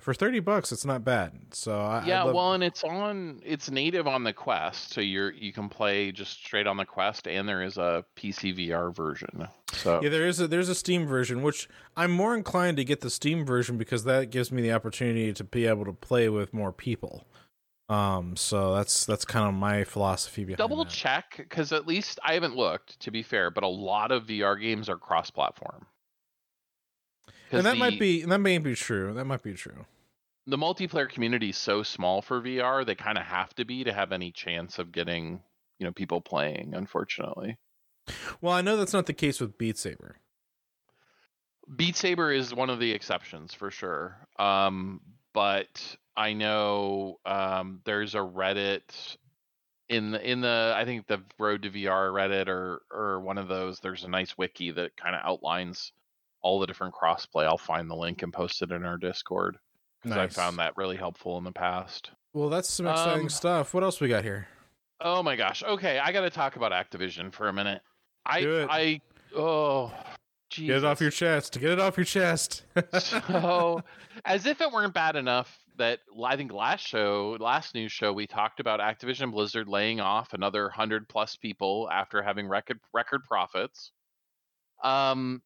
for 0.01 0.15
30 0.15 0.41
bucks 0.41 0.73
it's 0.73 0.85
not 0.85 1.05
bad. 1.05 1.33
So 1.53 1.79
I 1.81 2.05
yeah, 2.07 2.23
I'd 2.23 2.27
love- 2.27 2.35
well, 2.35 2.53
and 2.55 2.65
it's 2.65 2.83
on. 2.85 3.41
It's 3.45 3.71
native 3.71 4.07
on 4.07 4.25
the 4.25 4.33
Quest, 4.33 4.93
so 4.93 5.01
you're 5.01 5.31
you 5.33 5.53
can 5.53 5.69
play 5.69 6.11
just 6.13 6.33
straight 6.45 6.67
on 6.67 6.77
the 6.77 6.85
Quest, 6.87 7.27
and 7.29 7.49
there 7.49 7.63
is 7.63 7.77
a 7.79 8.05
PC 8.17 8.53
VR 8.57 8.95
version. 8.95 9.49
So 9.73 10.01
Yeah, 10.03 10.09
there 10.09 10.27
is 10.27 10.41
a 10.41 10.49
there's 10.49 10.69
a 10.69 10.75
Steam 10.75 11.07
version, 11.07 11.43
which 11.43 11.69
I'm 11.97 12.11
more 12.11 12.35
inclined 12.35 12.77
to 12.79 12.85
get 12.85 13.01
the 13.03 13.11
Steam 13.11 13.45
version 13.47 13.79
because 13.79 14.05
that 14.05 14.31
gives 14.31 14.51
me 14.51 14.63
the 14.63 14.73
opportunity 14.73 15.33
to 15.33 15.45
be 15.45 15.67
able 15.67 15.85
to 15.85 15.93
play 15.93 16.29
with 16.29 16.53
more 16.53 16.73
people. 16.73 17.27
Um, 17.89 18.37
so 18.37 18.73
that's 18.75 19.05
that's 19.05 19.25
kind 19.25 19.49
of 19.49 19.55
my 19.55 19.83
philosophy 19.83 20.45
behind 20.45 20.59
Double 20.59 20.85
that. 20.85 20.91
check 20.93 21.35
because 21.39 21.73
at 21.73 21.89
least 21.89 22.21
I 22.25 22.35
haven't 22.35 22.55
looked 22.57 23.01
to 23.01 23.11
be 23.11 23.23
fair, 23.25 23.51
but 23.51 23.65
a 23.65 23.69
lot 23.69 24.13
of 24.13 24.27
VR 24.27 24.55
games 24.61 24.89
are 24.89 24.97
cross-platform. 24.97 25.81
'Cause 25.81 25.90
And 27.51 27.67
that 27.67 27.73
the- 27.73 27.79
might 27.79 27.99
be 27.99 28.23
that 28.25 28.39
may 28.39 28.59
be 28.59 28.75
true. 28.75 29.13
That 29.15 29.25
might 29.25 29.43
be 29.43 29.55
true. 29.55 29.87
the 30.47 30.57
multiplayer 30.59 31.09
community 31.09 31.51
is 31.51 31.57
so 31.59 31.83
small 31.83 32.23
for 32.23 32.41
VR, 32.41 32.85
they 32.85 32.95
kind 32.95 33.19
of 33.19 33.25
have 33.25 33.55
to 33.55 33.65
be 33.65 33.85
to 33.85 33.93
have 33.93 34.11
any 34.13 34.33
chance 34.33 34.79
of 34.79 34.91
getting 34.93 35.43
you 35.79 35.87
know 35.87 35.93
people 35.93 36.21
playing. 36.21 36.73
Unfortunately, 36.75 37.59
Well, 38.41 38.55
I 38.55 38.61
know 38.63 38.77
that's 38.77 38.93
not 38.93 39.07
the 39.07 39.13
case 39.13 39.41
with 39.41 39.57
Beat 39.59 39.79
Saber. 39.79 40.17
Beat 41.77 41.97
Saber 41.97 42.33
is 42.33 42.55
one 42.55 42.71
of 42.71 42.81
the 42.81 42.91
exceptions 42.93 43.55
for 43.55 43.71
sure. 43.71 44.17
Um, 44.39 45.01
but 45.33 45.97
I 46.17 46.33
know 46.33 47.21
um, 47.25 47.81
there's 47.85 48.15
a 48.15 48.19
Reddit 48.19 49.17
in 49.89 50.11
the 50.11 50.29
in 50.31 50.41
the 50.41 50.73
I 50.77 50.85
think 50.85 51.07
the 51.07 51.23
Road 51.39 51.63
to 51.63 51.71
VR 51.71 52.11
Reddit 52.11 52.49
or 52.49 52.83
or 52.91 53.21
one 53.21 53.39
of 53.39 53.49
those. 53.49 53.79
There's 53.81 54.05
a 54.05 54.09
nice 54.09 54.37
wiki 54.37 54.71
that 54.73 54.97
kind 54.97 55.15
of 55.15 55.23
outlines 55.25 55.93
all 56.43 56.59
the 56.61 56.67
different 56.67 56.95
crossplay. 56.95 57.45
I'll 57.45 57.59
find 57.59 57.91
the 57.91 57.97
link 57.97 58.23
and 58.23 58.33
post 58.33 58.63
it 58.63 58.71
in 58.73 58.85
our 58.85 58.97
Discord 58.97 59.57
because 60.03 60.19
I 60.19 60.29
found 60.29 60.59
that 60.59 60.77
really 60.77 60.97
helpful 60.97 61.39
in 61.39 61.45
the 61.45 61.53
past. 61.53 62.11
Well, 62.33 62.49
that's 62.49 62.71
some 62.73 62.87
exciting 62.87 63.25
Um, 63.25 63.29
stuff. 63.29 63.75
What 63.75 63.83
else 63.83 64.01
we 64.01 64.09
got 64.09 64.25
here? 64.25 64.49
Oh 65.01 65.23
my 65.23 65.37
gosh. 65.37 65.63
Okay, 65.63 65.99
I 65.99 66.13
got 66.13 66.23
to 66.23 66.31
talk 66.31 66.57
about 66.57 66.73
Activision 66.73 67.33
for 67.33 67.49
a 67.49 67.53
minute. 67.53 67.83
I 68.27 68.41
Do 68.41 68.59
it. 68.61 68.69
I 68.71 69.01
oh 69.37 69.93
Jesus. 70.51 70.69
Get 70.69 70.77
it 70.79 70.85
off 70.85 71.01
your 71.01 71.11
chest. 71.11 71.59
Get 71.61 71.71
it 71.71 71.81
off 71.81 71.97
your 71.97 72.05
chest. 72.05 72.65
so 72.99 73.83
as 74.25 74.47
if 74.47 74.61
it 74.61 74.71
weren't 74.71 74.93
bad 74.95 75.17
enough 75.17 75.59
that 75.79 76.01
I 76.23 76.37
think 76.37 76.53
last 76.53 76.87
show, 76.87 77.37
last 77.41 77.75
news 77.75 77.93
show, 77.93 78.13
we 78.13 78.27
talked 78.27 78.61
about 78.61 78.81
Activision 78.81 79.33
Blizzard 79.33 79.69
laying 79.69 80.01
off 80.01 80.35
another 80.35 80.69
hundred 80.69 81.09
plus 81.09 81.37
people 81.37 81.89
after 81.91 82.23
having 82.23 82.47
record 82.49 82.81
record 82.93 83.25
profits. 83.25 83.93
Um, 84.85 85.41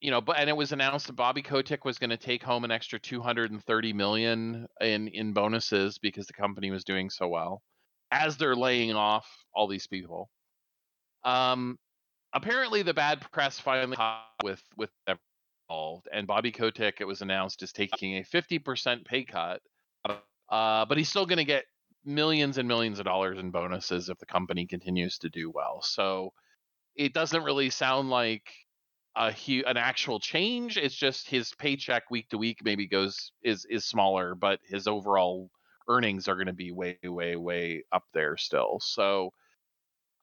you 0.00 0.10
know, 0.10 0.20
but 0.20 0.38
and 0.38 0.48
it 0.48 0.56
was 0.56 0.72
announced 0.72 1.06
that 1.08 1.14
Bobby 1.14 1.42
Kotick 1.42 1.84
was 1.84 1.98
going 1.98 2.10
to 2.10 2.16
take 2.16 2.42
home 2.42 2.64
an 2.64 2.70
extra 2.70 2.98
230 2.98 3.92
million 3.92 4.66
in 4.80 5.08
in 5.08 5.32
bonuses 5.32 5.98
because 5.98 6.26
the 6.26 6.32
company 6.32 6.70
was 6.70 6.84
doing 6.84 7.10
so 7.10 7.28
well, 7.28 7.62
as 8.10 8.36
they're 8.36 8.56
laying 8.56 8.94
off 8.94 9.26
all 9.54 9.66
these 9.66 9.86
people. 9.86 10.30
Um, 11.24 11.78
apparently 12.32 12.82
the 12.82 12.94
bad 12.94 13.20
press 13.32 13.58
finally 13.58 13.96
caught 13.96 14.24
with 14.44 14.62
with 14.76 14.90
involved, 15.68 16.08
and 16.12 16.26
Bobby 16.26 16.52
Kotick, 16.52 17.00
it 17.00 17.06
was 17.06 17.20
announced, 17.20 17.62
is 17.62 17.72
taking 17.72 18.18
a 18.18 18.22
50% 18.22 19.04
pay 19.04 19.24
cut, 19.24 19.60
uh, 20.50 20.84
but 20.86 20.96
he's 20.96 21.08
still 21.08 21.26
going 21.26 21.38
to 21.38 21.44
get 21.44 21.64
millions 22.04 22.58
and 22.58 22.68
millions 22.68 22.98
of 22.98 23.04
dollars 23.04 23.38
in 23.38 23.50
bonuses 23.50 24.08
if 24.08 24.18
the 24.18 24.26
company 24.26 24.66
continues 24.66 25.18
to 25.18 25.28
do 25.28 25.50
well. 25.50 25.82
So 25.82 26.32
it 26.96 27.12
doesn't 27.12 27.42
really 27.42 27.70
sound 27.70 28.10
like 28.10 28.44
a 29.18 29.32
hu- 29.32 29.64
an 29.66 29.76
actual 29.76 30.20
change. 30.20 30.78
It's 30.78 30.94
just 30.94 31.28
his 31.28 31.52
paycheck 31.58 32.10
week 32.10 32.28
to 32.30 32.38
week 32.38 32.60
maybe 32.64 32.86
goes 32.86 33.32
is 33.42 33.66
is 33.68 33.84
smaller, 33.84 34.34
but 34.34 34.60
his 34.64 34.86
overall 34.86 35.50
earnings 35.88 36.28
are 36.28 36.36
going 36.36 36.46
to 36.46 36.52
be 36.52 36.70
way 36.70 36.96
way 37.02 37.36
way 37.36 37.82
up 37.92 38.04
there 38.14 38.36
still. 38.36 38.78
So 38.80 39.32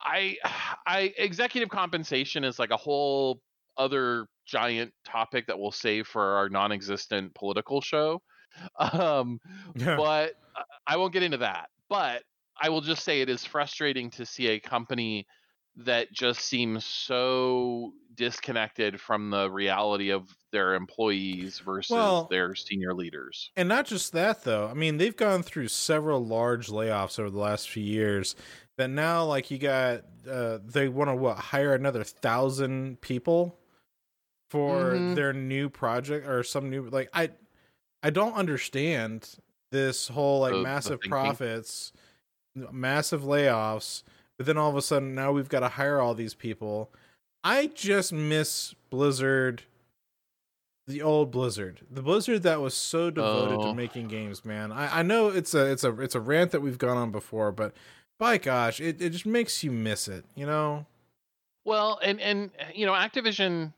I 0.01 0.37
I 0.87 1.13
executive 1.17 1.69
compensation 1.69 2.43
is 2.45 2.57
like 2.57 2.71
a 2.71 2.77
whole 2.77 3.41
other 3.77 4.27
giant 4.47 4.93
topic 5.05 5.47
that 5.47 5.59
we'll 5.59 5.71
save 5.71 6.07
for 6.07 6.23
our 6.37 6.49
non-existent 6.49 7.35
political 7.35 7.81
show. 7.81 8.21
Um, 8.79 9.41
but 9.75 10.31
uh, 10.55 10.63
I 10.87 10.95
won't 10.95 11.11
get 11.11 11.23
into 11.23 11.39
that. 11.39 11.67
But 11.89 12.23
I 12.61 12.69
will 12.69 12.79
just 12.79 13.03
say 13.03 13.19
it 13.19 13.27
is 13.27 13.43
frustrating 13.43 14.09
to 14.11 14.25
see 14.25 14.47
a 14.47 14.61
company 14.61 15.27
that 15.77 16.11
just 16.11 16.41
seems 16.41 16.85
so 16.85 17.93
disconnected 18.15 18.99
from 19.01 19.29
the 19.29 19.49
reality 19.51 20.09
of 20.11 20.33
their 20.51 20.73
employees 20.75 21.59
versus 21.59 21.91
Well- 21.91 22.25
their 22.31 22.55
senior 22.55 22.93
leaders. 22.93 23.51
And 23.57 23.67
not 23.67 23.85
just 23.85 24.13
that, 24.13 24.43
though. 24.45 24.67
I 24.67 24.73
mean, 24.73 24.97
they've 24.97 25.15
gone 25.15 25.43
through 25.43 25.67
several 25.67 26.25
large 26.25 26.67
layoffs 26.69 27.19
over 27.19 27.29
the 27.29 27.39
last 27.39 27.69
few 27.69 27.83
years. 27.83 28.35
That 28.77 28.89
now, 28.89 29.25
like, 29.25 29.51
you 29.51 29.57
got 29.57 30.03
uh, 30.29 30.59
they 30.63 30.87
want 30.89 31.09
to 31.09 31.15
what 31.15 31.37
hire 31.37 31.73
another 31.73 32.03
thousand 32.03 32.99
people 33.01 33.59
for 34.49 34.93
Mhm. 34.93 35.15
their 35.15 35.33
new 35.33 35.69
project 35.69 36.27
or 36.27 36.43
some 36.43 36.69
new 36.69 36.89
like 36.89 37.09
I 37.13 37.31
I 38.03 38.09
don't 38.11 38.33
understand 38.33 39.35
this 39.71 40.07
whole 40.07 40.39
like 40.41 40.51
The- 40.53 40.57
the 40.57 40.63
massive 40.63 40.91
thinking. 41.01 41.09
profits, 41.09 41.91
massive 42.55 43.21
layoffs, 43.23 44.03
but 44.37 44.45
then 44.45 44.57
all 44.57 44.69
of 44.69 44.75
a 44.75 44.81
sudden 44.81 45.15
now 45.15 45.31
we've 45.31 45.49
got 45.49 45.61
to 45.61 45.69
hire 45.69 45.99
all 45.99 46.13
these 46.13 46.33
people. 46.33 46.91
I 47.43 47.67
just 47.67 48.11
miss 48.13 48.73
Blizzard 48.89 49.63
the 50.87 51.01
old 51.01 51.31
Blizzard, 51.31 51.81
the 51.89 52.03
Blizzard 52.03 52.43
that 52.43 52.61
was 52.61 52.75
so 52.75 53.09
devoted 53.09 53.57
Oh. 53.59 53.69
to 53.69 53.73
making 53.73 54.07
games, 54.07 54.45
man. 54.45 54.71
I, 54.71 54.99
I 54.99 55.01
know 55.01 55.29
it's 55.29 55.55
a 55.55 55.65
it's 55.71 55.83
a 55.83 55.99
it's 55.99 56.13
a 56.13 56.19
rant 56.19 56.51
that 56.51 56.61
we've 56.61 56.77
gone 56.77 56.95
on 56.97 57.11
before, 57.11 57.51
but 57.51 57.73
by 58.19 58.37
gosh, 58.37 58.79
it, 58.79 59.01
it 59.01 59.09
just 59.09 59.25
makes 59.25 59.63
you 59.63 59.71
miss 59.71 60.07
it, 60.07 60.25
you 60.35 60.45
know? 60.45 60.85
Well, 61.65 61.99
and 62.03 62.21
and 62.21 62.51
you 62.73 62.85
know, 62.85 62.91
Activision 62.93 63.73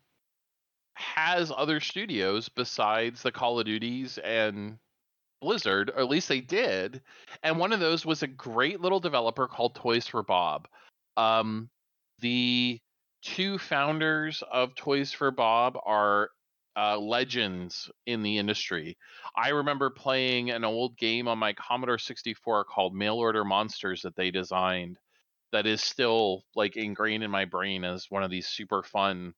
has 0.95 1.49
other 1.55 1.79
studios 1.79 2.49
besides 2.49 3.21
the 3.21 3.31
Call 3.31 3.57
of 3.59 3.65
Duties 3.65 4.17
and 4.17 4.77
Blizzard, 5.41 5.89
or 5.89 5.99
at 5.99 6.09
least 6.09 6.29
they 6.29 6.41
did. 6.41 7.01
And 7.43 7.59
one 7.59 7.73
of 7.73 7.79
those 7.79 8.05
was 8.05 8.23
a 8.23 8.27
great 8.27 8.81
little 8.81 8.99
developer 8.99 9.47
called 9.47 9.75
Toys 9.75 10.07
for 10.07 10.23
Bob. 10.23 10.67
Um, 11.15 11.69
the 12.19 12.79
two 13.21 13.57
founders 13.57 14.43
of 14.51 14.75
Toys 14.75 15.11
for 15.11 15.31
Bob 15.31 15.77
are 15.85 16.29
uh, 16.77 16.97
legends 16.97 17.89
in 18.05 18.21
the 18.21 18.37
industry. 18.37 18.97
I 19.35 19.49
remember 19.49 19.89
playing 19.89 20.51
an 20.51 20.63
old 20.63 20.95
game 20.97 21.27
on 21.27 21.39
my 21.39 21.53
Commodore 21.53 21.97
64 21.97 22.65
called 22.65 22.93
Mail 22.93 23.15
Order 23.15 23.43
Monsters 23.43 24.03
that 24.03 24.15
they 24.15 24.29
designed 24.31 24.99
that 25.51 25.65
is 25.65 25.81
still 25.81 26.43
like 26.55 26.75
ingrained 26.75 27.23
in 27.23 27.31
my 27.31 27.45
brain 27.45 27.83
as 27.83 28.05
one 28.09 28.23
of 28.23 28.29
these 28.29 28.47
super 28.47 28.83
fun 28.83 29.33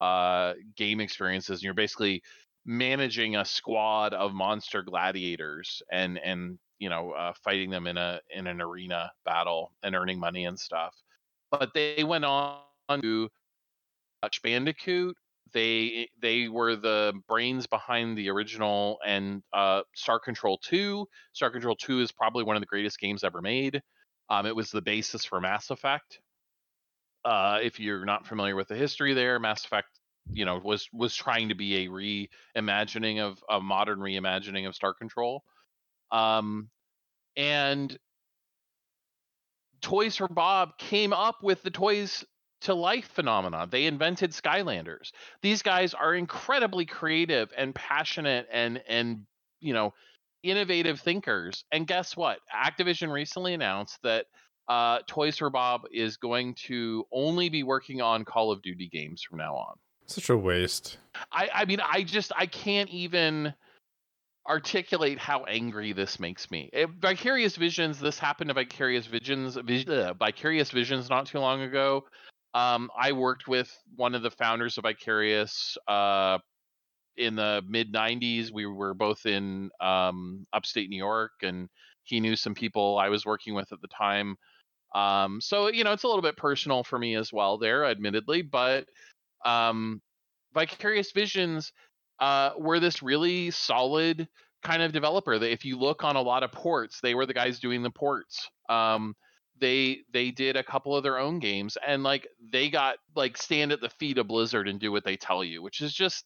uh, 0.00 0.54
game 0.76 1.00
experiences. 1.00 1.58
And 1.58 1.62
you're 1.62 1.74
basically 1.74 2.22
managing 2.64 3.36
a 3.36 3.44
squad 3.44 4.14
of 4.14 4.32
monster 4.32 4.82
gladiators 4.82 5.82
and 5.90 6.18
and 6.18 6.58
you 6.78 6.88
know 6.88 7.12
uh, 7.12 7.32
fighting 7.44 7.70
them 7.70 7.86
in 7.86 7.96
a 7.96 8.20
in 8.30 8.46
an 8.46 8.60
arena 8.60 9.10
battle 9.24 9.72
and 9.82 9.94
earning 9.94 10.18
money 10.18 10.44
and 10.44 10.58
stuff. 10.58 10.94
But 11.50 11.74
they 11.74 12.04
went 12.04 12.24
on 12.24 12.62
to 13.02 13.28
Crash 14.22 14.40
Bandicoot. 14.42 15.16
They 15.52 16.08
they 16.20 16.48
were 16.48 16.76
the 16.76 17.12
brains 17.28 17.66
behind 17.66 18.16
the 18.16 18.30
original 18.30 18.98
and 19.04 19.42
uh, 19.52 19.82
Star 19.94 20.18
Control 20.18 20.58
2. 20.58 21.06
Star 21.32 21.50
Control 21.50 21.76
2 21.76 22.00
is 22.00 22.12
probably 22.12 22.44
one 22.44 22.56
of 22.56 22.62
the 22.62 22.66
greatest 22.66 22.98
games 22.98 23.22
ever 23.22 23.42
made. 23.42 23.82
Um, 24.30 24.46
it 24.46 24.56
was 24.56 24.70
the 24.70 24.80
basis 24.80 25.24
for 25.24 25.40
Mass 25.40 25.70
Effect. 25.70 26.20
Uh, 27.24 27.58
if 27.62 27.78
you're 27.78 28.04
not 28.04 28.26
familiar 28.26 28.56
with 28.56 28.68
the 28.68 28.74
history 28.74 29.12
there, 29.14 29.38
Mass 29.38 29.64
Effect, 29.64 29.88
you 30.30 30.44
know, 30.44 30.60
was 30.62 30.88
was 30.92 31.14
trying 31.14 31.48
to 31.48 31.54
be 31.54 31.84
a 31.84 31.88
reimagining 31.88 33.20
of 33.20 33.42
a 33.48 33.60
modern 33.60 33.98
reimagining 33.98 34.66
of 34.66 34.74
Star 34.74 34.94
Control. 34.94 35.42
Um, 36.10 36.68
and 37.36 37.96
Toys 39.80 40.16
for 40.16 40.28
Bob 40.28 40.78
came 40.78 41.12
up 41.12 41.42
with 41.42 41.62
the 41.62 41.70
toys 41.70 42.24
to 42.62 42.74
life 42.74 43.08
phenomenon. 43.08 43.68
They 43.70 43.86
invented 43.86 44.30
Skylanders. 44.30 45.10
These 45.42 45.62
guys 45.62 45.94
are 45.94 46.14
incredibly 46.14 46.86
creative 46.86 47.50
and 47.56 47.74
passionate 47.74 48.46
and 48.52 48.80
and 48.88 49.26
you 49.60 49.74
know 49.74 49.92
innovative 50.42 51.00
thinkers. 51.00 51.64
And 51.72 51.86
guess 51.86 52.16
what? 52.16 52.38
Activision 52.54 53.12
recently 53.12 53.54
announced 53.54 53.98
that 54.02 54.26
uh, 54.68 55.00
Toys 55.06 55.38
for 55.38 55.50
Bob 55.50 55.82
is 55.92 56.16
going 56.16 56.54
to 56.66 57.04
only 57.12 57.48
be 57.48 57.62
working 57.62 58.00
on 58.00 58.24
Call 58.24 58.52
of 58.52 58.62
Duty 58.62 58.88
games 58.88 59.22
from 59.28 59.38
now 59.38 59.54
on. 59.54 59.76
Such 60.12 60.28
a 60.28 60.36
waste. 60.36 60.98
I, 61.32 61.48
I 61.54 61.64
mean, 61.64 61.80
I 61.80 62.02
just 62.02 62.32
I 62.36 62.44
can't 62.44 62.90
even 62.90 63.54
articulate 64.46 65.18
how 65.18 65.44
angry 65.44 65.94
this 65.94 66.20
makes 66.20 66.50
me. 66.50 66.68
Eh, 66.74 66.86
Vicarious 66.98 67.56
Visions. 67.56 67.98
This 67.98 68.18
happened 68.18 68.48
to 68.48 68.54
Vicarious 68.54 69.06
Visions. 69.06 69.56
Vis- 69.56 69.88
uh, 69.88 70.12
Vicarious 70.18 70.70
Visions 70.70 71.08
not 71.08 71.26
too 71.26 71.38
long 71.38 71.62
ago. 71.62 72.04
Um, 72.52 72.90
I 72.98 73.12
worked 73.12 73.48
with 73.48 73.74
one 73.96 74.14
of 74.14 74.22
the 74.22 74.30
founders 74.30 74.76
of 74.76 74.82
Vicarious 74.82 75.78
uh, 75.88 76.36
in 77.16 77.34
the 77.34 77.62
mid 77.66 77.90
'90s. 77.90 78.52
We 78.52 78.66
were 78.66 78.92
both 78.92 79.24
in 79.24 79.70
um, 79.80 80.46
upstate 80.52 80.90
New 80.90 80.98
York, 80.98 81.32
and 81.40 81.70
he 82.02 82.20
knew 82.20 82.36
some 82.36 82.54
people 82.54 82.98
I 82.98 83.08
was 83.08 83.24
working 83.24 83.54
with 83.54 83.72
at 83.72 83.80
the 83.80 83.88
time. 83.88 84.36
Um, 84.94 85.40
so 85.40 85.68
you 85.68 85.84
know, 85.84 85.92
it's 85.92 86.02
a 86.02 86.08
little 86.08 86.20
bit 86.20 86.36
personal 86.36 86.84
for 86.84 86.98
me 86.98 87.16
as 87.16 87.32
well 87.32 87.56
there, 87.56 87.86
admittedly, 87.86 88.42
but 88.42 88.84
um, 89.44 90.00
Vicarious 90.54 91.12
Visions 91.12 91.72
uh, 92.20 92.50
were 92.58 92.80
this 92.80 93.02
really 93.02 93.50
solid 93.50 94.28
kind 94.62 94.82
of 94.82 94.92
developer. 94.92 95.38
That 95.38 95.52
if 95.52 95.64
you 95.64 95.78
look 95.78 96.04
on 96.04 96.16
a 96.16 96.22
lot 96.22 96.42
of 96.42 96.52
ports, 96.52 97.00
they 97.02 97.14
were 97.14 97.26
the 97.26 97.34
guys 97.34 97.58
doing 97.58 97.82
the 97.82 97.90
ports. 97.90 98.48
Um, 98.68 99.14
they 99.60 100.00
they 100.12 100.30
did 100.30 100.56
a 100.56 100.64
couple 100.64 100.96
of 100.96 101.02
their 101.02 101.18
own 101.18 101.38
games, 101.38 101.76
and 101.86 102.02
like 102.02 102.26
they 102.50 102.68
got 102.70 102.96
like 103.14 103.36
stand 103.36 103.72
at 103.72 103.80
the 103.80 103.90
feet 103.90 104.18
of 104.18 104.28
Blizzard 104.28 104.68
and 104.68 104.80
do 104.80 104.92
what 104.92 105.04
they 105.04 105.16
tell 105.16 105.44
you, 105.44 105.62
which 105.62 105.80
is 105.80 105.92
just 105.92 106.24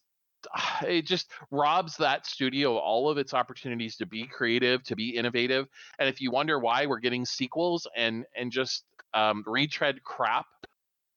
it 0.82 1.06
just 1.06 1.30
robs 1.50 1.96
that 1.96 2.26
studio 2.26 2.76
all 2.76 3.08
of 3.08 3.18
its 3.18 3.34
opportunities 3.34 3.96
to 3.96 4.06
be 4.06 4.26
creative, 4.26 4.82
to 4.84 4.96
be 4.96 5.16
innovative. 5.16 5.66
And 5.98 6.08
if 6.08 6.20
you 6.20 6.30
wonder 6.30 6.58
why 6.58 6.86
we're 6.86 7.00
getting 7.00 7.24
sequels 7.24 7.86
and 7.96 8.24
and 8.36 8.50
just 8.50 8.84
um, 9.14 9.44
retread 9.46 10.02
crap 10.02 10.46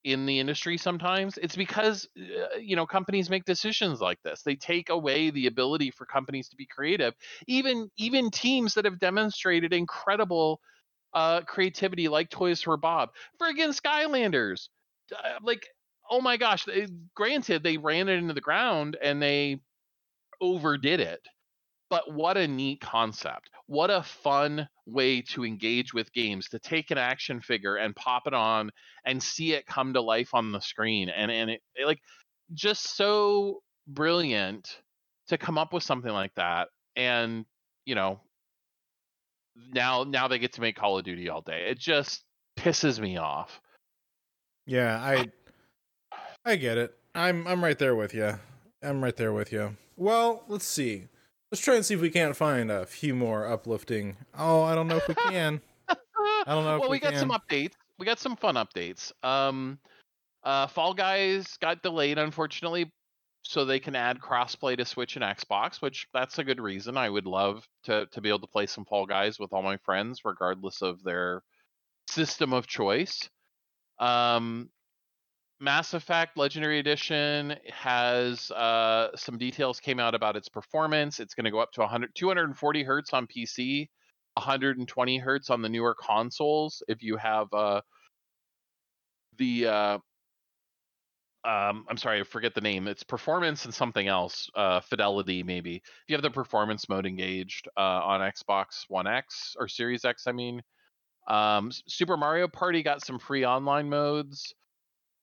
in 0.04 0.26
the 0.26 0.39
industry 0.39 0.78
sometimes 0.78 1.38
it's 1.38 1.56
because 1.56 2.08
uh, 2.18 2.58
you 2.58 2.76
know 2.76 2.86
companies 2.86 3.30
make 3.30 3.45
decisions 3.45 4.00
like 4.02 4.20
this. 4.24 4.43
They 4.43 4.56
take 4.56 4.89
away 4.89 5.30
the 5.30 5.47
ability 5.47 5.91
for 5.91 6.06
companies 6.06 6.50
to 6.50 6.56
be 6.56 6.66
creative. 6.66 7.14
Even 7.47 7.89
even 7.97 8.32
teams 8.32 8.76
that 8.76 8.86
have 8.86 9.00
demonstrated 9.00 9.74
incredible 9.74 10.60
uh 11.14 11.41
creativity 11.41 12.08
like 12.08 12.30
toys 12.30 12.62
for 12.62 12.78
bob 12.78 13.10
friggin 13.41 13.70
skylanders 13.76 14.70
uh, 15.18 15.39
like 15.41 15.66
oh 16.12 16.22
my 16.22 16.38
gosh 16.38 16.68
granted 17.16 17.64
they 17.64 17.78
ran 17.78 18.08
it 18.08 18.14
into 18.14 18.34
the 18.34 18.41
ground 18.41 18.95
and 19.02 19.22
they 19.22 19.60
overdid 20.41 21.00
it 21.00 21.22
but 21.90 22.14
what 22.14 22.38
a 22.38 22.48
neat 22.48 22.82
concept. 22.82 23.50
What 23.66 23.90
a 23.90 24.04
fun 24.04 24.68
way 24.86 25.22
to 25.22 25.46
engage 25.46 25.94
with 25.94 26.14
games 26.14 26.50
to 26.50 26.60
take 26.60 26.92
an 26.92 26.98
action 26.98 27.42
figure 27.42 27.76
and 27.76 27.96
pop 27.96 28.24
it 28.28 28.34
on 28.34 28.72
and 29.06 29.22
see 29.22 29.54
it 29.54 29.66
come 29.66 29.94
to 29.94 30.02
life 30.02 30.34
on 30.34 30.52
the 30.52 30.62
screen. 30.62 31.10
And 31.10 31.32
and 31.32 31.50
it, 31.50 31.62
it 31.76 31.86
like 31.86 32.00
just 32.54 32.96
so 32.96 33.62
brilliant 33.88 34.82
to 35.28 35.38
come 35.38 35.58
up 35.58 35.74
with 35.74 35.84
something 35.84 36.12
like 36.12 36.34
that. 36.36 36.70
And, 36.96 37.46
you 37.86 37.96
know, 37.96 38.20
now 39.74 40.04
now 40.04 40.28
they 40.28 40.40
get 40.40 40.54
to 40.54 40.62
make 40.62 40.76
Call 40.76 40.98
of 40.98 41.06
Duty 41.06 41.30
all 41.30 41.42
day. 41.42 41.68
It 41.70 41.80
just 41.80 42.24
pisses 42.58 43.00
me 43.00 43.18
off. 43.18 43.60
Yeah, 44.66 45.00
I 45.02 45.32
I 46.46 46.56
get 46.56 46.78
it. 46.78 46.96
I'm 47.16 47.48
I'm 47.48 47.64
right 47.64 47.78
there 47.78 47.96
with 47.96 48.14
you. 48.14 48.40
I'm 48.82 49.04
right 49.04 49.16
there 49.16 49.34
with 49.34 49.52
you. 49.52 49.76
Well, 49.98 50.44
let's 50.48 50.66
see. 50.66 51.08
Let's 51.52 51.64
try 51.64 51.76
and 51.76 51.86
see 51.86 51.95
if 51.95 52.02
we 52.02 52.12
can't 52.12 52.36
find 52.36 52.70
a 52.70 52.86
few 52.86 53.16
more 53.16 53.47
uplifting. 53.47 54.18
Oh, 54.38 54.62
I 54.62 54.76
don't 54.76 54.88
know 54.88 54.97
if 54.97 55.08
we 55.08 55.16
can. 55.16 55.62
I 55.88 55.95
don't 56.54 56.64
know. 56.64 56.80
well, 56.80 56.80
we, 56.80 56.80
can 56.80 56.80
Well 56.80 56.89
we, 56.89 57.00
got 57.00 57.12
can. 57.12 57.20
some 57.20 57.32
updates. 57.32 57.74
We 57.97 58.06
got 58.06 58.20
some 58.20 58.36
fun 58.36 58.56
updates. 58.56 59.12
Um, 59.24 59.80
uh, 60.43 60.68
Fall 60.68 60.93
Guys 60.93 61.58
got 61.58 61.82
delayed, 61.82 62.18
unfortunately, 62.18 62.91
so 63.43 63.66
they 63.66 63.80
can 63.80 63.95
add 63.95 64.20
crossplay 64.20 64.78
to 64.78 64.86
Switch 64.86 65.16
and 65.16 65.26
Xbox, 65.26 65.82
which 65.82 66.08
that's 66.14 66.38
a 66.38 66.43
good 66.43 66.62
reason. 66.62 66.97
I 66.97 67.10
would 67.10 67.26
love 67.26 67.68
to 67.86 68.06
to 68.12 68.22
be 68.22 68.30
able 68.30 68.39
to 68.39 68.47
play 68.47 68.68
some 68.68 68.86
Fall 68.86 69.06
Guys 69.06 69.39
with 69.39 69.52
all 69.52 69.64
my 69.64 69.78
friends, 69.78 70.22
regardless 70.24 70.82
of 70.82 71.04
their 71.04 71.41
system 72.08 72.54
of 72.54 72.68
choice. 72.68 73.28
Um, 74.00 74.70
Mass 75.62 75.93
Effect 75.93 76.38
Legendary 76.38 76.80
Edition 76.80 77.55
has 77.68 78.49
uh, 78.51 79.10
some 79.16 79.38
details 79.38 79.82
came 79.82 79.99
out 79.99 80.16
about 80.16 80.38
its 80.38 80.47
performance. 80.47 81.20
It's 81.20 81.34
going 81.34 81.45
to 81.45 81.51
go 81.51 81.60
up 81.60 81.74
to 81.74 81.82
100, 81.82 82.16
240 82.16 82.84
hertz 82.84 83.14
on 83.14 83.28
PC, 83.28 83.89
120 84.36 85.18
hertz 85.18 85.49
on 85.49 85.62
the 85.62 85.68
newer 85.68 85.95
consoles. 85.99 86.82
If 86.88 87.03
you 87.03 87.18
have 87.18 87.47
uh, 87.51 87.82
the, 89.38 89.68
uh, 89.68 89.97
um, 91.43 91.86
I'm 91.89 91.97
sorry, 91.97 92.22
I 92.22 92.24
forget 92.24 92.55
the 92.55 92.62
name. 92.62 92.88
It's 92.88 93.03
performance 93.03 93.66
and 93.66 93.74
something 93.74 94.07
else, 94.07 94.49
uh, 94.55 94.80
fidelity 94.80 95.43
maybe. 95.43 95.76
If 95.76 95.84
you 96.07 96.16
have 96.16 96.24
the 96.24 96.32
performance 96.32 96.88
mode 96.88 97.05
engaged 97.05 97.68
uh, 97.76 97.82
on 97.82 98.22
Xbox 98.22 98.86
One 98.88 99.07
X 99.07 99.55
or 99.60 99.68
Series 99.68 100.05
X, 100.05 100.24
I 100.26 100.32
mean. 100.32 100.62
Um, 101.28 101.70
Super 101.88 102.18
Mario 102.18 102.47
Party 102.47 102.82
got 102.82 103.05
some 103.05 103.20
free 103.20 103.45
online 103.45 103.88
modes. 103.88 104.51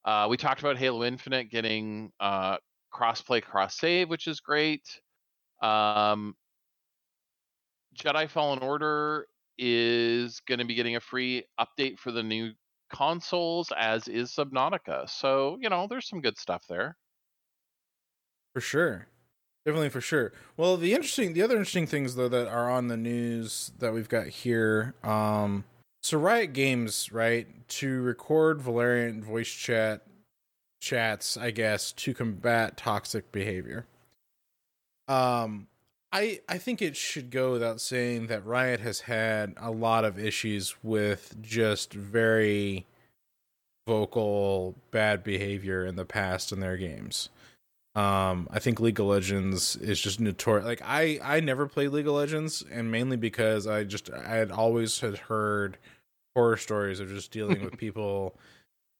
Uh, 0.07 0.25
we 0.29 0.37
talked 0.37 0.61
about 0.61 0.77
Halo 0.77 1.03
Infinite 1.03 1.51
getting 1.51 2.13
uh, 2.21 2.55
cross-play, 2.91 3.41
cross-save, 3.41 4.07
which 4.07 4.25
is 4.25 4.39
great. 4.39 5.01
Um, 5.61 6.33
Jedi 7.93 8.29
Fallen 8.29 8.59
Order 8.59 9.27
is 9.57 10.39
going 10.47 10.59
to 10.59 10.65
be 10.65 10.75
getting 10.75 10.95
a 10.95 11.01
free 11.01 11.43
update 11.59 11.99
for 11.99 12.13
the 12.13 12.23
new 12.23 12.51
consoles, 12.89 13.73
as 13.77 14.07
is 14.07 14.31
Subnautica. 14.31 15.09
So 15.09 15.57
you 15.61 15.69
know, 15.69 15.87
there's 15.89 16.07
some 16.07 16.21
good 16.21 16.37
stuff 16.37 16.63
there. 16.69 16.95
For 18.53 18.61
sure. 18.61 19.07
Definitely 19.65 19.89
for 19.89 19.99
sure. 19.99 20.31
Well, 20.55 20.77
the 20.77 20.93
interesting, 20.93 21.33
the 21.33 21.41
other 21.41 21.55
interesting 21.57 21.85
things 21.85 22.15
though 22.15 22.29
that 22.29 22.47
are 22.47 22.71
on 22.71 22.87
the 22.87 22.95
news 22.95 23.73
that 23.79 23.93
we've 23.93 24.07
got 24.07 24.27
here, 24.27 24.95
um, 25.03 25.65
so 26.07 26.17
Riot 26.17 26.53
Games, 26.53 27.11
right, 27.11 27.47
to 27.67 28.01
record 28.01 28.59
Valorant 28.59 29.23
voice 29.23 29.49
chat 29.49 30.03
chats, 30.79 31.35
I 31.35 31.51
guess, 31.51 31.91
to 31.91 32.13
combat 32.13 32.77
toxic 32.77 33.31
behavior. 33.33 33.85
Um 35.09 35.67
I 36.13 36.39
I 36.47 36.59
think 36.59 36.81
it 36.81 36.95
should 36.95 37.29
go 37.29 37.51
without 37.51 37.81
saying 37.81 38.27
that 38.27 38.45
Riot 38.45 38.79
has 38.79 39.01
had 39.01 39.53
a 39.57 39.69
lot 39.69 40.05
of 40.05 40.17
issues 40.17 40.75
with 40.81 41.35
just 41.41 41.91
very 41.91 42.85
vocal 43.85 44.75
bad 44.91 45.25
behavior 45.25 45.85
in 45.85 45.97
the 45.97 46.05
past 46.05 46.53
in 46.53 46.61
their 46.61 46.77
games. 46.77 47.29
Um, 47.95 48.47
I 48.51 48.59
think 48.59 48.79
League 48.79 48.99
of 48.99 49.07
Legends 49.07 49.75
is 49.75 49.99
just 49.99 50.19
notorious. 50.19 50.65
Like 50.67 50.81
I, 50.85 51.19
I 51.23 51.39
never 51.39 51.67
played 51.67 51.89
League 51.89 52.07
of 52.07 52.13
Legends, 52.13 52.63
and 52.71 52.91
mainly 52.91 53.17
because 53.17 53.65
I 53.65 53.85
just 53.85 54.11
I 54.13 54.35
had 54.35 54.51
always 54.51 54.99
had 54.99 55.17
heard 55.17 55.77
horror 56.37 56.57
stories 56.57 56.99
of 56.99 57.09
just 57.09 57.31
dealing 57.31 57.63
with 57.63 57.77
people 57.85 58.37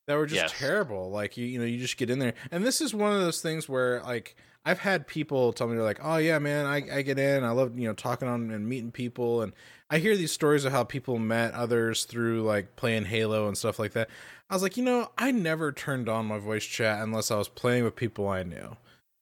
that 0.07 0.15
were 0.15 0.25
just 0.25 0.41
Yes. 0.43 0.51
terrible. 0.51 1.11
Like 1.11 1.37
you, 1.37 1.45
you 1.45 1.59
know, 1.59 1.65
you 1.65 1.77
just 1.77 1.97
get 1.97 2.09
in 2.09 2.17
there, 2.19 2.33
and 2.51 2.65
this 2.65 2.81
is 2.81 2.93
one 2.95 3.13
of 3.13 3.21
those 3.21 3.41
things 3.41 3.69
where 3.69 4.01
like 4.01 4.35
I've 4.65 4.79
had 4.79 5.05
people 5.07 5.53
tell 5.53 5.67
me 5.67 5.75
they're 5.75 5.83
like, 5.83 5.99
"Oh 6.01 6.17
yeah, 6.17 6.39
man, 6.39 6.65
I 6.65 6.77
I 6.97 7.01
get 7.03 7.19
in. 7.19 7.43
I 7.43 7.51
love 7.51 7.77
you 7.77 7.87
know 7.87 7.93
talking 7.93 8.27
on 8.27 8.49
and 8.51 8.67
meeting 8.67 8.91
people, 8.91 9.41
and 9.41 9.53
I 9.89 9.99
hear 9.99 10.17
these 10.17 10.31
stories 10.31 10.65
of 10.65 10.71
how 10.71 10.83
people 10.83 11.19
met 11.19 11.53
others 11.53 12.05
through 12.05 12.41
like 12.43 12.75
playing 12.75 13.05
Halo 13.05 13.47
and 13.47 13.57
stuff 13.57 13.77
like 13.79 13.93
that." 13.93 14.09
I 14.49 14.53
was 14.55 14.63
like, 14.63 14.77
you 14.77 14.83
know, 14.83 15.11
I 15.17 15.31
never 15.31 15.71
turned 15.73 16.07
on 16.09 16.25
my 16.25 16.37
voice 16.39 16.63
chat 16.65 17.01
unless 17.03 17.29
I 17.31 17.35
was 17.37 17.49
playing 17.49 17.83
with 17.83 17.95
people 17.97 18.27
I 18.29 18.43
knew, 18.43 18.77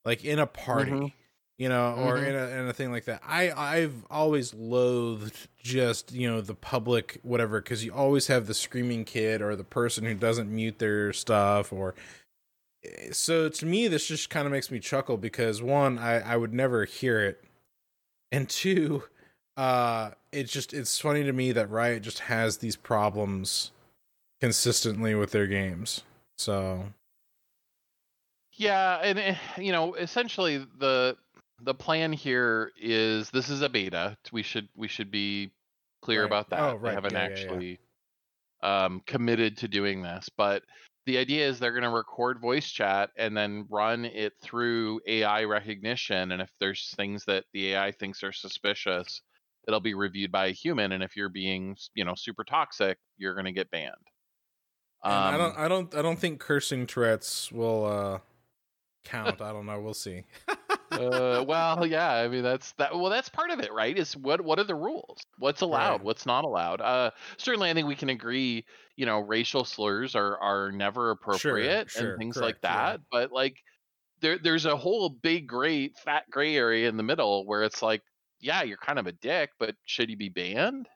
like 0.05 0.23
in 0.23 0.37
a 0.39 0.47
party, 0.47 0.91
Mhm. 0.91 1.11
You 1.57 1.69
know, 1.69 1.93
or 1.95 2.17
Mhm. 2.17 2.27
in 2.27 2.35
a 2.35 2.47
in 2.61 2.67
a 2.67 2.73
thing 2.73 2.91
like 2.91 3.05
that. 3.05 3.21
I 3.25 3.51
I've 3.51 4.05
always 4.09 4.53
loathed 4.53 5.47
just 5.57 6.11
you 6.11 6.29
know 6.29 6.41
the 6.41 6.55
public 6.55 7.19
whatever 7.23 7.61
because 7.61 7.85
you 7.85 7.93
always 7.93 8.27
have 8.27 8.47
the 8.47 8.53
screaming 8.53 9.05
kid 9.05 9.41
or 9.41 9.55
the 9.55 9.63
person 9.63 10.05
who 10.05 10.15
doesn't 10.15 10.53
mute 10.53 10.79
their 10.79 11.13
stuff 11.13 11.71
or. 11.73 11.95
So 13.11 13.49
to 13.49 13.65
me, 13.65 13.87
this 13.87 14.07
just 14.07 14.29
kind 14.29 14.45
of 14.45 14.51
makes 14.51 14.69
me 14.69 14.79
chuckle 14.79 15.17
because 15.17 15.61
one, 15.61 15.97
I 15.97 16.19
I 16.33 16.37
would 16.37 16.53
never 16.53 16.85
hear 16.85 17.19
it, 17.21 17.43
and 18.31 18.47
two, 18.47 19.03
uh, 19.57 20.11
it's 20.31 20.51
just 20.51 20.73
it's 20.73 20.99
funny 20.99 21.23
to 21.23 21.33
me 21.33 21.51
that 21.51 21.69
Riot 21.69 22.03
just 22.03 22.19
has 22.19 22.57
these 22.57 22.75
problems 22.75 23.71
consistently 24.41 25.15
with 25.15 25.31
their 25.31 25.47
games. 25.47 26.03
So 26.37 26.93
Yeah, 28.53 28.99
and 29.03 29.19
eh, 29.19 29.35
you 29.57 29.71
know, 29.71 29.95
essentially 29.95 30.57
the 30.57 31.17
the 31.61 31.73
plan 31.73 32.13
here 32.13 32.71
is 32.77 33.29
this 33.31 33.49
is 33.49 33.61
a 33.61 33.69
beta. 33.69 34.17
We 34.31 34.43
should 34.43 34.69
we 34.75 34.87
should 34.87 35.11
be 35.11 35.51
clear 36.01 36.23
Right. 36.23 36.27
about 36.27 36.49
that. 36.51 36.61
Oh, 36.61 36.75
They 36.83 36.89
right. 36.89 36.93
haven't 36.93 37.13
Yeah, 37.13 37.27
yeah, 37.27 37.43
yeah. 37.45 37.61
actually 37.61 37.79
um 38.63 39.01
committed 39.05 39.57
to 39.57 39.67
doing 39.67 40.01
this, 40.01 40.29
but 40.37 40.63
the 41.05 41.17
idea 41.19 41.47
is 41.47 41.59
they're 41.59 41.71
going 41.71 41.83
to 41.83 41.89
record 41.89 42.41
voice 42.41 42.69
chat 42.69 43.11
and 43.17 43.37
then 43.37 43.67
run 43.69 44.05
it 44.05 44.33
through 44.41 44.99
AI 45.07 45.43
recognition 45.43 46.31
and 46.31 46.41
if 46.41 46.51
there's 46.59 46.93
things 46.97 47.25
that 47.25 47.45
the 47.53 47.73
AI 47.73 47.91
thinks 47.91 48.23
are 48.23 48.31
suspicious, 48.33 49.21
it'll 49.67 49.79
be 49.81 49.93
reviewed 49.93 50.31
by 50.31 50.47
a 50.47 50.51
human 50.51 50.91
and 50.93 51.03
if 51.03 51.15
you're 51.15 51.29
being, 51.29 51.77
you 51.93 52.05
know, 52.05 52.15
super 52.15 52.43
toxic, 52.43 52.97
you're 53.17 53.35
going 53.35 53.45
to 53.45 53.51
get 53.51 53.69
banned. 53.71 53.93
and 55.09 55.27
I 55.27 55.37
Um, 55.37 55.37
don't 55.37 55.57
I 55.57 55.67
don't 55.67 55.95
I 55.95 56.01
don't 56.01 56.19
think 56.19 56.39
cursing 56.39 56.87
Tourette's 56.87 57.51
will 57.51 57.85
uh 57.85 58.19
count. 59.03 59.41
I 59.41 59.51
don't 59.53 59.65
know. 59.67 59.79
We'll 59.79 59.93
see. 59.93 60.23
uh, 60.99 61.43
well, 61.47 61.85
yeah. 61.85 62.11
I 62.11 62.27
mean, 62.27 62.43
that's 62.43 62.71
that. 62.73 62.93
Well, 62.93 63.09
that's 63.09 63.29
part 63.29 63.51
of 63.51 63.59
it, 63.59 63.71
right? 63.73 63.97
Is 63.97 64.15
what 64.17 64.41
what 64.41 64.59
are 64.59 64.63
the 64.63 64.75
rules? 64.75 65.21
What's 65.39 65.61
allowed? 65.61 65.97
Right. 65.97 66.03
What's 66.03 66.25
not 66.25 66.43
allowed? 66.43 66.81
Uh, 66.81 67.11
certainly, 67.37 67.69
I 67.69 67.73
think 67.73 67.87
we 67.87 67.95
can 67.95 68.09
agree. 68.09 68.65
You 68.95 69.05
know, 69.05 69.19
racial 69.19 69.65
slurs 69.65 70.15
are 70.15 70.37
are 70.39 70.71
never 70.71 71.11
appropriate 71.11 71.91
sure, 71.91 72.11
and 72.11 72.19
things 72.19 72.35
correct, 72.35 72.45
like 72.45 72.57
yeah. 72.63 72.91
that. 72.91 73.01
But 73.11 73.31
like, 73.31 73.57
there 74.21 74.37
there's 74.37 74.65
a 74.65 74.77
whole 74.77 75.09
big 75.09 75.47
gray 75.47 75.89
fat 76.03 76.23
gray 76.29 76.55
area 76.55 76.89
in 76.89 76.97
the 76.97 77.03
middle 77.03 77.45
where 77.45 77.63
it's 77.63 77.81
like, 77.81 78.01
yeah, 78.39 78.63
you're 78.63 78.77
kind 78.77 78.99
of 78.99 79.07
a 79.07 79.11
dick, 79.11 79.51
but 79.59 79.75
should 79.85 80.09
you 80.09 80.17
be 80.17 80.29
banned? 80.29 80.87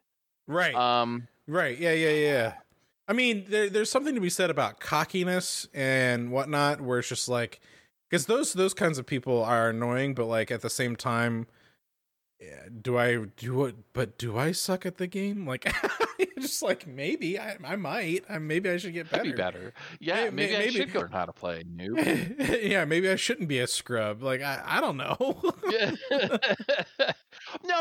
Right. 0.48 0.76
Um, 0.76 1.28
Right. 1.50 1.80
Yeah. 1.80 1.94
Yeah. 1.94 2.10
Yeah. 2.12 2.54
I 3.08 3.14
mean, 3.14 3.46
there, 3.50 3.72
there's 3.72 3.90
something 3.90 4.14
to 4.14 4.22
be 4.22 4.30
said 4.30 4.52
about 4.52 4.80
cockiness 4.80 5.68
and 5.74 6.32
whatnot, 6.32 6.80
where 6.80 7.00
it's 7.00 7.10
just 7.10 7.28
like, 7.28 7.60
because 8.10 8.26
those 8.26 8.54
those 8.54 8.74
kinds 8.74 8.98
of 8.98 9.06
people 9.06 9.44
are 9.44 9.70
annoying, 9.70 10.14
but 10.14 10.26
like 10.26 10.52
at 10.52 10.62
the 10.62 10.70
same 10.70 10.96
time, 10.96 11.48
yeah, 12.40 12.68
do 12.82 12.98
I 12.98 13.26
do 13.36 13.66
it? 13.66 13.76
But 13.92 14.18
do 14.18 14.38
I 14.38 14.54
suck 14.54 14.86
at 14.86 14.98
the 14.98 15.08
game? 15.08 15.46
Like, 15.46 15.70
just 16.40 16.64
like 16.64 16.88
maybe 16.88 17.38
I, 17.38 17.58
I 17.66 17.76
might. 17.76 18.24
I, 18.30 18.38
maybe 18.38 18.70
I 18.70 18.78
should 18.78 18.94
get 18.94 19.12
better. 19.12 19.24
Be 19.24 19.34
better. 19.34 19.74
Yeah, 20.00 20.30
maybe, 20.30 20.54
maybe, 20.54 20.56
I 20.56 20.70
should 20.70 20.96
learn 20.96 21.12
how 21.12 21.26
to 21.26 21.34
play 21.34 21.64
noob. 21.64 22.64
yeah, 22.70 22.86
maybe 22.86 23.10
I 23.10 23.18
shouldn't 23.18 23.50
be 23.50 23.60
a 23.60 23.68
scrub. 23.68 24.24
Like 24.24 24.42
I, 24.42 24.62
I 24.66 24.80
don't 24.80 24.96
know. 24.96 25.18
no, 25.20 25.42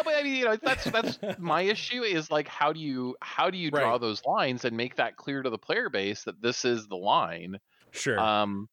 but 0.02 0.14
I 0.14 0.22
mean, 0.24 0.34
you 0.34 0.46
know, 0.46 0.56
that's 0.56 0.84
that's 0.84 1.20
my 1.38 1.62
issue 1.62 2.02
is 2.02 2.28
like 2.28 2.48
how 2.48 2.72
do 2.72 2.80
you 2.80 3.14
how 3.22 3.50
do 3.50 3.58
you 3.58 3.70
draw 3.70 3.92
right. 3.92 4.00
those 4.00 4.24
lines 4.24 4.64
and 4.64 4.76
make 4.76 4.96
that 4.96 5.16
clear 5.16 5.42
to 5.42 5.50
the 5.50 5.58
player 5.58 5.88
base 5.88 6.24
that 6.24 6.42
this 6.42 6.64
is 6.64 6.88
the 6.88 6.96
line? 6.96 7.58
Sure. 7.92 8.18
Um, 8.18 8.68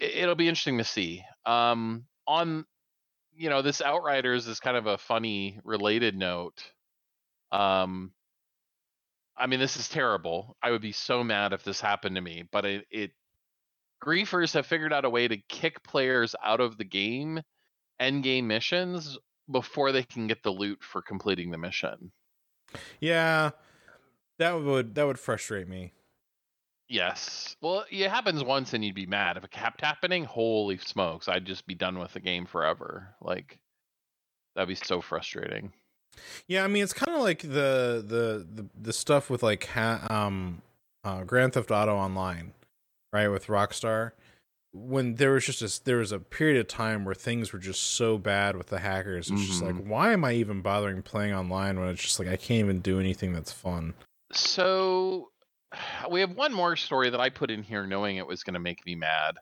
it, 0.00 0.26
will 0.26 0.34
be 0.34 0.48
interesting 0.48 0.78
to 0.78 0.84
see. 0.84 1.24
Um, 1.46 2.04
on 2.26 2.64
you 3.34 3.48
know, 3.48 3.62
this 3.62 3.80
Outriders 3.80 4.46
is 4.46 4.60
kind 4.60 4.76
of 4.76 4.86
a 4.86 4.98
funny 4.98 5.60
related 5.64 6.16
note. 6.16 6.62
Um, 7.52 8.12
I 9.36 9.46
mean, 9.46 9.60
this 9.60 9.76
is 9.76 9.88
terrible. 9.88 10.56
I 10.62 10.70
would 10.70 10.82
be 10.82 10.92
so 10.92 11.24
mad 11.24 11.52
if 11.52 11.64
this 11.64 11.80
happened 11.80 12.16
to 12.16 12.20
me, 12.20 12.44
but 12.52 12.64
it, 12.66 12.86
it 12.90 13.10
griefers 14.04 14.52
have 14.54 14.66
figured 14.66 14.92
out 14.92 15.04
a 15.04 15.10
way 15.10 15.26
to 15.26 15.38
kick 15.48 15.82
players 15.82 16.34
out 16.44 16.60
of 16.60 16.76
the 16.76 16.84
game 16.84 17.40
end 17.98 18.22
game 18.22 18.46
missions 18.46 19.18
before 19.50 19.92
they 19.92 20.02
can 20.02 20.26
get 20.26 20.42
the 20.42 20.50
loot 20.50 20.82
for 20.82 21.02
completing 21.02 21.50
the 21.50 21.58
mission. 21.58 22.12
Yeah, 23.00 23.50
that 24.38 24.52
would 24.52 24.94
that 24.94 25.06
would 25.06 25.18
frustrate 25.18 25.68
me. 25.68 25.92
Yes. 26.90 27.54
Well, 27.60 27.84
it 27.88 28.10
happens 28.10 28.42
once 28.42 28.74
and 28.74 28.84
you'd 28.84 28.96
be 28.96 29.06
mad. 29.06 29.36
If 29.36 29.44
it 29.44 29.52
kept 29.52 29.80
happening, 29.80 30.24
holy 30.24 30.76
smokes, 30.76 31.28
I'd 31.28 31.44
just 31.46 31.64
be 31.64 31.74
done 31.76 32.00
with 32.00 32.12
the 32.12 32.20
game 32.20 32.46
forever. 32.46 33.14
Like 33.22 33.58
that'd 34.56 34.68
be 34.68 34.74
so 34.74 35.00
frustrating. 35.00 35.72
Yeah, 36.48 36.64
I 36.64 36.66
mean 36.66 36.82
it's 36.82 36.92
kind 36.92 37.16
of 37.16 37.22
like 37.22 37.42
the, 37.42 38.04
the 38.04 38.44
the 38.52 38.68
the 38.78 38.92
stuff 38.92 39.30
with 39.30 39.44
like 39.44 39.66
ha- 39.66 40.04
um 40.10 40.62
uh, 41.04 41.22
Grand 41.22 41.52
Theft 41.52 41.70
Auto 41.70 41.94
Online, 41.94 42.52
right? 43.12 43.28
With 43.28 43.46
Rockstar, 43.46 44.10
when 44.72 45.14
there 45.14 45.30
was 45.30 45.46
just 45.46 45.62
a, 45.62 45.84
there 45.84 45.98
was 45.98 46.10
a 46.10 46.18
period 46.18 46.58
of 46.58 46.66
time 46.66 47.04
where 47.04 47.14
things 47.14 47.52
were 47.52 47.60
just 47.60 47.94
so 47.94 48.18
bad 48.18 48.56
with 48.56 48.66
the 48.66 48.80
hackers. 48.80 49.30
It's 49.30 49.40
mm-hmm. 49.40 49.46
just 49.48 49.62
like, 49.62 49.74
mm-hmm. 49.76 49.88
why 49.88 50.12
am 50.12 50.24
I 50.24 50.32
even 50.32 50.60
bothering 50.60 51.02
playing 51.02 51.34
online 51.34 51.78
when 51.78 51.88
it's 51.88 52.02
just 52.02 52.18
like 52.18 52.28
I 52.28 52.36
can't 52.36 52.58
even 52.58 52.80
do 52.80 52.98
anything 52.98 53.32
that's 53.32 53.52
fun? 53.52 53.94
So 54.32 55.29
we 56.10 56.20
have 56.20 56.32
one 56.32 56.52
more 56.52 56.76
story 56.76 57.10
that 57.10 57.20
I 57.20 57.30
put 57.30 57.50
in 57.50 57.62
here 57.62 57.86
knowing 57.86 58.16
it 58.16 58.26
was 58.26 58.42
going 58.42 58.54
to 58.54 58.60
make 58.60 58.84
me 58.86 58.94
mad. 58.94 59.36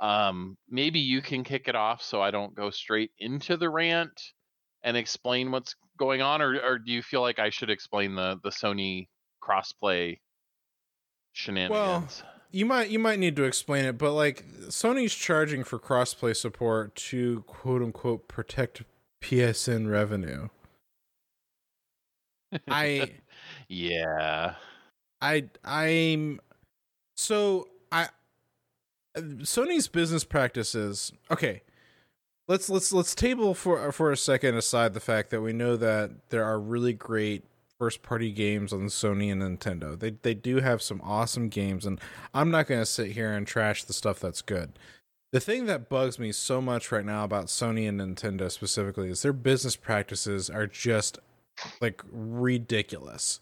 Um, 0.00 0.56
maybe 0.68 0.98
you 0.98 1.20
can 1.20 1.44
kick 1.44 1.68
it 1.68 1.76
off 1.76 2.02
so 2.02 2.22
I 2.22 2.30
don't 2.30 2.54
go 2.54 2.70
straight 2.70 3.10
into 3.18 3.56
the 3.56 3.68
rant 3.68 4.32
and 4.82 4.96
explain 4.96 5.50
what's 5.50 5.74
going 5.98 6.22
on, 6.22 6.40
or, 6.40 6.58
or 6.58 6.78
do 6.78 6.90
you 6.90 7.02
feel 7.02 7.20
like 7.20 7.38
I 7.38 7.50
should 7.50 7.68
explain 7.68 8.14
the 8.14 8.40
the 8.42 8.48
Sony 8.48 9.08
crossplay 9.42 10.18
shenanigans? 11.32 11.70
Well, 11.70 12.32
you 12.50 12.64
might 12.64 12.88
you 12.88 12.98
might 12.98 13.18
need 13.18 13.36
to 13.36 13.44
explain 13.44 13.84
it, 13.84 13.98
but 13.98 14.12
like 14.12 14.44
Sony's 14.68 15.14
charging 15.14 15.64
for 15.64 15.78
crossplay 15.78 16.34
support 16.34 16.96
to 16.96 17.42
quote 17.46 17.82
unquote 17.82 18.26
protect 18.26 18.82
PSN 19.20 19.90
revenue. 19.90 20.48
I 22.68 23.12
yeah. 23.68 24.54
I 25.20 25.44
I'm 25.64 26.40
so 27.16 27.68
I 27.92 28.08
Sony's 29.16 29.88
business 29.88 30.24
practices. 30.24 31.12
Okay, 31.30 31.62
let's 32.48 32.68
let's 32.70 32.92
let's 32.92 33.14
table 33.14 33.54
for 33.54 33.92
for 33.92 34.12
a 34.12 34.16
second 34.16 34.56
aside 34.56 34.94
the 34.94 35.00
fact 35.00 35.30
that 35.30 35.40
we 35.40 35.52
know 35.52 35.76
that 35.76 36.30
there 36.30 36.44
are 36.44 36.58
really 36.58 36.92
great 36.92 37.44
first 37.78 38.02
party 38.02 38.30
games 38.30 38.72
on 38.72 38.86
Sony 38.86 39.32
and 39.32 39.42
Nintendo. 39.42 39.98
They 39.98 40.10
they 40.10 40.34
do 40.34 40.60
have 40.60 40.82
some 40.82 41.00
awesome 41.02 41.48
games, 41.48 41.86
and 41.86 42.00
I'm 42.34 42.50
not 42.50 42.66
going 42.66 42.80
to 42.80 42.86
sit 42.86 43.12
here 43.12 43.32
and 43.32 43.46
trash 43.46 43.84
the 43.84 43.92
stuff 43.92 44.20
that's 44.20 44.42
good. 44.42 44.78
The 45.32 45.40
thing 45.40 45.66
that 45.66 45.88
bugs 45.88 46.18
me 46.18 46.32
so 46.32 46.60
much 46.60 46.90
right 46.90 47.04
now 47.04 47.22
about 47.22 47.46
Sony 47.46 47.88
and 47.88 48.00
Nintendo 48.00 48.50
specifically 48.50 49.10
is 49.10 49.22
their 49.22 49.32
business 49.32 49.76
practices 49.76 50.50
are 50.50 50.66
just 50.66 51.18
like 51.80 52.02
ridiculous 52.10 53.38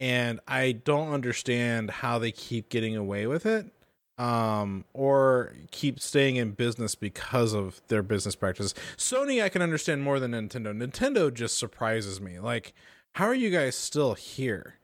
and 0.00 0.40
I 0.48 0.72
don't 0.72 1.12
understand 1.12 1.90
how 1.90 2.18
they 2.18 2.32
keep 2.32 2.70
getting 2.70 2.96
away 2.96 3.26
with 3.26 3.44
it 3.44 3.70
um, 4.20 4.84
or 4.92 5.54
keep 5.70 5.98
staying 6.00 6.36
in 6.36 6.52
business 6.52 6.94
because 6.94 7.54
of 7.54 7.80
their 7.88 8.02
business 8.02 8.34
practices. 8.34 8.74
Sony, 8.96 9.42
I 9.42 9.48
can 9.48 9.62
understand 9.62 10.02
more 10.02 10.18
than 10.18 10.32
Nintendo. 10.32 10.76
Nintendo 10.76 11.32
just 11.32 11.56
surprises 11.58 12.20
me. 12.20 12.38
Like, 12.38 12.74
how 13.14 13.26
are 13.26 13.34
you 13.34 13.50
guys 13.50 13.76
still 13.76 14.14
here? 14.14 14.74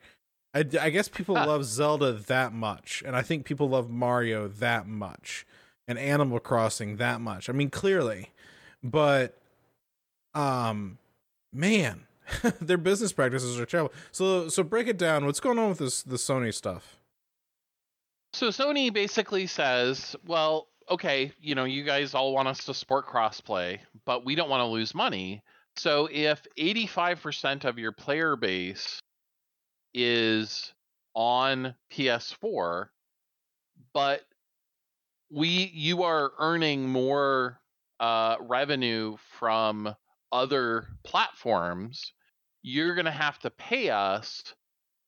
I, 0.54 0.64
I 0.80 0.90
guess 0.90 1.08
people 1.08 1.34
love 1.34 1.66
Zelda 1.66 2.12
that 2.12 2.54
much, 2.54 3.02
and 3.04 3.14
I 3.14 3.20
think 3.20 3.44
people 3.44 3.68
love 3.68 3.90
Mario 3.90 4.48
that 4.48 4.86
much, 4.86 5.46
and 5.86 5.98
Animal 5.98 6.40
Crossing 6.40 6.96
that 6.96 7.20
much. 7.20 7.50
I 7.50 7.52
mean, 7.52 7.68
clearly, 7.68 8.30
but 8.82 9.38
um, 10.32 10.96
man, 11.52 12.05
their 12.60 12.78
business 12.78 13.12
practices 13.12 13.58
are 13.58 13.66
terrible. 13.66 13.92
So 14.12 14.48
so 14.48 14.62
break 14.62 14.88
it 14.88 14.98
down. 14.98 15.26
What's 15.26 15.40
going 15.40 15.58
on 15.58 15.70
with 15.70 15.78
this 15.78 16.02
the 16.02 16.16
Sony 16.16 16.52
stuff? 16.52 16.98
So 18.32 18.48
Sony 18.48 18.92
basically 18.92 19.46
says, 19.46 20.14
well, 20.26 20.68
okay, 20.90 21.32
you 21.40 21.54
know, 21.54 21.64
you 21.64 21.84
guys 21.84 22.14
all 22.14 22.34
want 22.34 22.48
us 22.48 22.64
to 22.64 22.74
support 22.74 23.06
crossplay, 23.06 23.78
but 24.04 24.24
we 24.24 24.34
don't 24.34 24.50
want 24.50 24.60
to 24.60 24.66
lose 24.66 24.94
money. 24.94 25.42
So 25.76 26.08
if 26.10 26.46
85% 26.58 27.64
of 27.64 27.78
your 27.78 27.92
player 27.92 28.36
base 28.36 29.00
is 29.94 30.72
on 31.14 31.74
PS4, 31.92 32.88
but 33.92 34.22
we 35.30 35.70
you 35.74 36.02
are 36.02 36.32
earning 36.38 36.88
more 36.88 37.58
uh, 38.00 38.36
revenue 38.40 39.16
from 39.38 39.94
other 40.32 40.86
platforms, 41.04 42.12
you're 42.62 42.94
going 42.94 43.06
to 43.06 43.10
have 43.10 43.38
to 43.40 43.50
pay 43.50 43.90
us 43.90 44.42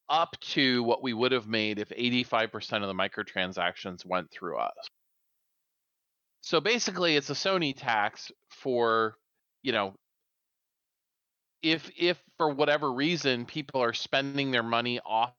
up 0.08 0.36
to 0.40 0.82
what 0.84 1.02
we 1.02 1.12
would 1.12 1.32
have 1.32 1.46
made 1.46 1.78
if 1.78 1.90
85% 1.90 2.82
of 2.82 2.88
the 2.88 2.94
microtransactions 2.94 4.06
went 4.06 4.30
through 4.30 4.58
us. 4.58 4.88
So 6.40 6.60
basically 6.60 7.16
it's 7.16 7.30
a 7.30 7.34
Sony 7.34 7.74
tax 7.76 8.30
for, 8.48 9.16
you 9.62 9.72
know, 9.72 9.94
if 11.62 11.90
if 11.98 12.22
for 12.36 12.50
whatever 12.50 12.92
reason 12.92 13.44
people 13.44 13.82
are 13.82 13.92
spending 13.92 14.52
their 14.52 14.62
money 14.62 15.00
off 15.04 15.32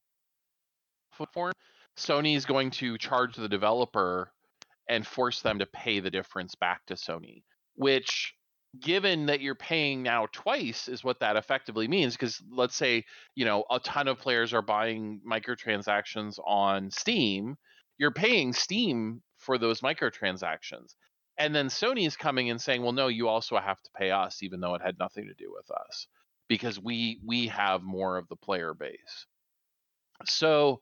platform, 1.15 1.53
Sony 1.97 2.35
is 2.35 2.45
going 2.45 2.71
to 2.71 2.97
charge 2.97 3.35
the 3.35 3.49
developer 3.49 4.31
and 4.87 5.05
force 5.07 5.41
them 5.41 5.59
to 5.59 5.65
pay 5.65 5.99
the 5.99 6.11
difference 6.11 6.55
back 6.55 6.85
to 6.87 6.95
Sony, 6.95 7.43
which 7.75 8.33
given 8.79 9.25
that 9.25 9.41
you're 9.41 9.55
paying 9.55 10.03
now 10.03 10.27
twice 10.31 10.87
is 10.87 11.03
what 11.03 11.19
that 11.19 11.35
effectively 11.35 11.87
means 11.87 12.13
because 12.13 12.39
let's 12.51 12.75
say 12.75 13.03
you 13.33 13.43
know 13.43 13.63
a 13.71 13.79
ton 13.79 14.07
of 14.07 14.19
players 14.19 14.53
are 14.53 14.61
buying 14.61 15.19
microtransactions 15.27 16.37
on 16.45 16.91
steam 16.91 17.57
you're 17.97 18.11
paying 18.11 18.53
steam 18.53 19.21
for 19.37 19.57
those 19.57 19.81
microtransactions. 19.81 20.95
And 21.37 21.55
then 21.55 21.67
sony 21.67 22.05
is 22.05 22.15
coming 22.15 22.49
and 22.49 22.59
saying 22.59 22.81
well 22.81 22.91
no 22.91 23.07
you 23.07 23.27
also 23.27 23.57
have 23.57 23.81
to 23.81 23.89
pay 23.95 24.11
us 24.11 24.43
even 24.43 24.59
though 24.59 24.75
it 24.75 24.81
had 24.81 24.99
nothing 24.99 25.27
to 25.27 25.33
do 25.33 25.51
with 25.51 25.69
us 25.71 26.07
because 26.47 26.79
we 26.79 27.19
we 27.25 27.47
have 27.47 27.81
more 27.81 28.17
of 28.17 28.27
the 28.27 28.35
player 28.35 28.73
base. 28.73 29.25
So 30.25 30.81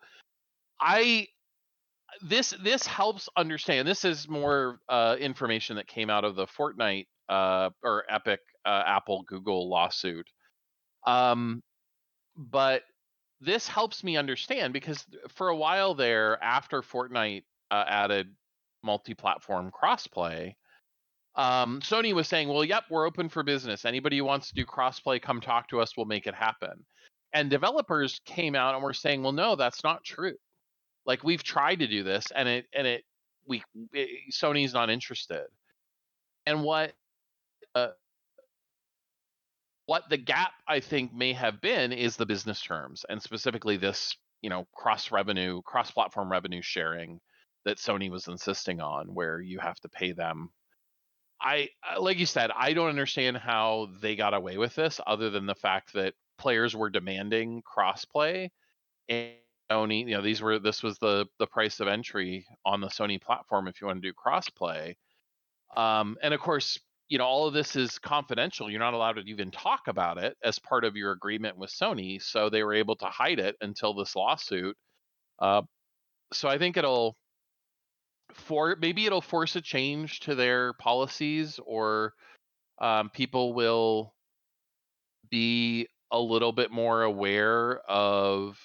i 0.80 1.28
this 2.22 2.54
this 2.64 2.86
helps 2.86 3.30
understand 3.38 3.88
this 3.88 4.06
is 4.06 4.28
more 4.28 4.80
uh, 4.90 5.16
information 5.20 5.76
that 5.76 5.88
came 5.88 6.10
out 6.10 6.24
of 6.24 6.36
the 6.36 6.48
fortnite 6.48 7.06
uh, 7.30 7.70
or 7.84 8.04
Epic, 8.10 8.40
uh, 8.66 8.84
Apple, 8.86 9.24
Google 9.28 9.70
lawsuit. 9.70 10.28
Um, 11.06 11.62
but 12.36 12.84
this 13.42 13.68
helps 13.68 14.04
me 14.04 14.18
understand 14.18 14.74
because 14.74 15.06
for 15.30 15.50
a 15.50 15.56
while 15.56 15.94
there, 15.94 16.42
after 16.44 16.82
Fortnite 16.82 17.44
uh, 17.72 17.84
added 17.88 18.34
multi-platform 18.84 19.72
crossplay, 19.72 20.54
um, 21.36 21.82
Sony 21.82 22.14
was 22.14 22.28
saying, 22.28 22.48
"Well, 22.48 22.64
yep, 22.64 22.86
we're 22.90 23.06
open 23.06 23.30
for 23.30 23.44
business. 23.44 23.86
Anybody 23.86 24.18
who 24.18 24.26
wants 24.26 24.50
to 24.50 24.56
do 24.56 24.66
crossplay, 24.66 25.22
come 25.22 25.40
talk 25.40 25.70
to 25.70 25.80
us. 25.80 25.96
We'll 25.96 26.08
make 26.08 26.26
it 26.26 26.34
happen." 26.34 26.84
And 27.34 27.50
developers 27.50 28.20
came 28.26 28.56
out 28.56 28.74
and 28.74 28.84
were 28.84 28.94
saying, 28.94 29.22
"Well, 29.22 29.34
no, 29.34 29.56
that's 29.56 29.84
not 29.84 30.04
true. 30.04 30.36
Like 31.06 31.24
we've 31.24 31.44
tried 31.44 31.80
to 31.80 31.88
do 31.88 32.04
this, 32.04 32.32
and 32.36 32.50
it 32.50 32.66
and 32.74 32.88
it 32.88 33.04
we 33.46 33.64
it, 33.94 34.10
Sony's 34.34 34.74
not 34.74 34.90
interested." 34.90 35.46
And 36.48 36.64
what 36.64 36.94
uh, 37.78 37.92
what 39.86 40.04
the 40.10 40.18
gap 40.18 40.52
I 40.68 40.80
think 40.80 41.14
may 41.14 41.34
have 41.34 41.62
been 41.62 41.92
is 41.94 42.16
the 42.18 42.26
business 42.26 42.62
terms, 42.62 43.06
and 43.10 43.22
specifically 43.22 43.78
this, 43.78 44.16
you 44.42 44.50
know, 44.50 44.68
cross 44.74 45.12
revenue, 45.12 45.62
cross 45.64 45.92
platform 45.92 46.32
revenue 46.32 46.62
sharing 46.62 47.20
that 47.66 47.78
Sony 47.78 48.10
was 48.10 48.28
insisting 48.28 48.82
on, 48.82 49.14
where 49.14 49.42
you 49.42 49.60
have 49.60 49.80
to 49.82 49.90
pay 49.90 50.12
them 50.12 50.50
I 51.42 51.70
like 52.00 52.18
you 52.18 52.26
said, 52.26 52.52
I 52.56 52.74
don't 52.74 52.90
understand 52.90 53.38
how 53.38 53.90
they 54.02 54.16
got 54.16 54.34
away 54.34 54.58
with 54.58 54.76
this, 54.76 55.00
other 55.06 55.30
than 55.30 55.46
the 55.46 55.56
fact 55.56 55.94
that 55.94 56.14
players 56.38 56.76
were 56.76 56.90
demanding 56.90 57.62
crossplay, 57.64 58.50
and 59.10 59.34
Sony, 59.72 60.00
you 60.08 60.16
know, 60.16 60.22
these 60.22 60.42
were 60.42 60.60
this 60.60 60.82
was 60.82 60.98
the 61.00 61.28
the 61.40 61.48
price 61.48 61.80
of 61.80 61.88
entry 61.88 62.46
on 62.66 62.82
the 62.82 62.88
Sony 62.88 63.22
platform 63.22 63.68
if 63.68 63.82
you 63.82 63.88
want 63.88 64.02
to 64.02 64.08
do 64.08 64.14
crossplay. 64.14 64.96
Um, 65.76 66.18
and 66.24 66.34
of 66.34 66.40
course, 66.40 66.80
you 67.10 67.18
know, 67.18 67.26
all 67.26 67.48
of 67.48 67.54
this 67.54 67.76
is 67.76 68.00
confidential. 68.00 68.70
You're 68.70 68.80
not 68.80 68.94
allowed 68.94 69.14
to 69.14 69.22
even 69.22 69.52
talk 69.52 69.88
about 69.88 70.18
it 70.18 70.36
as 70.44 70.60
part 70.60 70.84
of 70.84 70.96
your 70.96 71.12
agreement 71.12 71.58
with 71.58 71.70
Sony. 71.70 72.22
So 72.22 72.50
they 72.50 72.64
were 72.64 72.74
able 72.74 72.98
to 72.98 73.06
hide 73.06 73.40
it 73.40 73.56
until 73.62 73.94
this 73.94 74.16
lawsuit. 74.16 74.76
Uh, 75.40 75.62
so 76.34 76.50
I 76.50 76.58
think 76.58 76.76
it'll 76.76 77.16
for 78.34 78.76
maybe 78.80 79.06
it'll 79.06 79.22
force 79.22 79.56
a 79.56 79.62
change 79.62 80.20
to 80.22 80.36
their 80.36 80.74
policies, 80.74 81.60
or 81.66 82.14
um, 82.80 83.10
people 83.10 83.54
will 83.54 84.14
be 85.30 85.88
a 86.12 86.20
little 86.20 86.52
bit 86.52 86.72
more 86.72 87.04
aware 87.04 87.80
of 87.90 88.58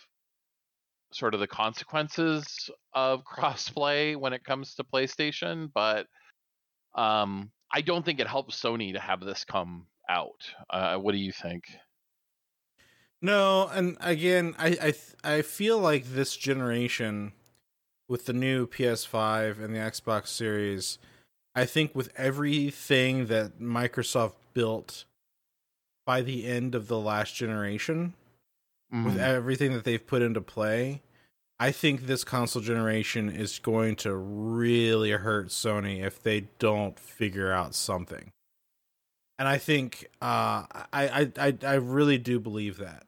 sort 1.13 1.35
of 1.35 1.41
the 1.41 1.47
consequences 1.47 2.71
of 2.95 3.23
crossplay 3.37 4.17
when 4.17 4.33
it 4.33 4.45
comes 4.45 4.75
to 4.75 4.85
PlayStation, 4.85 5.71
but 5.73 6.07
um, 6.95 7.51
I 7.73 7.81
don't 7.81 8.05
think 8.05 8.21
it 8.21 8.27
helps 8.27 8.61
Sony 8.61 8.93
to 8.93 9.01
have 9.01 9.21
this 9.21 9.45
come 9.45 9.87
out. 10.09 10.45
Uh, 10.69 10.97
what 10.97 11.13
do 11.13 11.19
you 11.19 11.33
think? 11.33 11.65
No, 13.21 13.69
and 13.73 13.97
again, 14.01 14.55
I 14.59 14.95
I 15.25 15.37
I 15.37 15.43
feel 15.43 15.79
like 15.79 16.05
this 16.07 16.37
generation 16.37 17.33
with 18.09 18.27
the 18.27 18.33
new 18.33 18.67
PS5 18.67 19.63
and 19.63 19.75
the 19.75 19.79
Xbox 19.79 20.27
Series, 20.27 20.99
I 21.55 21.65
think 21.65 21.95
with 21.95 22.13
everything 22.17 23.27
that 23.27 23.61
Microsoft 23.61 24.35
built 24.53 25.05
by 26.05 26.21
the 26.21 26.47
end 26.47 26.75
of 26.75 26.89
the 26.89 26.99
last 26.99 27.35
generation, 27.37 28.15
mm. 28.93 29.05
with 29.05 29.19
everything 29.19 29.73
that 29.73 29.85
they've 29.85 30.05
put 30.05 30.21
into 30.21 30.41
play, 30.41 31.01
I 31.63 31.71
think 31.71 32.07
this 32.09 32.25
console 32.25 32.61
generation 32.61 33.31
is 33.31 33.61
going 33.61 33.95
to 33.97 34.13
really 34.17 35.13
hurt 35.13 35.51
Sony 35.51 36.05
if 36.05 36.21
they 36.21 36.49
don't 36.59 36.99
figure 36.99 37.53
out 37.53 37.77
something. 37.77 38.33
And 39.39 39.47
I 39.47 39.59
think 39.59 40.09
uh, 40.21 40.67
I, 40.93 41.31
I 41.39 41.57
I 41.63 41.75
really 41.75 42.19
do 42.19 42.41
believe 42.41 42.79
that. 42.79 43.07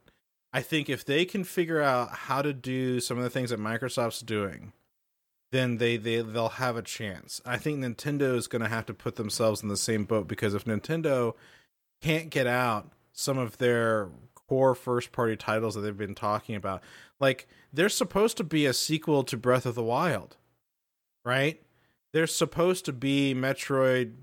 I 0.53 0.61
think 0.61 0.89
if 0.89 1.03
they 1.03 1.25
can 1.25 1.43
figure 1.43 1.81
out 1.81 2.11
how 2.11 2.41
to 2.41 2.53
do 2.53 3.01
some 3.01 3.17
of 3.17 3.25
the 3.25 3.29
things 3.29 3.49
that 3.49 3.59
Microsoft's 3.59 4.21
doing, 4.21 4.71
then 5.51 5.75
they, 5.75 5.97
they 5.97 6.21
they'll 6.21 6.47
have 6.47 6.77
a 6.77 6.81
chance. 6.81 7.41
I 7.45 7.57
think 7.57 7.79
Nintendo 7.79 8.37
is 8.37 8.47
going 8.47 8.61
to 8.61 8.69
have 8.69 8.85
to 8.85 8.93
put 8.93 9.17
themselves 9.17 9.63
in 9.63 9.67
the 9.67 9.75
same 9.75 10.05
boat 10.05 10.29
because 10.29 10.53
if 10.53 10.63
Nintendo 10.63 11.33
can't 12.01 12.29
get 12.29 12.47
out 12.47 12.89
some 13.11 13.37
of 13.37 13.57
their 13.57 14.07
core 14.47 14.75
first 14.75 15.11
party 15.11 15.35
titles 15.35 15.75
that 15.75 15.81
they've 15.81 15.97
been 15.97 16.15
talking 16.15 16.55
about, 16.55 16.81
like 17.19 17.47
there's 17.71 17.95
supposed 17.95 18.37
to 18.37 18.43
be 18.43 18.65
a 18.65 18.73
sequel 18.73 19.23
to 19.23 19.37
Breath 19.37 19.65
of 19.65 19.75
the 19.75 19.83
Wild, 19.83 20.37
right? 21.23 21.61
There's 22.13 22.33
supposed 22.33 22.85
to 22.85 22.93
be 22.93 23.33
Metroid 23.35 24.13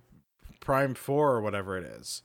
Prime 0.61 0.95
4 0.95 1.33
or 1.33 1.41
whatever 1.41 1.77
it 1.77 1.85
is. 1.85 2.23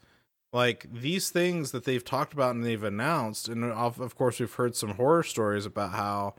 Like 0.54 0.88
these 0.91 1.30
things 1.30 1.72
that 1.72 1.84
they've 1.84 2.04
talked 2.04 2.34
about 2.34 2.56
and 2.56 2.64
they've 2.64 2.84
announced, 2.84 3.50
and 3.50 3.66
of, 3.66 4.00
of 4.00 4.16
course, 4.16 4.39
we've 4.39 4.54
heard 4.54 4.76
some 4.76 4.91
horror 4.91 5.24
stories 5.24 5.66
about 5.66 5.91
how 5.91 6.36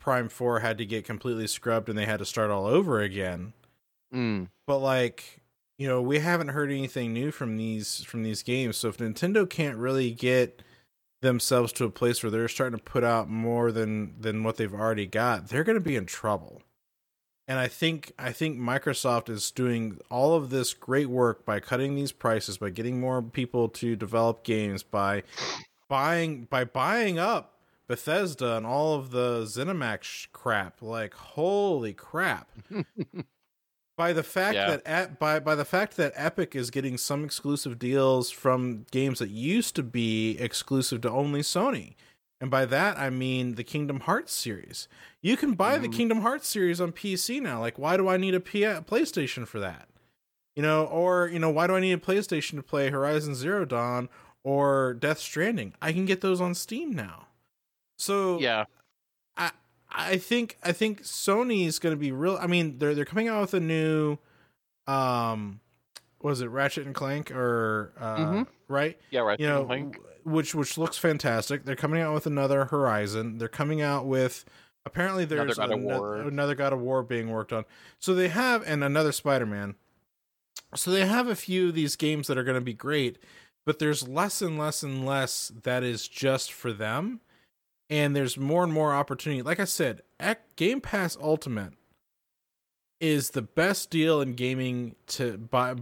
Prime 0.00 0.28
4 0.28 0.60
had 0.60 0.78
to 0.78 0.86
get 0.86 1.04
completely 1.04 1.46
scrubbed 1.46 1.88
and 1.88 1.96
they 1.96 2.06
had 2.06 2.18
to 2.18 2.24
start 2.24 2.50
all 2.50 2.66
over 2.66 3.00
again. 3.00 3.52
Mm. 4.12 4.48
But 4.66 4.78
like, 4.78 5.40
you 5.78 5.86
know, 5.86 6.02
we 6.02 6.18
haven't 6.18 6.48
heard 6.48 6.70
anything 6.72 7.12
new 7.12 7.30
from 7.30 7.56
these 7.56 8.02
from 8.04 8.22
these 8.22 8.42
games. 8.42 8.76
So 8.76 8.88
if 8.88 8.98
Nintendo 8.98 9.48
can't 9.48 9.76
really 9.76 10.10
get 10.10 10.62
themselves 11.20 11.72
to 11.74 11.84
a 11.84 11.90
place 11.90 12.22
where 12.22 12.30
they're 12.30 12.48
starting 12.48 12.78
to 12.78 12.84
put 12.84 13.04
out 13.04 13.28
more 13.28 13.72
than 13.72 14.14
than 14.20 14.42
what 14.42 14.56
they've 14.56 14.74
already 14.74 15.06
got, 15.06 15.48
they're 15.48 15.64
going 15.64 15.78
to 15.78 15.84
be 15.84 15.96
in 15.96 16.06
trouble. 16.06 16.62
And 17.46 17.58
I 17.58 17.66
think 17.66 18.12
I 18.18 18.32
think 18.32 18.58
Microsoft 18.58 19.28
is 19.28 19.50
doing 19.50 19.98
all 20.10 20.34
of 20.34 20.50
this 20.50 20.74
great 20.74 21.08
work 21.08 21.44
by 21.44 21.60
cutting 21.60 21.94
these 21.94 22.12
prices, 22.12 22.58
by 22.58 22.70
getting 22.70 23.00
more 23.00 23.22
people 23.22 23.68
to 23.70 23.96
develop 23.96 24.44
games, 24.44 24.82
by 24.82 25.22
buying 25.88 26.44
by 26.50 26.64
buying 26.64 27.18
up 27.18 27.54
Bethesda 27.86 28.56
and 28.56 28.66
all 28.66 28.94
of 28.94 29.10
the 29.10 29.44
ZeniMax 29.44 30.28
crap. 30.32 30.82
Like 30.82 31.14
holy 31.14 31.94
crap. 31.94 32.50
by 33.98 34.14
the 34.14 34.22
fact 34.22 34.54
yeah. 34.54 34.78
that 34.84 35.18
by 35.18 35.40
by 35.40 35.54
the 35.54 35.64
fact 35.64 35.96
that 35.96 36.12
Epic 36.14 36.54
is 36.54 36.70
getting 36.70 36.96
some 36.96 37.24
exclusive 37.24 37.78
deals 37.78 38.30
from 38.30 38.86
games 38.92 39.18
that 39.18 39.28
used 39.28 39.74
to 39.76 39.82
be 39.82 40.38
exclusive 40.38 41.02
to 41.02 41.10
only 41.10 41.40
Sony. 41.40 41.96
And 42.40 42.50
by 42.50 42.64
that 42.66 42.96
I 42.96 43.10
mean 43.10 43.56
the 43.56 43.64
Kingdom 43.64 44.00
Hearts 44.00 44.32
series. 44.32 44.88
You 45.20 45.36
can 45.36 45.54
buy 45.54 45.76
mm. 45.76 45.82
the 45.82 45.88
mm-hmm. 45.88 45.96
Kingdom 45.96 46.20
Hearts 46.20 46.48
series 46.48 46.80
on 46.80 46.92
PC 46.92 47.42
now. 47.42 47.60
Like 47.60 47.78
why 47.78 47.96
do 47.96 48.08
I 48.08 48.16
need 48.16 48.34
a 48.34 48.40
P- 48.40 48.60
PlayStation 48.60 49.46
for 49.46 49.58
that? 49.58 49.88
You 50.54 50.62
know, 50.62 50.86
or 50.86 51.28
you 51.28 51.40
know, 51.40 51.50
why 51.50 51.66
do 51.66 51.74
I 51.74 51.80
need 51.80 51.92
a 51.92 51.98
PlayStation 51.98 52.56
to 52.56 52.62
play 52.62 52.90
Horizon 52.90 53.34
Zero 53.34 53.64
Dawn 53.64 54.08
or 54.44 54.94
Death 54.94 55.18
Stranding? 55.18 55.74
I 55.82 55.92
can 55.92 56.06
get 56.06 56.20
those 56.20 56.40
on 56.40 56.54
Steam 56.54 56.92
now. 56.92 57.26
So 57.98 58.38
Yeah. 58.38 58.64
I 59.90 60.18
think 60.18 60.58
I 60.62 60.72
think 60.72 61.02
Sony's 61.02 61.78
going 61.78 61.94
to 61.94 61.98
be 61.98 62.12
real. 62.12 62.38
I 62.40 62.46
mean, 62.46 62.78
they're 62.78 62.94
they're 62.94 63.04
coming 63.04 63.28
out 63.28 63.40
with 63.40 63.54
a 63.54 63.60
new, 63.60 64.18
um, 64.86 65.60
was 66.20 66.40
it 66.40 66.46
Ratchet 66.48 66.86
and 66.86 66.94
Clank 66.94 67.30
or 67.30 67.92
uh, 67.98 68.16
mm-hmm. 68.16 68.42
right? 68.68 68.98
Yeah, 69.10 69.20
right. 69.20 69.40
You 69.40 69.46
know, 69.46 69.92
which 70.24 70.54
which 70.54 70.76
looks 70.76 70.98
fantastic. 70.98 71.64
They're 71.64 71.76
coming 71.76 72.02
out 72.02 72.14
with 72.14 72.26
another 72.26 72.66
Horizon. 72.66 73.38
They're 73.38 73.48
coming 73.48 73.80
out 73.80 74.06
with 74.06 74.44
apparently 74.84 75.24
there's 75.24 75.58
another 75.58 75.76
God, 75.76 75.82
another, 75.82 76.14
another 76.16 76.54
God 76.54 76.72
of 76.72 76.80
War 76.80 77.02
being 77.02 77.30
worked 77.30 77.52
on. 77.52 77.64
So 77.98 78.14
they 78.14 78.28
have 78.28 78.62
and 78.66 78.84
another 78.84 79.12
Spider 79.12 79.46
Man. 79.46 79.74
So 80.74 80.90
they 80.90 81.06
have 81.06 81.28
a 81.28 81.34
few 81.34 81.68
of 81.68 81.74
these 81.74 81.96
games 81.96 82.26
that 82.26 82.36
are 82.36 82.44
going 82.44 82.54
to 82.56 82.60
be 82.60 82.74
great, 82.74 83.18
but 83.64 83.78
there's 83.78 84.06
less 84.06 84.42
and 84.42 84.58
less 84.58 84.82
and 84.82 85.06
less 85.06 85.50
that 85.62 85.82
is 85.82 86.06
just 86.06 86.52
for 86.52 86.74
them 86.74 87.20
and 87.90 88.14
there's 88.14 88.36
more 88.36 88.64
and 88.64 88.72
more 88.72 88.92
opportunity. 88.94 89.42
Like 89.42 89.60
I 89.60 89.64
said, 89.64 90.02
Game 90.56 90.80
Pass 90.80 91.16
Ultimate 91.20 91.72
is 93.00 93.30
the 93.30 93.42
best 93.42 93.90
deal 93.90 94.20
in 94.20 94.34
gaming 94.34 94.96
to 95.06 95.38
buy, 95.38 95.76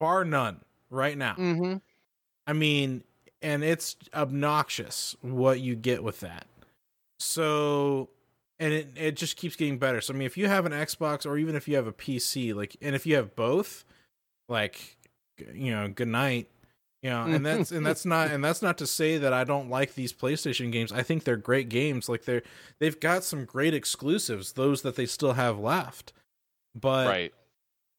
bar 0.00 0.24
none, 0.24 0.60
right 0.90 1.16
now. 1.16 1.34
Mm-hmm. 1.34 1.76
I 2.46 2.52
mean, 2.52 3.04
and 3.40 3.62
it's 3.62 3.96
obnoxious 4.12 5.16
what 5.20 5.60
you 5.60 5.76
get 5.76 6.02
with 6.02 6.20
that. 6.20 6.46
So, 7.18 8.10
and 8.58 8.72
it 8.72 8.88
it 8.96 9.16
just 9.16 9.36
keeps 9.36 9.56
getting 9.56 9.78
better. 9.78 10.00
So, 10.00 10.12
I 10.12 10.16
mean, 10.16 10.26
if 10.26 10.36
you 10.36 10.48
have 10.48 10.66
an 10.66 10.72
Xbox 10.72 11.24
or 11.24 11.38
even 11.38 11.54
if 11.54 11.68
you 11.68 11.76
have 11.76 11.86
a 11.86 11.92
PC, 11.92 12.54
like, 12.54 12.76
and 12.82 12.94
if 12.94 13.06
you 13.06 13.16
have 13.16 13.34
both, 13.36 13.84
like, 14.48 14.96
you 15.52 15.70
know, 15.70 15.88
good 15.88 16.08
night 16.08 16.48
yeah, 17.04 17.26
and 17.28 17.44
that's 17.44 17.70
and 17.70 17.84
that's 17.84 18.06
not 18.06 18.30
and 18.30 18.42
that's 18.42 18.62
not 18.62 18.78
to 18.78 18.86
say 18.86 19.18
that 19.18 19.34
I 19.34 19.44
don't 19.44 19.68
like 19.68 19.94
these 19.94 20.14
PlayStation 20.14 20.72
games. 20.72 20.90
I 20.90 21.02
think 21.02 21.24
they're 21.24 21.36
great 21.36 21.68
games. 21.68 22.08
Like 22.08 22.24
they're 22.24 22.42
they've 22.80 22.98
got 22.98 23.22
some 23.22 23.44
great 23.44 23.74
exclusives, 23.74 24.52
those 24.52 24.80
that 24.82 24.96
they 24.96 25.04
still 25.04 25.34
have 25.34 25.58
left. 25.58 26.14
But 26.74 27.06
right. 27.06 27.32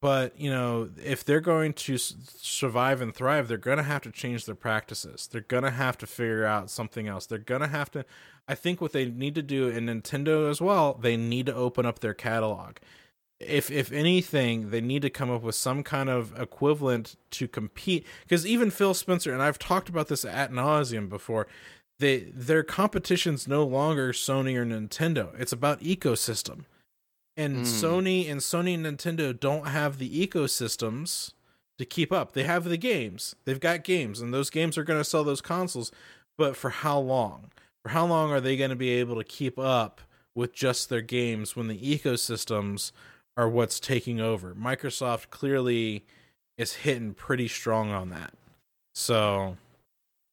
But 0.02 0.38
you 0.38 0.50
know, 0.50 0.90
if 1.02 1.24
they're 1.24 1.40
going 1.40 1.72
to 1.72 1.96
survive 1.96 3.00
and 3.00 3.14
thrive, 3.14 3.48
they're 3.48 3.56
going 3.56 3.78
to 3.78 3.84
have 3.84 4.02
to 4.02 4.10
change 4.10 4.44
their 4.44 4.54
practices. 4.56 5.28
They're 5.30 5.40
going 5.40 5.62
to 5.62 5.70
have 5.70 5.96
to 5.98 6.06
figure 6.06 6.44
out 6.44 6.68
something 6.68 7.08
else. 7.08 7.26
They're 7.26 7.38
going 7.38 7.62
to 7.62 7.68
have 7.68 7.90
to. 7.92 8.04
I 8.48 8.56
think 8.56 8.80
what 8.80 8.92
they 8.92 9.06
need 9.06 9.34
to 9.36 9.42
do 9.42 9.68
in 9.68 9.86
Nintendo 9.86 10.50
as 10.50 10.60
well, 10.60 10.94
they 10.94 11.16
need 11.16 11.46
to 11.46 11.54
open 11.54 11.86
up 11.86 12.00
their 12.00 12.14
catalog 12.14 12.76
if 13.38 13.70
if 13.70 13.92
anything, 13.92 14.70
they 14.70 14.80
need 14.80 15.02
to 15.02 15.10
come 15.10 15.30
up 15.30 15.42
with 15.42 15.54
some 15.54 15.82
kind 15.82 16.08
of 16.08 16.38
equivalent 16.38 17.16
to 17.32 17.46
compete. 17.46 18.06
Because 18.22 18.46
even 18.46 18.70
Phil 18.70 18.94
Spencer 18.94 19.32
and 19.32 19.42
I've 19.42 19.58
talked 19.58 19.88
about 19.88 20.08
this 20.08 20.24
at 20.24 20.52
nauseum 20.52 21.08
before. 21.08 21.46
They 21.98 22.18
their 22.34 22.62
competition's 22.62 23.48
no 23.48 23.64
longer 23.64 24.12
Sony 24.12 24.54
or 24.56 24.66
Nintendo. 24.66 25.38
It's 25.40 25.52
about 25.52 25.80
ecosystem, 25.80 26.64
and 27.38 27.58
mm. 27.58 27.62
Sony 27.62 28.30
and 28.30 28.40
Sony 28.40 28.74
and 28.74 28.84
Nintendo 28.84 29.38
don't 29.38 29.68
have 29.68 29.98
the 29.98 30.26
ecosystems 30.26 31.32
to 31.78 31.84
keep 31.86 32.12
up. 32.12 32.32
They 32.32 32.44
have 32.44 32.64
the 32.64 32.76
games. 32.76 33.34
They've 33.44 33.60
got 33.60 33.84
games, 33.84 34.20
and 34.20 34.32
those 34.32 34.50
games 34.50 34.76
are 34.76 34.84
going 34.84 35.00
to 35.00 35.04
sell 35.04 35.24
those 35.24 35.40
consoles. 35.40 35.90
But 36.36 36.54
for 36.54 36.68
how 36.68 36.98
long? 36.98 37.50
For 37.82 37.90
how 37.90 38.04
long 38.06 38.30
are 38.30 38.40
they 38.40 38.58
going 38.58 38.70
to 38.70 38.76
be 38.76 38.90
able 38.90 39.16
to 39.16 39.24
keep 39.24 39.58
up 39.58 40.02
with 40.34 40.52
just 40.52 40.90
their 40.90 41.00
games 41.00 41.56
when 41.56 41.68
the 41.68 41.78
ecosystems 41.78 42.92
are 43.36 43.48
what's 43.48 43.78
taking 43.78 44.20
over. 44.20 44.54
Microsoft 44.54 45.30
clearly 45.30 46.04
is 46.56 46.72
hitting 46.72 47.14
pretty 47.14 47.48
strong 47.48 47.90
on 47.90 48.10
that. 48.10 48.32
So 48.94 49.56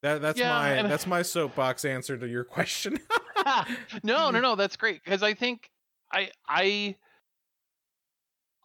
that 0.02 0.22
that's 0.22 0.40
yeah, 0.40 0.50
my 0.50 0.70
and... 0.70 0.92
that's 0.92 1.08
my 1.08 1.22
soapbox 1.22 1.86
answer 1.86 2.18
to 2.18 2.28
your 2.28 2.44
question. 2.44 3.00
no, 4.04 4.32
no, 4.32 4.40
no, 4.40 4.56
that's 4.56 4.78
great 4.78 5.04
because 5.04 5.24
I 5.24 5.34
think 5.34 5.70
I 6.12 6.30
I 6.48 6.96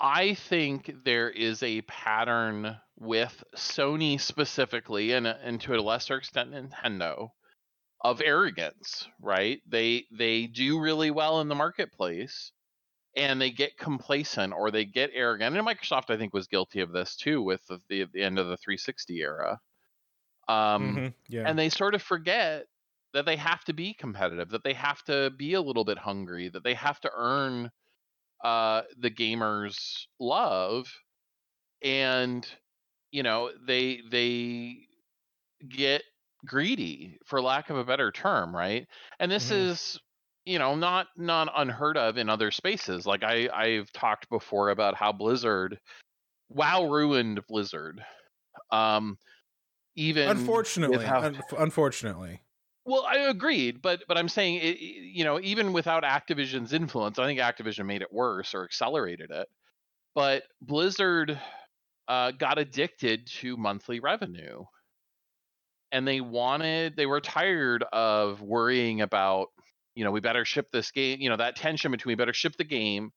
I 0.01 0.35
think 0.35 0.93
there 1.05 1.31
is 1.31 1.63
a 1.63 1.83
pattern 1.83 2.77
with 2.97 3.43
Sony 3.57 4.21
specifically, 4.21 5.13
and 5.13 5.27
and 5.27 5.61
to 5.63 5.75
a 5.75 5.81
lesser 5.81 6.17
extent 6.17 6.53
Nintendo, 6.53 7.31
of 8.03 8.23
arrogance. 8.25 9.09
Right? 9.21 9.61
They 9.67 10.07
they 10.13 10.47
do 10.47 10.79
really 10.79 11.11
well 11.11 11.41
in 11.41 11.49
the 11.49 11.55
marketplace, 11.57 12.53
and 13.17 13.41
they 13.41 13.51
get 13.51 13.77
complacent 13.79 14.53
or 14.53 14.71
they 14.71 14.85
get 14.85 15.11
arrogant. 15.15 15.57
And 15.57 15.67
Microsoft, 15.67 16.11
I 16.11 16.17
think, 16.19 16.35
was 16.35 16.47
guilty 16.49 16.81
of 16.81 16.93
this 16.93 17.17
too 17.17 17.43
with 17.43 17.67
the, 17.67 17.81
the, 17.89 18.05
the 18.13 18.23
end 18.23 18.39
of 18.39 18.49
the 18.49 18.57
360 18.57 19.21
era. 19.21 19.61
Um, 20.49 21.03
Mhm, 21.03 21.15
Yeah. 21.29 21.49
and 21.49 21.59
they 21.59 21.69
sort 21.71 21.95
of 21.95 22.03
forget 22.03 22.67
that 23.15 23.27
they 23.27 23.37
have 23.37 23.65
to 23.65 23.73
be 23.73 23.95
competitive, 23.95 24.51
that 24.51 24.65
they 24.65 24.75
have 24.75 25.03
to 25.05 25.31
be 25.31 25.55
a 25.55 25.61
little 25.61 25.85
bit 25.85 25.99
hungry, 25.99 26.49
that 26.49 26.65
they 26.65 26.75
have 26.75 27.01
to 27.01 27.11
earn 27.15 27.71
uh, 28.45 28.83
the 28.99 29.11
gamers' 29.11 30.07
love, 30.21 30.93
and 31.83 32.49
you 33.13 33.23
know 33.23 33.53
they 33.67 34.03
they 34.11 34.89
get 35.69 36.03
greedy, 36.47 37.19
for 37.27 37.43
lack 37.43 37.71
of 37.71 37.77
a 37.79 37.85
better 37.85 38.13
term, 38.13 38.55
right? 38.57 38.89
And 39.21 39.31
this 39.31 39.51
Mhm. 39.51 39.53
is 39.53 39.99
you 40.49 40.59
know 40.59 40.75
not 40.75 41.09
not 41.17 41.53
unheard 41.57 41.97
of 41.97 42.17
in 42.17 42.29
other 42.29 42.51
spaces. 42.51 43.07
Like 43.07 43.23
I 43.23 43.49
I've 43.53 43.93
talked 43.93 44.29
before 44.31 44.71
about 44.71 44.95
how 44.95 45.13
Blizzard, 45.13 45.79
WoW 46.49 46.87
ruined 46.89 47.41
Blizzard. 47.49 48.03
Um, 48.73 49.19
even 49.95 50.29
unfortunately, 50.29 50.97
with 50.97 51.07
how- 51.07 51.21
un- 51.21 51.41
unfortunately. 51.59 52.41
well, 52.85 53.05
I 53.05 53.19
agreed, 53.29 53.83
but 53.83 54.03
but 54.09 54.17
I'm 54.17 54.29
saying, 54.29 54.57
it, 54.63 54.79
you 54.81 55.25
know, 55.25 55.39
even 55.41 55.73
without 55.73 56.03
Activision's 56.03 56.73
influence, 56.73 57.19
I 57.19 57.27
think 57.27 57.41
Activision 57.41 57.87
made 57.87 58.03
it 58.03 58.13
worse 58.13 58.55
or 58.55 58.65
accelerated 58.65 59.31
it. 59.31 59.49
But 60.15 60.45
Blizzard 60.63 61.39
uh, 62.09 62.31
got 62.33 62.59
addicted 62.59 63.27
to 63.41 63.57
monthly 63.57 64.01
revenue, 64.01 64.65
and 65.93 66.09
they 66.09 66.21
wanted, 66.21 66.97
they 66.97 67.07
were 67.07 67.21
tired 67.21 67.85
of 67.93 68.41
worrying 68.41 69.03
about, 69.03 69.49
you 69.99 70.05
know, 70.05 70.13
we 70.13 70.21
better 70.21 70.45
ship 70.45 70.69
this 70.73 70.93
game, 70.93 71.21
you 71.21 71.29
know, 71.29 71.37
that 71.37 71.57
tension 71.57 71.91
between 71.91 72.13
we 72.13 72.15
better 72.15 72.33
ship 72.33 72.55
the 72.57 72.63
game 72.63 73.11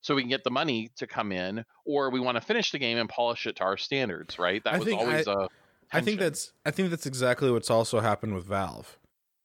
so 0.00 0.16
we 0.16 0.22
can 0.22 0.28
get 0.28 0.42
the 0.42 0.50
money 0.50 0.90
to 0.96 1.06
come 1.06 1.30
in, 1.30 1.64
or 1.86 2.10
we 2.10 2.18
want 2.18 2.36
to 2.36 2.40
finish 2.40 2.72
the 2.72 2.78
game 2.80 2.98
and 2.98 3.08
polish 3.08 3.46
it 3.46 3.54
to 3.56 3.62
our 3.62 3.76
standards, 3.76 4.36
right? 4.36 4.62
That 4.64 4.74
I 4.74 4.78
was 4.78 4.88
think 4.88 5.00
always 5.00 5.28
I- 5.28 5.32
a. 5.32 5.48
I 5.92 6.00
think 6.00 6.18
that's 6.18 6.52
I 6.66 6.72
think 6.72 6.90
that's 6.90 7.06
exactly 7.06 7.52
what's 7.52 7.70
also 7.70 8.00
happened 8.00 8.34
with 8.34 8.46
Valve. 8.46 8.98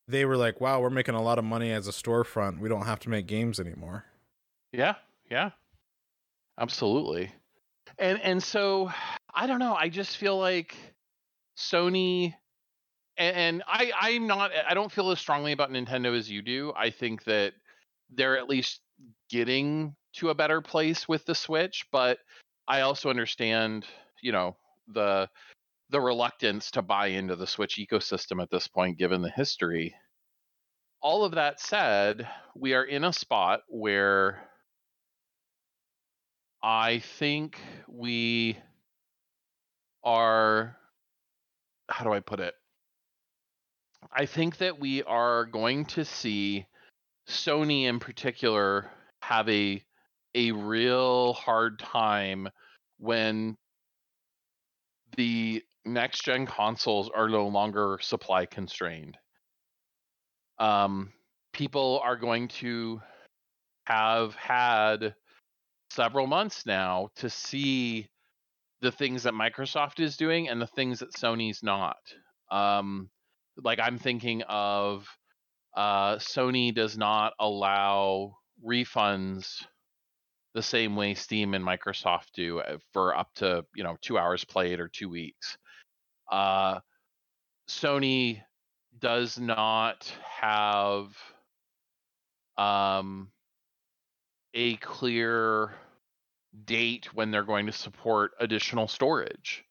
They 0.08 0.26
were 0.26 0.36
like, 0.36 0.60
"Wow, 0.60 0.82
we're 0.82 0.90
making 0.90 1.14
a 1.14 1.22
lot 1.22 1.38
of 1.38 1.46
money 1.46 1.72
as 1.72 1.88
a 1.88 1.92
storefront. 1.92 2.60
We 2.60 2.68
don't 2.70 2.86
have 2.88 3.00
to 3.02 3.10
make 3.10 3.28
games 3.28 3.60
anymore." 3.60 4.06
Yeah, 4.72 4.96
yeah. 5.30 5.52
Absolutely. 6.58 7.32
And 8.00 8.20
and 8.22 8.42
so 8.42 8.92
I 9.34 9.46
don't 9.46 9.60
know, 9.60 9.76
I 9.76 9.90
just 9.90 10.18
feel 10.18 10.38
like 10.40 10.76
Sony 11.56 12.34
and, 13.20 13.36
and 13.36 13.63
I 13.67 13.91
I'm 13.99 14.26
not 14.26 14.51
I 14.67 14.74
don't 14.74 14.91
feel 14.91 15.11
as 15.11 15.20
strongly 15.20 15.51
about 15.51 15.70
Nintendo 15.70 16.17
as 16.17 16.32
you 16.32 16.41
do. 16.41 16.74
I 16.76 16.89
think 16.89 17.26
that 17.26 17.53
they're 18.09 18.38
at 18.38 18.49
least 18.49 18.82
getting 19.30 19.95
to 20.13 20.30
a 20.30 20.36
better 20.36 20.61
place 20.61 21.07
with 21.07 21.26
the 21.26 21.36
Switch, 21.36 21.86
but 21.91 22.17
I 22.67 22.82
also 22.82 23.09
understand, 23.09 23.86
you 24.24 24.32
know, 24.32 24.55
the 24.88 25.30
the 25.91 25.99
reluctance 25.99 26.72
to 26.72 26.82
buy 26.82 27.07
into 27.07 27.36
the 27.36 27.47
Switch 27.47 27.78
ecosystem 27.78 28.41
at 28.41 28.49
this 28.49 28.67
point 28.67 28.97
given 28.97 29.22
the 29.22 29.30
history. 29.30 29.93
All 31.01 31.24
of 31.24 31.34
that 31.34 31.59
said, 31.59 32.28
we 32.55 32.74
are 32.74 32.84
in 32.84 33.03
a 33.03 33.13
spot 33.13 33.61
where 33.67 34.49
I 36.61 36.99
think 36.99 37.59
we 37.88 38.57
are 40.03 40.76
how 41.89 42.03
do 42.03 42.13
I 42.13 42.20
put 42.20 42.39
it? 42.39 42.53
I 44.12 44.26
think 44.26 44.58
that 44.58 44.80
we 44.80 45.04
are 45.04 45.45
going 45.45 45.86
to 45.86 46.06
see 46.06 46.66
Sony 47.28 47.84
in 47.84 48.00
particular 48.00 48.89
have 49.22 49.47
a 49.50 49.84
a 50.36 50.52
real 50.52 51.34
hard 51.34 51.80
time 51.80 52.47
when 52.97 53.58
the 55.18 55.64
next 55.86 56.24
gen 56.24 56.45
consoles 56.45 57.10
are 57.14 57.30
no 57.30 57.47
longer 57.47 57.97
supply 58.02 58.45
constrained. 58.45 59.18
Um, 60.60 61.12
people 61.54 62.02
are 62.04 62.16
going 62.16 62.47
to 62.50 63.02
have 63.86 64.36
had 64.36 65.16
several 65.89 66.28
months 66.28 66.66
now 66.66 67.10
to 67.16 67.30
see 67.30 68.08
the 68.82 68.91
things 68.91 69.24
that 69.24 69.34
Microsoft 69.34 70.00
is 70.00 70.16
doing 70.16 70.47
and 70.47 70.62
the 70.62 70.68
things 70.68 71.00
that 71.00 71.14
Sony's 71.14 71.64
not. 71.64 71.97
Um, 72.52 73.10
like 73.64 73.80
I'm 73.80 73.97
thinking 73.97 74.41
of 74.43 75.07
uh, 75.76 76.16
Sony 76.16 76.74
does 76.74 76.97
not 76.97 77.34
allow 77.39 78.38
refunds 78.66 79.64
the 80.53 80.64
same 80.64 80.95
way 80.95 81.14
Steam 81.14 81.53
and 81.53 81.64
Microsoft 81.64 82.32
do 82.34 82.60
uh, 82.60 82.78
for 82.91 83.16
up 83.16 83.30
to 83.36 83.64
you 83.76 83.84
know 83.84 83.97
two 84.01 84.18
hours 84.18 84.43
played 84.45 84.80
or 84.80 84.88
two 84.88 85.10
weeks. 85.10 85.57
Uh, 86.32 86.80
Sony 87.70 88.41
does 88.99 89.39
not 89.39 90.12
have 90.41 91.16
um, 92.57 93.32
a 94.53 94.76
clear 94.78 95.74
date 96.66 97.14
when 97.14 97.32
they're 97.32 97.43
going 97.43 97.68
to 97.68 97.72
support 97.72 98.32
additional 98.39 98.88
storage 98.88 99.64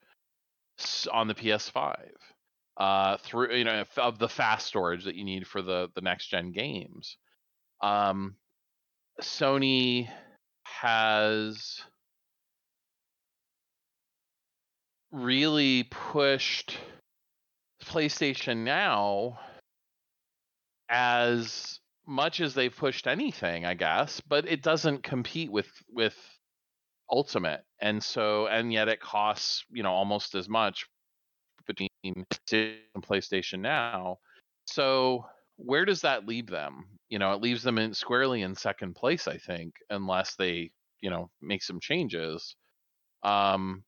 on 1.12 1.26
the 1.26 1.34
PS5 1.34 1.96
uh, 2.78 3.16
through 3.18 3.54
you 3.54 3.64
know 3.64 3.84
of 3.96 4.18
the 4.18 4.28
fast 4.28 4.66
storage 4.68 5.04
that 5.04 5.16
you 5.16 5.24
need 5.24 5.46
for 5.46 5.60
the 5.60 5.90
the 5.94 6.00
next 6.00 6.28
gen 6.28 6.52
games. 6.52 7.16
Um, 7.82 8.36
Sony 9.20 10.08
has 10.62 11.82
really 15.10 15.84
pushed 15.84 16.78
PlayStation 17.84 18.58
Now 18.58 19.40
as 20.88 21.80
much 22.06 22.40
as 22.40 22.54
they've 22.54 22.74
pushed 22.74 23.06
anything, 23.06 23.66
I 23.66 23.74
guess, 23.74 24.20
but 24.20 24.46
it 24.48 24.62
doesn't 24.62 25.02
compete 25.02 25.50
with 25.50 25.70
with 25.90 26.16
Ultimate, 27.10 27.64
and 27.80 28.02
so 28.02 28.46
and 28.46 28.72
yet 28.72 28.88
it 28.88 29.00
costs 29.00 29.64
you 29.70 29.82
know 29.82 29.92
almost 29.92 30.34
as 30.34 30.48
much 30.48 30.86
PlayStation 32.04 33.60
Now. 33.60 34.18
So 34.66 35.26
where 35.56 35.84
does 35.84 36.02
that 36.02 36.26
leave 36.26 36.46
them? 36.46 36.98
You 37.08 37.18
know, 37.18 37.32
it 37.32 37.42
leaves 37.42 37.62
them 37.62 37.78
in 37.78 37.94
squarely 37.94 38.42
in 38.42 38.54
second 38.54 38.94
place, 38.94 39.26
I 39.28 39.38
think, 39.38 39.74
unless 39.90 40.36
they 40.36 40.72
you 41.00 41.10
know 41.10 41.30
make 41.40 41.62
some 41.62 41.80
changes. 41.80 42.56
Um, 43.22 43.84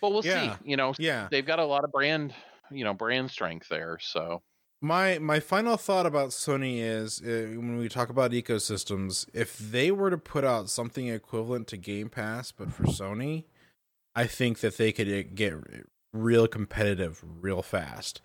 but 0.00 0.12
we'll 0.12 0.22
Yeah. 0.22 0.58
see. 0.58 0.60
You 0.64 0.76
know, 0.76 0.94
Yeah. 0.98 1.30
they've 1.30 1.46
got 1.46 1.60
a 1.60 1.66
lot 1.66 1.84
of 1.84 1.92
brand 1.92 2.34
you 2.70 2.84
know 2.84 2.94
brand 2.94 3.30
strength 3.30 3.68
there. 3.68 3.98
So 4.00 4.42
My 4.80 5.18
my 5.18 5.40
final 5.40 5.76
thought 5.76 6.06
about 6.06 6.28
Sony 6.30 6.78
is 6.78 7.20
uh, 7.20 7.50
when 7.58 7.78
we 7.78 7.88
talk 7.88 8.10
about 8.10 8.30
ecosystems, 8.30 9.28
if 9.34 9.58
they 9.58 9.90
were 9.90 10.10
to 10.10 10.18
put 10.18 10.44
out 10.44 10.70
something 10.70 11.08
equivalent 11.08 11.66
to 11.68 11.76
Game 11.76 12.08
Pass 12.08 12.52
but 12.52 12.72
for 12.72 12.84
Sony, 12.84 13.46
I 14.14 14.26
think 14.26 14.60
that 14.60 14.76
they 14.78 14.92
could 14.92 15.08
uh, 15.08 15.24
get 15.34 15.54
real 16.12 16.46
competitive 16.48 17.22
real 17.40 17.62
fast 17.62 18.20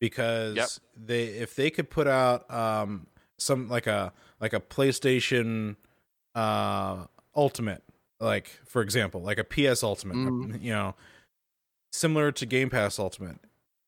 because 0.00 0.56
Yep. 0.56 0.68
they 0.96 1.24
if 1.24 1.54
they 1.56 1.70
could 1.70 1.90
put 1.90 2.06
out 2.06 2.48
um 2.52 3.06
some 3.38 3.68
like 3.68 3.86
a 3.86 4.12
like 4.40 4.52
a 4.52 4.60
PlayStation 4.60 5.76
uh 6.34 7.06
Ultimate 7.36 7.82
like 8.20 8.48
for 8.66 8.82
example 8.82 9.20
like 9.22 9.38
a 9.38 9.44
PS 9.44 9.82
Ultimate 9.82 10.16
Mhm. 10.16 10.62
you 10.62 10.72
know 10.72 10.94
similar 11.92 12.32
to 12.32 12.46
Game 12.46 12.70
Pass 12.70 12.98
Ultimate 12.98 13.38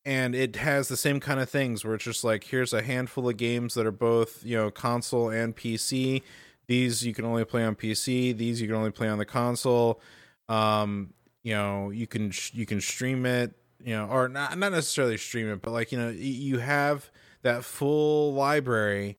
and 0.04 0.34
it 0.34 0.56
has 0.56 0.88
the 0.88 0.96
same 0.96 1.18
kind 1.20 1.40
of 1.40 1.48
things 1.50 1.84
where 1.84 1.94
it's 1.94 2.04
just 2.04 2.24
like 2.24 2.44
here's 2.44 2.72
a 2.72 2.82
handful 2.82 3.28
of 3.28 3.36
games 3.36 3.74
that 3.74 3.86
are 3.86 3.90
both 3.92 4.44
you 4.44 4.56
know 4.56 4.70
console 4.70 5.30
and 5.30 5.56
PC. 5.56 6.22
These 6.68 7.04
you 7.06 7.14
can 7.14 7.24
only 7.24 7.44
play 7.44 7.64
on 7.64 7.74
PC. 7.76 8.32
These 8.36 8.60
you 8.60 8.66
can 8.68 8.76
only 8.76 8.90
play 8.90 9.08
on 9.08 9.18
the 9.18 9.24
console. 9.24 10.00
Um, 10.48 11.12
you 11.46 11.54
know 11.54 11.90
you 11.90 12.08
can 12.08 12.32
sh- 12.32 12.50
you 12.54 12.66
can 12.66 12.80
stream 12.80 13.24
it. 13.24 13.54
You 13.84 13.94
know, 13.94 14.06
or 14.06 14.26
not 14.26 14.58
not 14.58 14.72
necessarily 14.72 15.16
stream 15.16 15.48
it, 15.48 15.62
but 15.62 15.70
like 15.70 15.92
you 15.92 15.98
know 15.98 16.08
you 16.08 16.58
have 16.58 17.08
that 17.42 17.64
full 17.64 18.34
library 18.34 19.16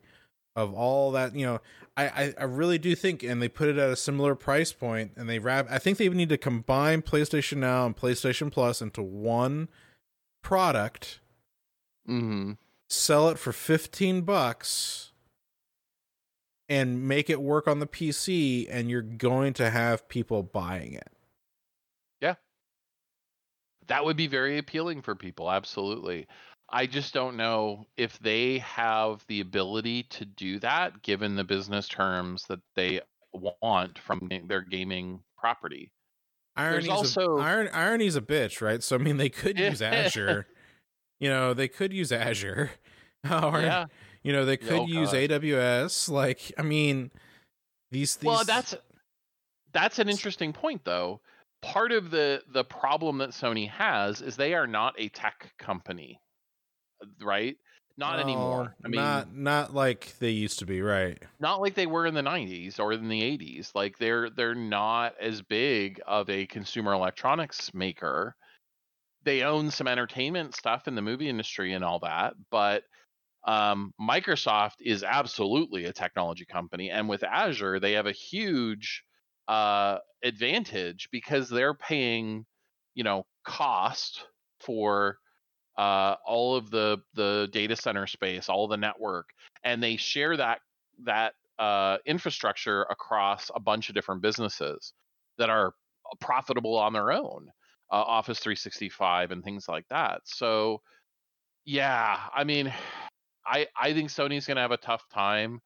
of 0.53 0.73
all 0.73 1.11
that. 1.13 1.33
You 1.33 1.45
know, 1.45 1.61
I 1.95 2.07
I, 2.07 2.33
I 2.37 2.43
really 2.43 2.77
do 2.77 2.95
think, 2.95 3.23
and 3.23 3.41
they 3.41 3.47
put 3.47 3.69
it 3.69 3.77
at 3.77 3.89
a 3.89 3.95
similar 3.95 4.35
price 4.35 4.73
point, 4.73 5.11
and 5.15 5.29
they 5.29 5.39
wrap. 5.39 5.67
I 5.69 5.79
think 5.79 5.99
they 5.99 6.09
need 6.09 6.27
to 6.27 6.37
combine 6.37 7.01
PlayStation 7.01 7.59
Now 7.59 7.85
and 7.85 7.95
PlayStation 7.95 8.51
Plus 8.51 8.81
into 8.81 9.01
one 9.01 9.69
product 10.43 11.21
mm-hmm. 12.09 12.53
sell 12.89 13.29
it 13.29 13.39
for 13.39 13.53
15 13.53 14.21
bucks 14.21 15.11
and 16.67 17.07
make 17.07 17.29
it 17.29 17.41
work 17.41 17.69
on 17.69 17.79
the 17.79 17.87
PC, 17.87 18.67
and 18.69 18.89
you're 18.89 19.01
going 19.01 19.53
to 19.53 19.69
have 19.69 20.09
people 20.09 20.43
buying 20.43 20.91
it. 20.91 21.07
That 23.87 24.03
would 24.03 24.17
be 24.17 24.27
very 24.27 24.57
appealing 24.57 25.01
for 25.01 25.15
people 25.15 25.49
absolutely 25.51 26.27
i 26.69 26.85
just 26.85 27.13
don't 27.13 27.37
know 27.37 27.85
if 27.97 28.17
they 28.19 28.57
have 28.59 29.23
the 29.27 29.39
ability 29.41 30.03
to 30.03 30.25
do 30.25 30.59
that 30.59 31.01
given 31.01 31.35
the 31.35 31.43
business 31.43 31.87
terms 31.87 32.43
that 32.49 32.59
they 32.75 32.99
want 33.33 33.97
from 33.99 34.29
their 34.47 34.61
gaming 34.61 35.19
property 35.37 35.91
Irony's 36.57 36.89
also- 36.89 37.37
a, 37.37 37.41
iron, 37.41 37.67
irony's 37.67 38.15
a 38.15 38.21
bitch, 38.21 38.61
right? 38.61 38.81
So 38.81 38.95
I 38.95 38.99
mean, 38.99 39.17
they 39.17 39.29
could 39.29 39.59
use 39.59 39.79
Azure. 39.79 40.47
you 41.19 41.29
know, 41.29 41.53
they 41.53 41.67
could 41.67 41.93
use 41.93 42.11
Azure, 42.11 42.71
or 43.31 43.61
yeah 43.61 43.85
you 44.23 44.33
know, 44.33 44.43
they 44.43 44.57
could 44.57 44.71
Oh, 44.79 44.87
use. 44.87 45.11
AWS. 45.11 46.09
Like, 46.09 46.51
I 46.57 46.61
mean, 46.63 47.11
these 47.91 48.15
these. 48.17 48.25
well 48.27 48.43
that's 48.43 48.75
that's 49.71 49.99
an 49.99 50.09
interesting 50.09 50.51
point 50.51 50.83
though 50.83 51.21
part 51.61 51.91
of 51.91 52.11
the 52.11 52.43
the 52.47 52.63
problem 52.63 53.17
that 53.19 53.29
sony 53.31 53.69
has 53.69 54.21
is 54.21 54.35
they 54.37 54.53
are 54.53 54.67
not 54.67 54.95
a 54.97 55.09
tech 55.09 55.53
company 55.57 56.21
right? 57.21 57.57
Not 57.97 58.19
Oh, 58.19 58.19
anymore. 58.19 58.75
I 58.83 58.87
mean 58.87 59.25
not 59.25 59.33
not 59.33 59.73
like 59.73 60.17
they 60.19 60.29
used 60.31 60.59
to 60.59 60.65
be, 60.65 60.81
right? 60.81 61.21
not 61.39 61.61
like 61.61 61.75
they 61.75 61.85
were 61.87 62.05
in 62.05 62.13
the 62.13 62.21
90s 62.21 62.79
or 62.79 62.93
in 62.93 63.07
the 63.09 63.21
80s 63.21 63.75
like 63.75 63.97
they're 63.97 64.29
they're 64.29 64.55
not 64.55 65.17
as 65.19 65.41
big 65.41 66.01
of 66.07 66.29
a 66.29 66.47
consumer 66.47 66.93
electronics 66.93 67.73
maker. 67.73 68.35
They 69.23 69.43
own 69.43 69.71
some 69.71 69.87
entertainment 69.87 70.55
stuff 70.55 70.87
in 70.87 70.95
the 70.95 71.01
movie 71.03 71.29
industry 71.29 71.73
and 71.73 71.83
all 71.83 71.99
that 72.01 72.35
but 72.51 72.83
um, 73.45 73.93
microsoft 74.01 74.75
is 74.81 75.03
absolutely 75.03 75.85
a 75.85 75.93
technology 75.93 76.45
company 76.45 76.91
and 76.91 77.09
with 77.09 77.23
azure 77.23 77.79
they 77.79 77.93
have 77.93 78.07
a 78.07 78.13
huge 78.13 79.03
uh, 79.47 79.97
advantage 80.23 81.09
because 81.11 81.49
they're 81.49 81.73
paying 81.73 82.45
you 82.95 83.03
know 83.03 83.25
cost 83.45 84.25
for 84.61 85.17
uh, 85.77 86.15
all 86.25 86.55
of 86.55 86.71
the 86.71 86.97
the 87.13 87.47
data 87.51 87.75
center 87.75 88.07
space 88.07 88.49
all 88.49 88.67
the 88.67 88.77
network 88.77 89.29
and 89.63 89.81
they 89.81 89.95
share 89.95 90.35
that 90.37 90.59
that 91.05 91.33
uh, 91.59 91.97
infrastructure 92.05 92.83
across 92.89 93.49
a 93.55 93.59
bunch 93.59 93.89
of 93.89 93.95
different 93.95 94.21
businesses 94.21 94.93
that 95.37 95.49
are 95.49 95.73
profitable 96.19 96.77
on 96.77 96.93
their 96.93 97.11
own 97.11 97.47
uh, 97.91 97.95
office 97.95 98.39
365 98.39 99.31
and 99.31 99.43
things 99.43 99.67
like 99.67 99.85
that. 99.89 100.21
So 100.25 100.81
yeah 101.67 102.17
i 102.33 102.43
mean 102.43 102.73
i 103.45 103.67
i 103.79 103.93
think 103.93 104.09
sony's 104.09 104.47
going 104.47 104.55
to 104.55 104.61
have 104.61 104.71
a 104.71 104.77
tough 104.77 105.03
time. 105.13 105.61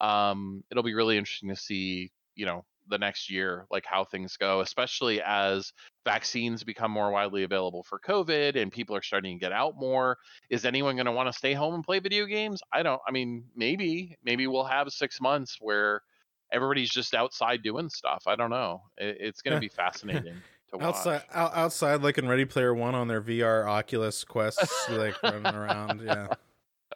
Um 0.00 0.62
it'll 0.70 0.82
be 0.82 0.94
really 0.94 1.16
interesting 1.16 1.48
to 1.48 1.56
see 1.56 2.10
you 2.34 2.44
know 2.44 2.64
the 2.88 2.98
next 2.98 3.30
year 3.30 3.66
like 3.70 3.84
how 3.86 4.04
things 4.04 4.36
go 4.36 4.60
especially 4.60 5.20
as 5.22 5.72
vaccines 6.04 6.62
become 6.62 6.90
more 6.90 7.10
widely 7.10 7.42
available 7.42 7.82
for 7.82 7.98
covid 7.98 8.60
and 8.60 8.72
people 8.72 8.94
are 8.94 9.02
starting 9.02 9.38
to 9.38 9.40
get 9.40 9.52
out 9.52 9.74
more 9.76 10.16
is 10.50 10.64
anyone 10.64 10.96
going 10.96 11.06
to 11.06 11.12
want 11.12 11.28
to 11.28 11.32
stay 11.32 11.54
home 11.54 11.74
and 11.74 11.84
play 11.84 11.98
video 11.98 12.26
games 12.26 12.60
i 12.72 12.82
don't 12.82 13.00
i 13.08 13.10
mean 13.10 13.44
maybe 13.56 14.16
maybe 14.24 14.46
we'll 14.46 14.64
have 14.64 14.88
six 14.90 15.20
months 15.20 15.56
where 15.60 16.02
everybody's 16.52 16.90
just 16.90 17.14
outside 17.14 17.62
doing 17.62 17.88
stuff 17.88 18.24
i 18.26 18.36
don't 18.36 18.50
know 18.50 18.82
it, 18.98 19.16
it's 19.20 19.42
going 19.42 19.54
to 19.54 19.60
be 19.60 19.68
fascinating 19.68 20.36
to 20.70 20.76
watch 20.76 20.96
Outside, 20.96 21.22
out, 21.32 21.54
outside, 21.54 22.02
like 22.02 22.18
in 22.18 22.28
Ready 22.28 22.44
Player 22.44 22.74
One 22.74 22.94
on 22.94 23.06
their 23.06 23.20
VR 23.20 23.66
Oculus 23.66 24.24
quests, 24.24 24.88
like 24.88 25.22
running 25.22 25.54
around. 25.54 26.00
Yeah. 26.00 26.28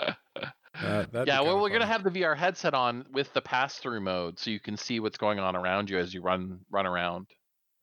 Uh, 0.82 1.04
yeah 1.26 1.40
well 1.40 1.60
we're 1.60 1.68
going 1.68 1.80
to 1.80 1.86
have 1.86 2.04
the 2.04 2.10
vr 2.10 2.36
headset 2.36 2.74
on 2.74 3.04
with 3.12 3.32
the 3.32 3.40
pass-through 3.40 4.00
mode 4.00 4.38
so 4.38 4.50
you 4.50 4.60
can 4.60 4.76
see 4.76 5.00
what's 5.00 5.18
going 5.18 5.38
on 5.38 5.56
around 5.56 5.90
you 5.90 5.98
as 5.98 6.12
you 6.14 6.20
run 6.22 6.60
run 6.70 6.86
around 6.86 7.26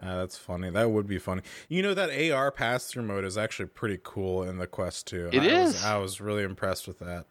Ah, 0.01 0.17
that's 0.17 0.37
funny. 0.37 0.69
That 0.69 0.91
would 0.91 1.07
be 1.07 1.19
funny. 1.19 1.41
You 1.69 1.81
know 1.81 1.93
that 1.93 2.09
AR 2.09 2.51
pass 2.51 2.85
through 2.87 3.03
mode 3.03 3.23
is 3.23 3.37
actually 3.37 3.67
pretty 3.67 3.97
cool 4.03 4.43
in 4.43 4.57
the 4.57 4.67
Quest 4.67 5.07
2. 5.07 5.29
It 5.31 5.41
I 5.41 5.63
Was. 5.63 5.85
I 5.85 5.97
was 5.97 6.19
really 6.19 6.43
impressed 6.43 6.85
with 6.85 6.99
that. 6.99 7.25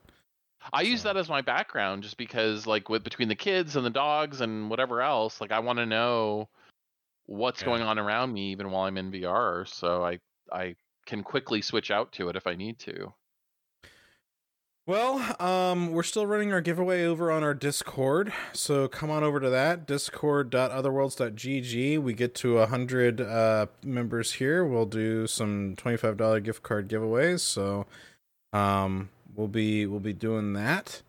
I 0.73 0.81
use 0.81 1.03
that 1.03 1.19
as 1.19 1.29
my 1.29 1.43
background 1.43 2.03
just 2.05 2.17
because 2.17 2.67
like 2.67 2.89
with 2.89 3.05
between 3.05 3.29
the 3.29 3.35
kids 3.35 3.77
and 3.77 3.85
the 3.85 3.91
dogs 3.91 4.41
and 4.41 4.71
whatever 4.71 5.03
else, 5.03 5.43
like 5.43 5.53
I 5.53 5.59
want 5.59 5.79
to 5.79 5.85
know 5.85 6.49
what's 7.27 7.61
Yeah. 7.61 7.67
going 7.67 7.83
on 7.83 7.99
around 7.99 8.33
me 8.33 8.51
even 8.53 8.71
while 8.71 8.85
I'm 8.85 8.97
in 8.97 9.13
VR, 9.13 9.69
so 9.69 10.03
I 10.03 10.19
I 10.51 10.75
can 11.05 11.23
quickly 11.23 11.61
switch 11.61 11.91
out 11.91 12.13
to 12.13 12.31
it 12.31 12.35
if 12.37 12.47
I 12.47 12.55
need 12.55 12.79
to. 12.81 13.13
Well, 14.87 15.35
um, 15.41 15.93
we're 15.93 16.03
still 16.03 16.27
running 16.27 16.53
our 16.53 16.61
giveaway 16.61 17.05
over 17.05 17.33
on 17.33 17.43
our 17.43 17.55
Discord, 17.55 18.35
so 18.53 18.87
come 18.87 19.11
on 19.11 19.25
over 19.25 19.41
to 19.41 19.49
that 19.49 19.87
discord.otherworlds.gg. 19.87 22.03
We 22.03 22.13
get 22.13 22.35
to 22.35 22.59
hundred 22.67 23.19
uh, 23.19 23.69
members 23.83 24.35
here. 24.35 24.63
We'll 24.63 24.85
do 24.85 25.27
some 25.27 25.75
twenty-five 25.77 26.19
dollar 26.19 26.39
gift 26.41 26.63
card 26.63 26.91
giveaways. 26.91 27.41
So, 27.41 27.87
um, 28.53 29.09
we'll 29.35 29.49
be 29.49 29.87
we'll 29.87 30.01
be 30.01 30.13
doing 30.13 30.53
that. 30.53 31.01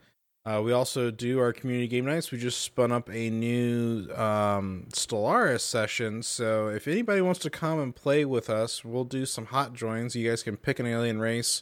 Uh, 0.46 0.62
we 0.64 0.72
also 0.72 1.12
do 1.12 1.40
our 1.40 1.52
community 1.52 1.90
game 1.90 2.06
nights. 2.06 2.32
We 2.32 2.38
just 2.38 2.62
spun 2.62 2.94
up 2.94 3.10
a 3.10 3.30
new 3.30 4.10
um, 4.14 4.86
Stellaris 4.92 5.60
session. 5.60 6.24
So 6.24 6.70
if 6.70 6.88
anybody 6.88 7.20
wants 7.20 7.42
to 7.42 7.50
come 7.50 7.82
and 7.82 7.94
play 7.94 8.24
with 8.24 8.50
us, 8.50 8.86
we'll 8.86 9.04
do 9.04 9.26
some 9.26 9.48
hot 9.48 9.74
joins. 9.74 10.16
You 10.16 10.30
guys 10.30 10.44
can 10.44 10.56
pick 10.56 10.80
an 10.80 10.86
alien 10.86 11.20
race 11.20 11.62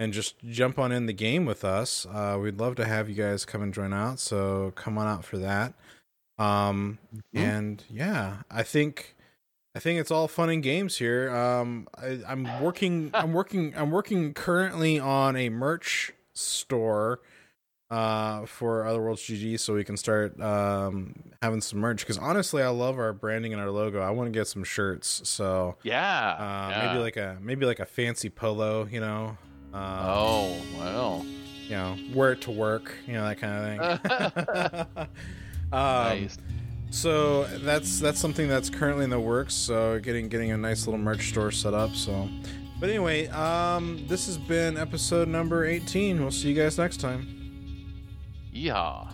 and 0.00 0.12
just 0.12 0.34
jump 0.48 0.78
on 0.80 0.90
in 0.90 1.06
the 1.06 1.12
game 1.12 1.44
with 1.44 1.64
us. 1.64 2.06
Uh, 2.06 2.36
we'd 2.42 2.58
love 2.58 2.74
to 2.76 2.84
have 2.86 3.08
you 3.08 3.14
guys 3.14 3.44
come 3.44 3.62
and 3.62 3.72
join 3.72 3.92
out. 3.92 4.18
So 4.18 4.72
come 4.74 4.98
on 4.98 5.06
out 5.06 5.24
for 5.24 5.38
that. 5.38 5.74
Um, 6.38 6.98
and 7.34 7.84
yeah, 7.90 8.38
I 8.50 8.62
think 8.62 9.14
I 9.76 9.78
think 9.78 10.00
it's 10.00 10.10
all 10.10 10.26
fun 10.26 10.48
and 10.50 10.62
games 10.62 10.96
here. 10.96 11.30
Um, 11.30 11.86
I, 11.96 12.20
I'm 12.26 12.62
working. 12.62 13.10
I'm 13.14 13.32
working. 13.34 13.74
I'm 13.76 13.90
working 13.90 14.32
currently 14.34 14.98
on 14.98 15.36
a 15.36 15.48
merch 15.50 16.12
store 16.34 17.20
uh 17.90 18.46
for 18.46 18.84
Otherworlds 18.84 19.18
GG 19.26 19.58
so 19.58 19.74
we 19.74 19.82
can 19.82 19.96
start 19.96 20.40
um 20.40 21.12
having 21.42 21.60
some 21.60 21.80
merch 21.80 21.98
because 21.98 22.18
honestly 22.18 22.62
I 22.62 22.68
love 22.68 22.98
our 23.00 23.12
branding 23.12 23.52
and 23.52 23.60
our 23.60 23.70
logo. 23.70 24.00
I 24.00 24.10
want 24.10 24.32
to 24.32 24.38
get 24.38 24.46
some 24.46 24.62
shirts. 24.62 25.28
So 25.28 25.76
Yeah. 25.82 26.30
uh 26.38 26.70
yeah. 26.70 26.86
maybe 26.86 27.00
like 27.02 27.16
a 27.16 27.36
maybe 27.40 27.66
like 27.66 27.80
a 27.80 27.84
fancy 27.84 28.30
polo, 28.30 28.86
you 28.86 29.00
know. 29.00 29.36
Um, 29.72 29.82
Oh, 29.82 30.56
well. 30.78 31.26
you 31.64 31.70
know, 31.76 31.96
wear 32.12 32.32
it 32.32 32.40
to 32.42 32.50
work, 32.50 32.94
you 33.06 33.12
know, 33.14 33.24
that 33.28 33.38
kind 33.38 33.80
of 33.80 34.00
thing. 34.02 34.96
um, 35.72 35.78
nice. 36.22 36.36
so 36.90 37.44
that's 37.58 38.00
that's 38.00 38.18
something 38.18 38.48
that's 38.48 38.68
currently 38.70 39.04
in 39.04 39.10
the 39.10 39.20
works. 39.20 39.54
So 39.54 39.98
getting 40.00 40.28
getting 40.28 40.50
a 40.50 40.56
nice 40.56 40.86
little 40.86 40.98
merch 40.98 41.28
store 41.28 41.50
set 41.52 41.72
up. 41.74 41.94
So, 41.94 42.28
but 42.80 42.88
anyway, 42.90 43.28
um, 43.28 44.04
this 44.08 44.26
has 44.26 44.36
been 44.38 44.76
episode 44.76 45.28
number 45.28 45.64
eighteen. 45.64 46.20
We'll 46.20 46.32
see 46.32 46.48
you 46.48 46.54
guys 46.60 46.76
next 46.78 46.98
time. 46.98 47.28
Yeehaw. 48.52 49.09